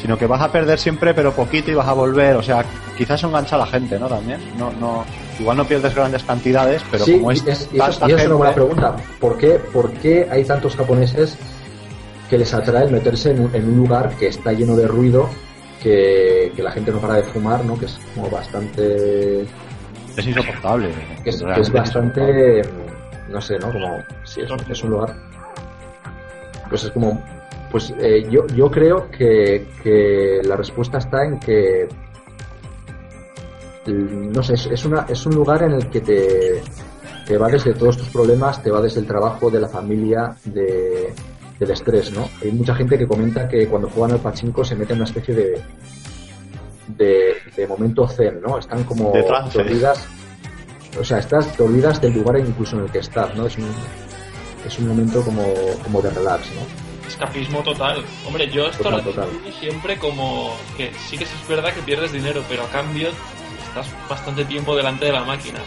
[0.00, 2.64] sino que vas a perder siempre pero poquito y vas a volver, o sea,
[2.96, 4.08] quizás engancha a la gente, ¿no?
[4.08, 5.04] También, no, no,
[5.38, 8.12] igual no pierdes grandes cantidades, pero sí, como es, y es, y tanta eso, y
[8.12, 8.96] eso es una buena pregunta.
[9.20, 11.36] ¿Por qué, ¿Por qué hay tantos japoneses
[12.30, 15.28] que les atrae el meterse en un, en un lugar que está lleno de ruido,
[15.82, 17.78] que, que la gente no para de fumar, ¿no?
[17.78, 19.42] Que es como bastante.
[19.42, 20.90] es insoportable.
[21.24, 22.62] que es, que es realmente bastante
[23.28, 25.14] no sé no como sí es, es un lugar
[26.68, 27.22] pues es como
[27.70, 31.88] pues eh, yo yo creo que, que la respuesta está en que
[33.86, 36.62] no sé es, es una es un lugar en el que te
[37.26, 41.12] te va desde todos tus problemas te va desde el trabajo de la familia de
[41.58, 44.92] del estrés no hay mucha gente que comenta que cuando juegan al pachinko se mete
[44.92, 45.62] en una especie de
[46.88, 49.58] de, de momento zen no están como De trance.
[49.58, 50.08] dormidas
[50.98, 53.46] o sea, estás, te olvidas del lugar incluso en el que estás, ¿no?
[53.46, 53.66] Es un,
[54.66, 55.44] es un momento como,
[55.82, 56.87] como de relax, ¿no?
[57.08, 58.04] Escapismo total.
[58.26, 59.00] Hombre, yo esto lo
[59.58, 63.10] siempre como que sí que es verdad que pierdes dinero, pero a cambio
[63.66, 65.58] estás bastante tiempo delante de la máquina.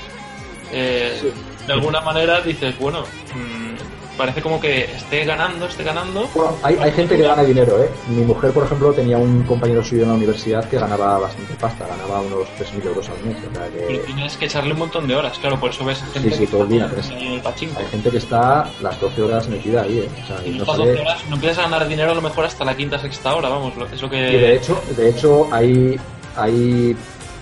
[0.71, 1.33] Eh,
[1.67, 3.03] De alguna manera dices, bueno,
[3.35, 3.70] mm,
[4.17, 6.27] parece como que esté ganando, esté ganando.
[6.33, 7.89] Bueno, hay, hay gente que gana dinero, ¿eh?
[8.09, 11.87] Mi mujer, por ejemplo, tenía un compañero suyo en la universidad que ganaba bastante pasta,
[11.87, 13.37] ganaba unos 3.000 euros al mes.
[13.37, 15.99] O sea Pero que tienes que echarle un montón de horas, claro, por eso ves
[16.13, 19.47] gente Sí, sí, que todo el día, el hay gente que está las 12 horas
[19.47, 20.09] metida ahí, ¿eh?
[20.23, 22.15] O sea, Y y no luego sale- 12 horas no empiezas a ganar dinero a
[22.15, 24.17] lo mejor hasta la quinta, sexta hora, vamos, es lo que...
[24.17, 25.99] Y de hecho, de hecho hay,
[26.35, 26.95] hay,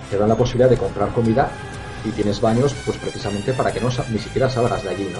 [0.09, 1.49] te dan la posibilidad de comprar comida
[2.05, 5.19] y tienes baños, pues precisamente para que no ni siquiera salgas de allí, ¿no?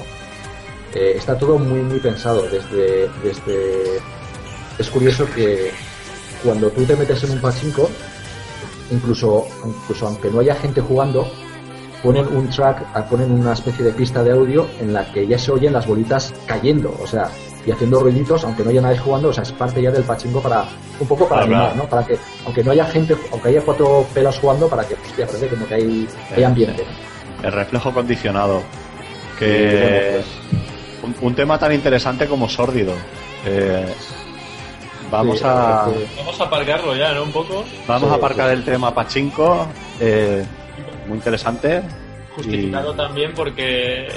[0.94, 4.00] Eh, está todo muy, muy pensado desde, desde,
[4.78, 5.72] es curioso que
[6.44, 7.90] cuando tú te metes en un pachinko,
[8.92, 11.32] incluso, incluso aunque no haya gente jugando,
[12.02, 15.52] ponen un track, ponen una especie de pista de audio en la que ya se
[15.52, 17.30] oyen las bolitas cayendo, o sea,
[17.66, 20.42] y haciendo ruiditos, aunque no haya nadie jugando, o sea, es parte ya del pachinko
[20.42, 20.64] para,
[21.00, 21.76] un poco para Claro, animar.
[21.76, 21.90] ¿no?
[21.90, 25.48] Para que, aunque no haya gente, aunque haya cuatro pelas jugando, para que, hostia, parece
[25.50, 26.84] como que hay, hay ambiente.
[27.44, 28.62] el reflejo condicionado.
[29.38, 30.22] Que
[30.52, 30.69] bueno,
[31.10, 32.94] un, un tema tan interesante como sórdido.
[33.46, 33.86] Eh,
[35.12, 35.88] vamos Sí, a
[36.18, 37.24] Vamos a aparcarlo ya, ¿no?
[37.24, 37.64] Un poco.
[37.88, 38.54] vamos Sí, a aparcar sí.
[38.56, 39.68] el tema pachinko.
[40.00, 40.46] eh,
[41.08, 41.82] muy interesante.
[42.36, 44.08] Justificado también porque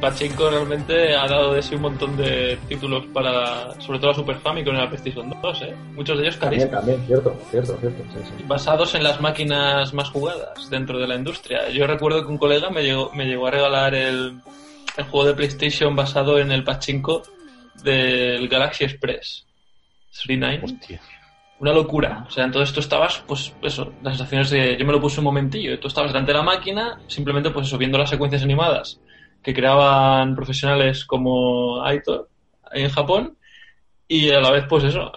[0.00, 4.36] Pachinko realmente ha dado de sí un montón de títulos para, sobre todo la Super
[4.36, 5.74] Famicom y la PlayStation 2, ¿eh?
[5.94, 6.80] Muchos de ellos También, carísimos.
[6.86, 8.44] también, cierto, cierto, cierto, sí, sí.
[8.46, 11.68] Basados en las máquinas más jugadas dentro de la industria.
[11.70, 14.40] Yo recuerdo que un colega me llegó, me llegó a regalar el,
[14.98, 17.22] el juego de PlayStation basado en el Pachinko
[17.82, 19.46] del Galaxy Express.
[20.24, 20.60] 39.
[20.64, 21.00] Hostia.
[21.60, 22.24] Una locura.
[22.26, 24.76] O sea, entonces tú estabas, pues eso, las sensaciones de.
[24.78, 25.78] Yo me lo puse un momentillo.
[25.78, 29.00] Tú estabas delante de la máquina, simplemente, pues eso, viendo las secuencias animadas
[29.42, 32.28] que creaban profesionales como Aitor
[32.70, 33.36] ahí en Japón.
[34.08, 35.12] Y a la vez, pues eso,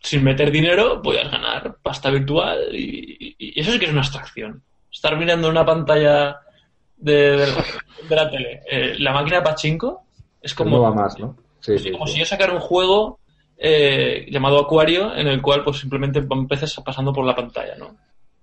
[0.00, 2.58] sin meter dinero, podías ganar pasta virtual.
[2.72, 4.62] Y, y- y eso sí que es una abstracción.
[4.92, 6.36] Estar mirando una pantalla
[6.96, 7.64] de, de la,
[8.08, 8.62] de la tele.
[8.70, 10.02] Eh, la máquina pachinko
[10.40, 11.36] es como, No va más, ¿no?
[11.60, 11.90] Sí, sí.
[11.90, 12.14] como sí.
[12.14, 13.18] si yo sacara un juego
[13.58, 17.96] eh, llamado Acuario en el cual pues simplemente van peces pasando por la pantalla, ¿no?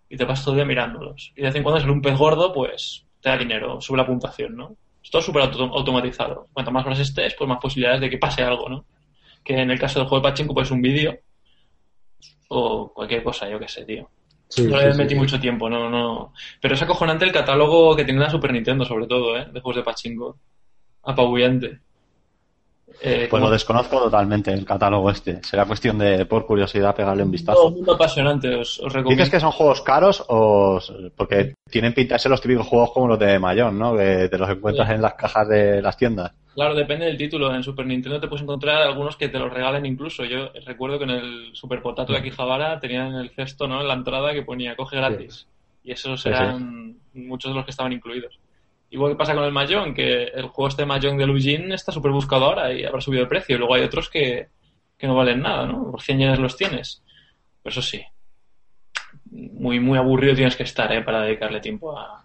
[0.10, 1.32] Y te pasas todo el día mirándolos.
[1.36, 4.06] Y de vez en cuando sale un pez gordo, pues te da dinero, sube la
[4.06, 4.76] puntuación, ¿no?
[5.04, 6.48] Es todo súper auto- automatizado.
[6.54, 8.86] Cuanto más horas estés, pues más posibilidades de que pase algo, ¿no?
[9.44, 11.18] Que en el caso del juego de Pachinko, pues un vídeo
[12.50, 14.10] o cualquier cosa, yo qué sé, tío.
[14.56, 15.20] Sí, no le sí, metí sí.
[15.20, 16.34] mucho tiempo, no, no.
[16.62, 19.46] Pero es acojonante el catálogo que tiene la Super Nintendo, sobre todo, ¿eh?
[19.52, 20.38] De juegos de Pachinko.
[21.04, 21.80] Apabullante.
[23.02, 25.44] Eh, Pues como- lo desconozco totalmente, el catálogo este.
[25.44, 27.66] Será cuestión de, por curiosidad, pegarle un vistazo.
[27.68, 29.10] un mundo apasionante, os, os recomiendo.
[29.24, 30.80] ¿Dices que son juegos caros o...?
[31.18, 33.96] Porque tienen pinta de ser los típicos juegos como los de Mayón, ¿no?
[33.98, 36.32] Que te los encuentras en las cajas de las tiendas.
[36.54, 37.54] Claro, depende del título.
[37.54, 40.24] En Super Nintendo te puedes encontrar algunos que te los regalen incluso.
[40.24, 43.82] Yo recuerdo que en el Super Potato de Akihabara tenían en el cesto, ¿no?
[43.82, 45.48] En la entrada que ponía coge gratis.
[45.84, 48.40] Y esos Sí, eran muchos de los que estaban incluidos.
[48.92, 52.12] Igual que pasa con el Mahjong, que el juego este Mahjong de Lujin está súper
[52.12, 53.56] buscado ahora y habrá subido de precio.
[53.56, 54.50] Y luego hay otros que,
[54.98, 55.90] que no valen nada, ¿no?
[55.90, 57.04] Por 100 yenes los tienes.
[57.64, 58.04] Pero eso sí,
[59.32, 61.02] muy, muy aburrido tienes que estar, ¿eh?
[61.02, 62.24] Para dedicarle tiempo a,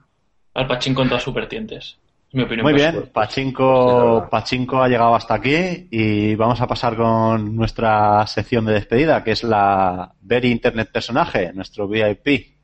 [0.54, 1.98] al pachín con todas sus vertientes.
[2.06, 2.94] Es mi opinión Muy personal.
[3.00, 4.28] bien, Pachinko, verdad.
[4.30, 9.32] Pachinko ha llegado hasta aquí y vamos a pasar con nuestra sección de despedida, que
[9.32, 12.56] es la Very Internet Personaje, nuestro VIP.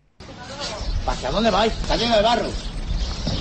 [1.07, 1.73] ¿Hacia dónde vais?
[1.73, 2.47] Está lleno de barro.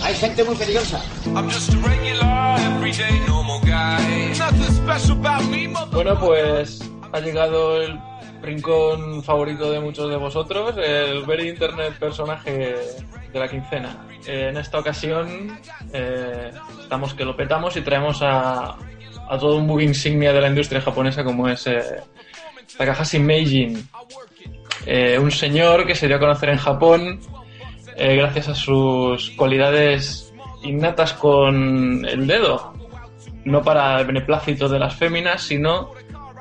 [0.04, 1.02] Hay gente muy peligrosa.
[1.36, 4.34] I'm just a regular, everyday, normal guy.
[4.38, 5.90] Nothing special about me, mother.
[5.94, 6.80] Bueno, pues
[7.12, 8.00] ha llegado el
[8.44, 12.76] rincón favorito de muchos de vosotros, el Very Internet personaje
[13.32, 14.06] de la quincena.
[14.28, 15.57] Eh, en esta ocasión
[15.91, 18.76] eh, estamos que lo petamos y traemos a,
[19.40, 21.82] todo un bug insignia de la industria japonesa como es eh,
[22.78, 23.88] Takahashi Meijin,
[24.86, 27.20] Eh, un señor que se dio a conocer en Japón
[27.95, 30.34] eh, gracias a sus cualidades
[30.64, 32.74] innatas con el dedo,
[33.45, 35.91] no para el beneplácito de las féminas, sino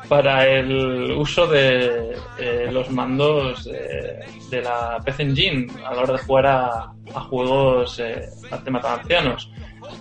[0.09, 6.13] para el uso de eh, los mandos de, de la PC Engine a la hora
[6.15, 8.23] de jugar a, a juegos eh,
[8.71, 9.51] matamancianos.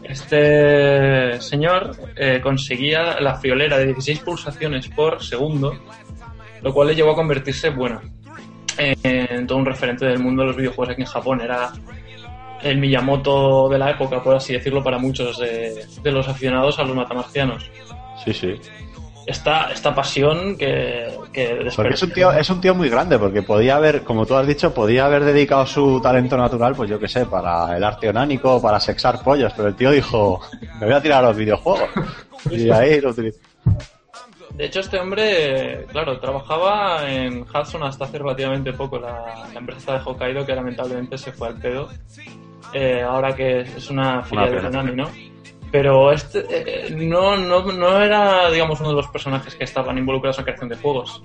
[0.04, 5.74] Este señor eh, conseguía la friolera de 16 pulsaciones por segundo,
[6.62, 8.02] lo cual le llevó a convertirse, bueno,
[8.78, 11.42] en todo un referente del mundo de los videojuegos aquí en Japón.
[11.42, 11.72] Era
[12.62, 16.84] el Miyamoto de la época, por así decirlo, para muchos de, de los aficionados a
[16.84, 17.70] los matamarcianos.
[18.24, 18.56] Sí, sí.
[19.26, 23.44] Esta, esta pasión que, que Porque es un tío, es un tío muy grande, porque
[23.44, 27.08] podía haber, como tú has dicho, podía haber dedicado su talento natural, pues yo qué
[27.08, 30.42] sé, para el arte onánico, para sexar pollos, pero el tío dijo,
[30.80, 31.90] me voy a tirar a los videojuegos.
[32.50, 33.38] Y ahí lo utilizó.
[34.56, 39.94] De hecho, este hombre, claro, trabajaba en Hudson hasta hace relativamente poco, la, la empresa
[39.94, 41.88] de Hokkaido, que lamentablemente se fue al pedo.
[42.74, 44.62] Eh, ahora que es una filial de.
[44.62, 45.10] Konami, ¿no?
[45.72, 50.38] Pero este eh, no, no, no era, digamos, uno de los personajes que estaban involucrados
[50.40, 51.22] en creación de juegos.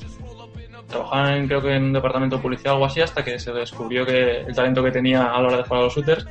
[0.88, 4.42] Trabajaban, creo que en un departamento policial o algo así, hasta que se descubrió que
[4.42, 6.26] el talento que tenía a la hora de jugar a los shooters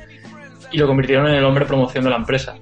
[0.72, 2.56] y lo convirtieron en el hombre promoción de la empresa.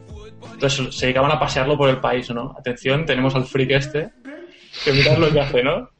[0.52, 2.54] Entonces se dedicaban a pasearlo por el país, ¿no?
[2.58, 4.10] Atención, tenemos al freak este,
[4.84, 5.93] que mirad lo que hace, ¿no?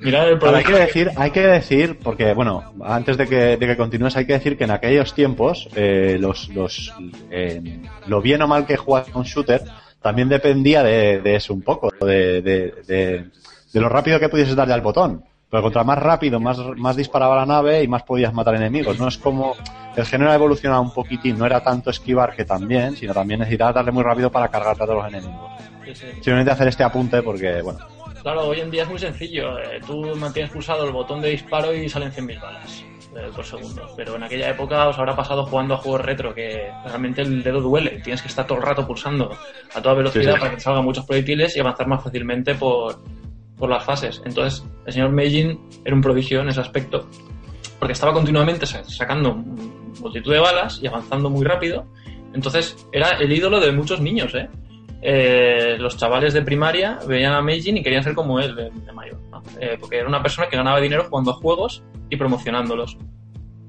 [0.00, 3.66] Mirad el Ahora, hay que decir, hay que decir, porque bueno, antes de que, de
[3.66, 6.92] que continúes, hay que decir que en aquellos tiempos eh, los, los,
[7.30, 9.62] eh, lo bien o mal que jugaba un shooter
[10.00, 13.24] también dependía de, de eso un poco, de, de, de,
[13.72, 15.24] de lo rápido que pudieses darle al botón.
[15.48, 18.98] Pero contra más rápido, más, más disparaba la nave y más podías matar enemigos.
[18.98, 19.54] No es como
[19.94, 23.74] el género ha evolucionado un poquitín, no era tanto esquivar que también, sino también necesitabas
[23.74, 25.52] darle muy rápido para cargarte a todos los enemigos.
[26.14, 27.80] Simplemente hacer este apunte porque, bueno,
[28.22, 29.58] Claro, hoy en día es muy sencillo.
[29.58, 32.84] eh, tú mantienes pulsado el botón de disparo y salen 100.000 balas
[33.16, 33.88] eh, por segundo.
[33.96, 37.60] Pero en aquella época os habrá pasado jugando a juegos retro que realmente el dedo
[37.60, 38.00] duele.
[38.02, 39.36] Tienes que estar todo el rato pulsando
[39.74, 40.38] a toda velocidad Sí, sí.
[40.40, 43.02] para que salgan muchos proyectiles y avanzar más fácilmente por,
[43.58, 44.22] por las fases.
[44.24, 47.08] Entonces, el señor Meijin era un prodigio en ese aspecto.
[47.80, 51.86] Porque estaba continuamente sa- sacando multitud de balas y avanzando muy rápido.
[52.34, 54.48] Entonces, era el ídolo de muchos niños, ¿eh?
[55.04, 58.92] Eh, los chavales de primaria veían a Meijin y querían ser como él de, de
[58.92, 59.18] mayor.
[59.58, 62.96] Eh, porque era una persona que ganaba dinero jugando juegos y promocionándolos.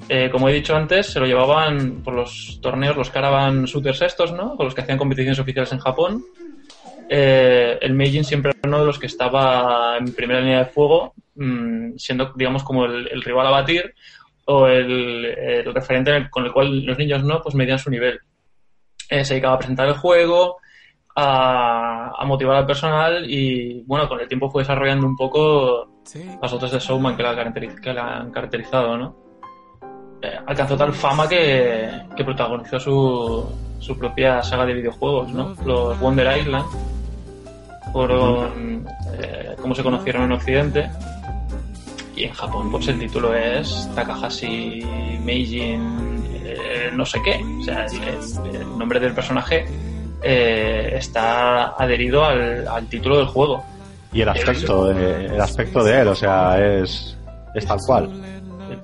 [0.10, 4.32] Eh, como he dicho antes, se lo llevaban por los torneos, los caravan shooters estos,
[4.32, 4.56] ¿no?
[4.56, 6.24] Con los que hacían competiciones oficiales en Japón.
[7.10, 11.96] El Meijin siempre era uno de los que estaba en primera línea de fuego, mm,
[11.98, 13.94] siendo, digamos, como el, rival a batir
[14.46, 15.36] o el,
[15.74, 18.20] referente con el cual los niños no, pues medían su nivel.
[19.10, 20.58] Se dedicaba a presentar el juego,
[21.16, 25.88] a, a motivar al personal y bueno, con el tiempo fue desarrollando un poco
[26.42, 29.16] las otras de Showman que la, caracteri- que la han caracterizado, ¿no?
[30.22, 33.46] eh, alcanzó tal fama que, que protagonizó su,
[33.80, 35.54] su propia saga de videojuegos, ¿no?
[35.66, 36.66] Los Wonder Island
[37.92, 38.86] fueron
[39.22, 40.90] eh, como se conocieron en Occidente
[42.16, 44.84] y en Japón pues el título es Takahashi
[45.24, 49.66] Meijin eh, no sé qué o sea el, el nombre del personaje
[50.24, 53.64] eh, está adherido al, al título del juego.
[54.12, 57.18] Y el aspecto, de, el aspecto de él, o sea, es,
[57.56, 58.10] es tal cual.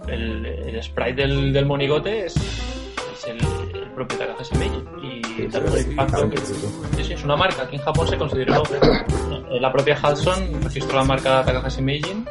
[0.07, 0.45] el, el-
[0.75, 3.37] el sprite del, del monigote es, es el,
[3.77, 4.83] el propio Takahashi Meiji
[5.41, 7.63] y también el impacto que- sí, sí, es una marca.
[7.63, 12.25] Aquí en Japón se consideró eh, la propia Hudson registró la marca Takahashi Meijin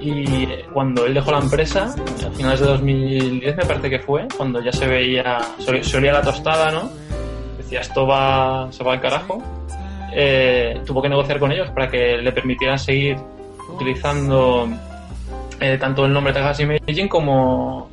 [0.00, 1.92] y eh, cuando él dejó la empresa
[2.26, 6.22] a finales de 2010 me parece que fue cuando ya se veía se olía la
[6.22, 6.88] tostada no
[7.68, 9.42] decía esto va se va al carajo
[10.12, 13.16] eh, tuvo que negociar con ellos para que le permitieran seguir
[13.68, 14.68] utilizando
[15.60, 17.90] eh, tanto el nombre Takahashi Meijin como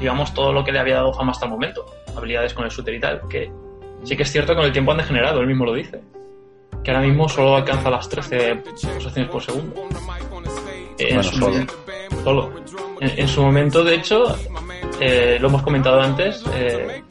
[0.00, 1.84] digamos todo lo que le había dado fama hasta el momento
[2.16, 3.50] habilidades con el shooter y tal que
[4.04, 6.00] sí que es cierto que con el tiempo han degenerado él mismo lo dice
[6.82, 9.74] que ahora mismo solo alcanza las 13 pulsaciones por segundo
[10.98, 11.46] en Bueno, su solo.
[11.52, 11.74] momento-
[12.24, 12.50] solo.
[13.00, 14.36] En, en su momento de hecho
[15.00, 17.02] eh, lo hemos comentado antes eh,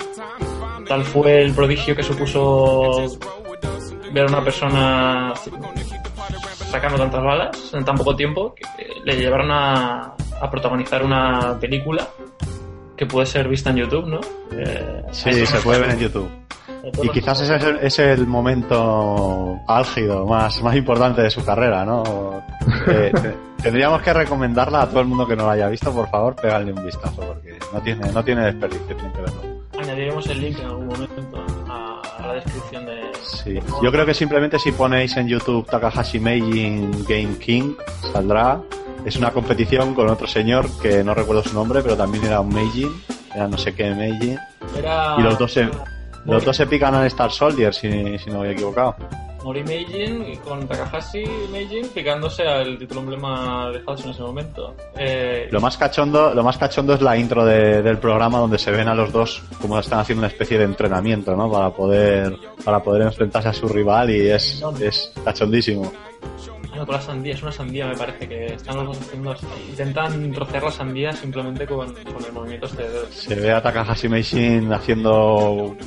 [0.92, 2.92] tal fue el prodigio que supuso
[4.12, 5.34] ver a una persona
[6.70, 8.66] sacando tantas balas en tan poco tiempo que
[9.06, 12.06] le llevaron a, a protagonizar una película
[12.98, 14.20] que puede ser vista en YouTube, ¿no?
[14.52, 16.30] Eh, Sí, se puede ver en YouTube.
[17.04, 21.86] Y quizás ese es el, es el momento álgido más, más importante de su carrera,
[21.86, 22.42] ¿no?
[22.88, 26.10] Eh, te- tendríamos que recomendarla a todo el mundo que no la haya visto, por
[26.10, 29.42] favor, pegarle un vistazo, porque no tiene, no tiene desperdicio, tienen que verlo.
[29.92, 33.12] Añadiremos el link en algún momento a, a la descripción de...
[33.24, 33.60] Sí.
[33.84, 37.74] Yo creo que simplemente si ponéis en YouTube Takahashi Meijin Game King,
[38.14, 38.62] saldrá.
[39.04, 42.54] Es una competición con otro señor que no recuerdo su nombre, pero también era un
[42.54, 42.90] Meijin,
[43.36, 44.40] era no sé qué Meijin.
[44.78, 45.68] Era Y los dos se,
[46.24, 48.96] los dos se pican al Star Soldier, si, si no me he equivocado.
[49.44, 54.76] Mori Meijin con Takahashi Meijin picándose al título emblema de Hudson en ese momento.
[54.98, 58.70] Eh, Lo más cachondo, lo más cachondo es la intro de- del programa donde se
[58.72, 61.52] ven a los dos como están haciendo una especie de entrenamiento, ¿no?
[61.52, 65.92] Para poder, para poder enfrentarse a su rival y es, es cachondísimo.
[66.76, 69.36] No, con la sandía, es una sandía me parece que están los dos haciendo.
[69.70, 73.10] Intentan trocear la sandía simplemente con, con el movimiento este de dedos.
[73.14, 75.44] Se ve a Takahashi Meishin haciendo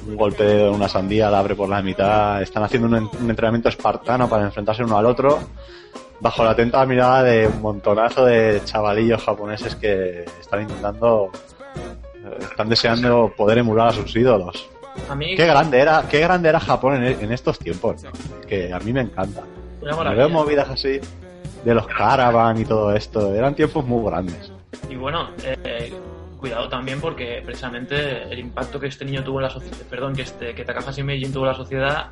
[0.07, 2.43] un golpe de una sandía, la abre por la mitad.
[2.43, 5.39] Están haciendo un, en- un entrenamiento espartano para enfrentarse uno al otro.
[6.21, 11.31] Bajo la atenta mirada de un montonazo de chavalillos japoneses que están intentando,
[12.25, 14.69] eh, están deseando poder emular a sus ídolos.
[15.11, 18.11] A mí, Qué grande era, qué grande era Japón en, en estos tiempos, ¿no?
[18.47, 19.43] que a mí me encanta.
[19.93, 21.01] Una veo movidas así
[21.65, 23.35] de los caravan y todo esto.
[23.35, 24.53] Eran tiempos muy grandes.
[24.91, 25.93] Y bueno, eh,
[26.39, 30.23] cuidado también porque precisamente el impacto que este niño tuvo en la sociedad, perdón, que
[30.23, 32.07] este que Takahashi Meijin tuvo en la sociedad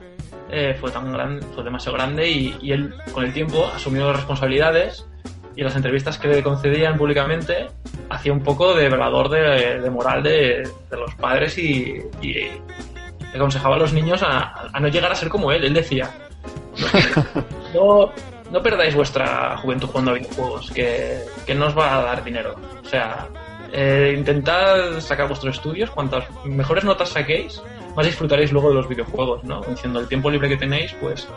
[0.51, 4.17] eh, fue tan grande, fue demasiado grande y, y él con el tiempo asumió las
[4.17, 5.07] responsabilidades
[5.55, 7.69] y las entrevistas que le concedían públicamente
[8.09, 12.49] hacía un poco de velador de, de moral de, de los padres y, y
[13.35, 15.65] aconsejaba a los niños a, a no llegar a ser como él.
[15.65, 16.11] Él decía,
[17.75, 18.13] no,
[18.51, 22.55] no perdáis vuestra juventud jugando a videojuegos, que, que no os va a dar dinero.
[22.85, 23.29] O sea,
[23.73, 27.63] eh, intentad sacar vuestros estudios, cuantas mejores notas saquéis,
[27.97, 29.61] más disfrutaréis luego de los videojuegos, ¿no?
[29.63, 31.29] Diciendo el tiempo libre que tenéis, pues...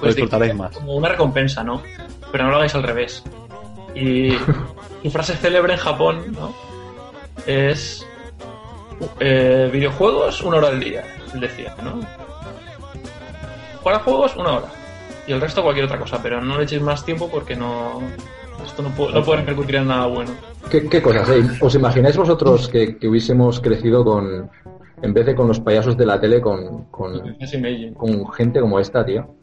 [0.00, 0.74] Lo disfrutaréis más.
[0.76, 1.82] Como una recompensa, ¿no?
[2.32, 3.22] Pero no lo hagáis al revés.
[3.94, 4.30] Y
[5.02, 6.54] su frase célebre en Japón, ¿no?
[7.46, 8.06] Es...
[9.20, 12.00] eh, videojuegos una hora al día, él decía, ¿no?
[13.80, 14.68] Jugar a juegos una hora.
[15.30, 18.00] Y el resto cualquier otra cosa, pero no le echéis más tiempo porque no...
[18.66, 20.32] Esto no puede, no puede repercutir en nada bueno.
[20.68, 21.28] ¿Qué, qué cosas?
[21.30, 21.40] eh?
[21.60, 24.50] ¿Os imagináis vosotros que, que hubiésemos crecido con,
[25.00, 27.22] en vez de con los payasos de la tele, con, con,
[28.32, 29.36] gente como esta, tío?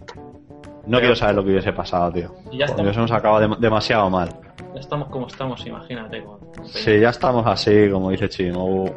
[0.87, 2.33] No quiero saber lo que hubiese pasado, tío.
[2.51, 4.27] Y ya nos acaba dem- demasiado mal.
[4.73, 6.21] Ya estamos como estamos, imagínate.
[6.21, 8.89] con- Sí, ya estamos así, como dice Chimo.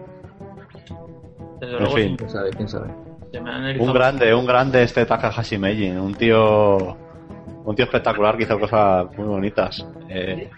[1.61, 2.17] Desde En luego, fin.
[2.17, 2.51] ¿Quién sabe?
[2.51, 2.89] ¿Quién sabe?
[3.78, 5.98] Un grande, un grande este Takahashi Meijin.
[5.98, 6.97] Un tío,
[7.65, 9.86] un tío espectacular que hizo cosas muy bonitas.
[10.09, 10.51] Eh,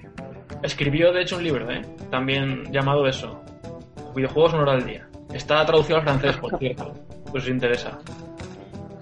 [0.63, 1.83] Escribió, de hecho, un libro, ¿eh?
[2.11, 3.43] También llamado eso.
[4.15, 5.09] Videojuegos una hora al día.
[5.33, 6.93] Está traducido al francés, por cierto.
[7.31, 7.99] Pues si os interesa.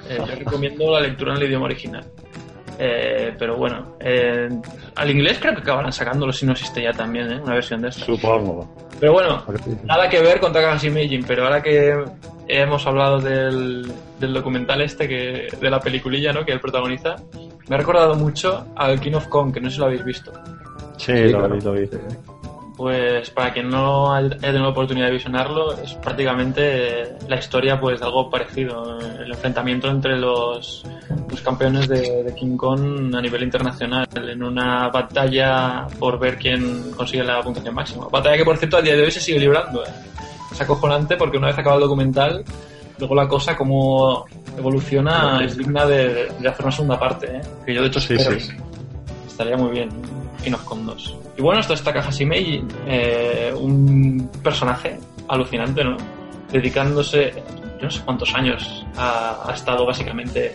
[0.09, 2.05] Eh, yo recomiendo la lectura en el idioma original.
[2.79, 4.49] Eh, pero bueno, eh,
[4.97, 7.41] al inglés creo que acabarán sacándolo si no existe ya también, ¿eh?
[7.43, 8.07] Una versión de esto.
[8.07, 8.90] supongo.
[9.01, 9.43] Pero bueno,
[9.85, 12.05] nada que ver con Takahashi Meijin, pero ahora que
[12.49, 16.45] hemos hablado del, del documental este, que de la peliculilla ¿no?
[16.45, 17.17] que él protagoniza,
[17.69, 20.33] me ha recordado mucho al King of Kong, que no sé si lo habéis visto.
[20.99, 21.55] Sí, Sí, lo claro.
[21.55, 21.89] vi, lo vi.
[22.81, 28.01] Pues para quien no haya tenido la oportunidad de visionarlo, es prácticamente la historia pues
[28.01, 28.99] de algo parecido.
[28.99, 30.83] El enfrentamiento entre los,
[31.29, 36.93] los campeones de, de King Kong a nivel internacional en una batalla por ver quién
[36.93, 38.09] consigue la puntuación máxima.
[38.09, 39.85] Batalla que por cierto a día de hoy se sigue librando.
[39.85, 39.91] ¿eh?
[40.51, 42.43] Es acojonante porque una vez acabado el documental,
[42.99, 44.25] luego la cosa como
[44.57, 47.27] evoluciona es digna de, de hacer una segunda parte.
[47.27, 47.41] ¿eh?
[47.67, 48.41] Que yo de hecho Sí, espero.
[48.41, 48.53] sí.
[49.29, 49.91] Estaría muy bien.
[50.43, 51.17] Kinos con dos.
[51.37, 54.99] Y bueno, esto está Takahashi Meiji, eh, un personaje
[55.29, 55.97] alucinante, ¿no?
[56.51, 57.33] Dedicándose,
[57.79, 60.55] yo no sé cuántos años ha, ha estado básicamente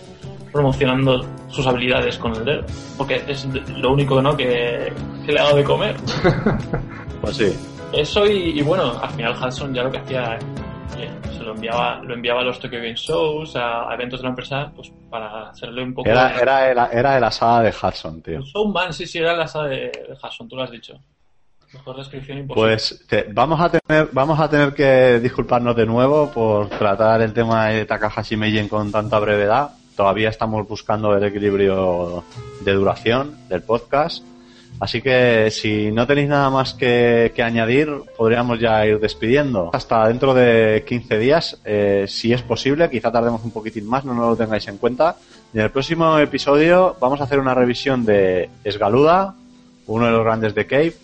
[0.56, 2.64] promocionando sus habilidades con el dedo.
[2.98, 3.46] Porque es
[3.78, 4.38] lo único ¿no?
[4.38, 4.94] que,
[5.26, 5.96] que le ha dado de comer.
[7.22, 7.58] Pues sí.
[7.92, 10.38] Eso y, y bueno, al final Hudson ya lo que hacía,
[10.96, 11.10] eh,
[11.46, 14.72] lo enviaba, lo enviaba a los Tokyo Game Shows, a, a eventos de la empresa,
[14.76, 16.10] pues para hacerle un poco...
[16.10, 18.42] Era, era, era, era de la saga de Hudson, tío.
[18.42, 21.00] Showman, sí, sí, era la saga de, de Hudson, tú lo has dicho.
[21.74, 22.68] Mejor descripción imposible.
[22.70, 27.34] Pues te- vamos a tener vamos a tener que disculparnos de nuevo por tratar el
[27.34, 29.72] tema de Takahashi Meijin con tanta brevedad.
[29.98, 32.24] Todavía estamos buscando el equilibrio
[32.62, 34.24] de duración del podcast.
[34.80, 39.70] Así que si no tenéis nada más que, que añadir, podríamos ya ir despidiendo.
[39.74, 44.14] Hasta dentro de 15 días, eh, si es posible, quizá tardemos un poquitín más, no
[44.14, 45.16] lo tengáis en cuenta.
[45.54, 49.36] En el próximo episodio vamos a hacer una revisión de Esgaluda,
[49.88, 50.96] uno de los grandes de Cave,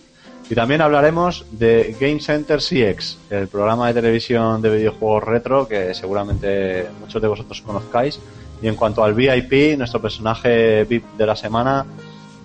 [0.50, 5.94] y también hablaremos de Game Center CX, el programa de televisión de videojuegos retro que
[5.94, 8.20] seguramente muchos de vosotros conozcáis.
[8.60, 11.86] Y en cuanto al VIP, nuestro personaje VIP de la semana,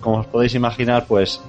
[0.00, 1.40] como os podéis imaginar, pues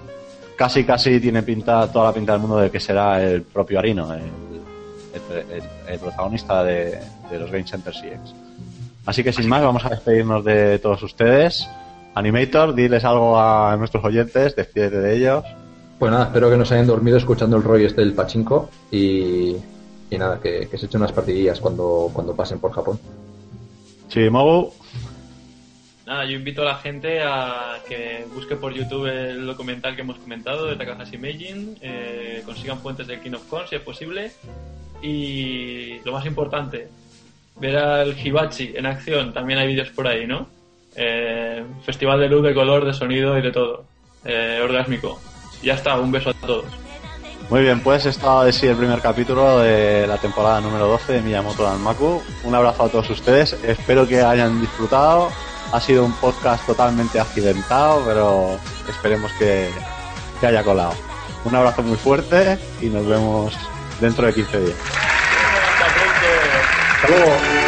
[0.57, 4.13] casi casi tiene pinta, toda la pinta del mundo de que será el propio Arino,
[4.13, 5.63] el, el- el-
[5.93, 6.99] el protagonista de,
[7.31, 8.34] de los Game Center CX.
[9.05, 11.67] Así que sin más, vamos a despedirnos de todos ustedes.
[12.13, 15.43] Animator, diles algo a nuestros oyentes, despídete de ellos.
[15.97, 19.55] Pues nada, espero que nos hayan dormido escuchando el rollo este del pachinko y,
[20.09, 22.99] y nada, que, que se echen unas partidillas cuando, cuando pasen por Japón.
[24.09, 24.71] Chimogu,
[26.10, 30.18] Nada, yo invito a la gente a que busque por YouTube el documental que hemos
[30.18, 34.31] comentado de Takahashi Meijin, eh, consigan fuentes del King of Con si es posible
[35.03, 36.88] y lo más importante,
[37.57, 40.48] ver al Hibachi en acción, también hay vídeos por ahí, ¿no?
[40.95, 43.86] Eh, festival de luz, de color, de sonido y de todo.
[44.26, 45.22] Eh, orgásmico.
[45.61, 46.65] Ya está, un beso a todos.
[47.52, 51.22] Muy bien, pues estaba de sí el primer capítulo de la temporada número 12 de
[51.22, 52.23] Miyamoto Danmaku.
[52.45, 55.30] Un abrazo a todos ustedes, espero que hayan disfrutado.
[55.71, 59.69] Ha sido un podcast totalmente accidentado, pero esperemos que,
[60.39, 60.93] que haya colado.
[61.45, 63.53] Un abrazo muy fuerte y nos vemos
[64.01, 64.77] dentro de 15 días.
[67.01, 67.59] Hasta luego.「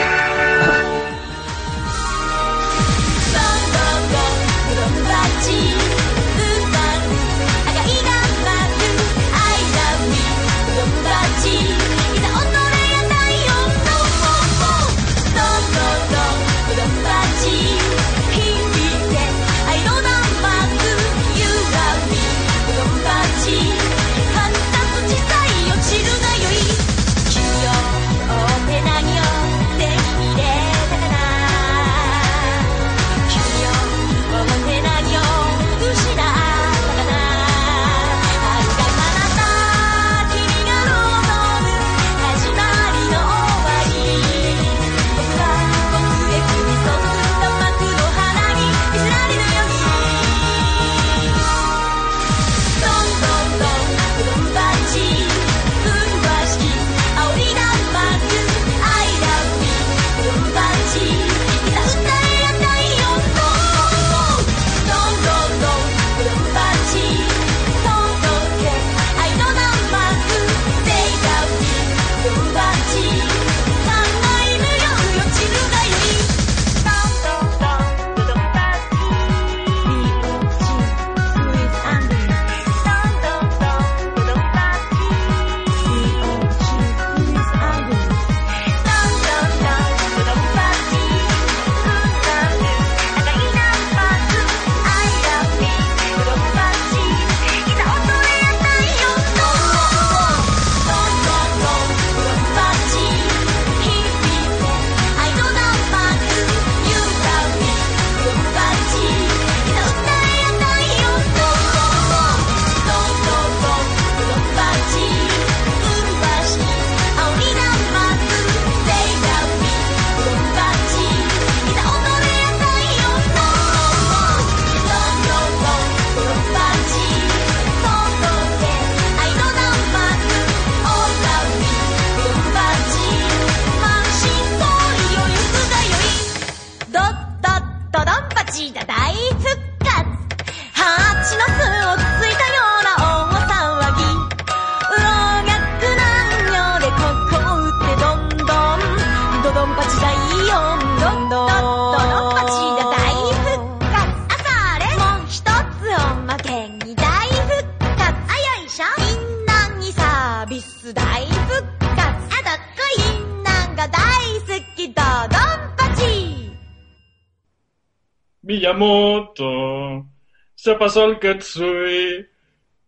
[170.82, 172.28] pasado el Ketsui.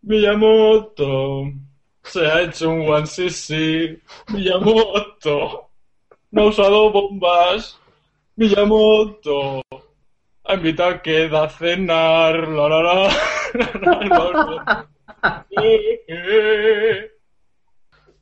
[0.01, 1.51] Miyamoto
[2.01, 4.01] se ha hecho un one cc.
[4.29, 5.69] Miyamoto
[6.31, 7.77] no ha usado bombas.
[8.35, 9.61] Miyamoto
[10.45, 12.47] ha invitado a Keda a cenar.
[12.49, 13.09] La, la, la.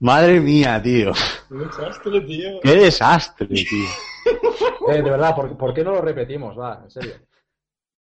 [0.02, 1.14] Madre mía, tío.
[1.48, 2.60] Qué desastre, tío.
[2.62, 3.88] Qué desastre, tío.
[4.88, 6.58] Eh, de verdad, ¿por, por qué no lo repetimos?
[6.58, 7.14] Va, en serio.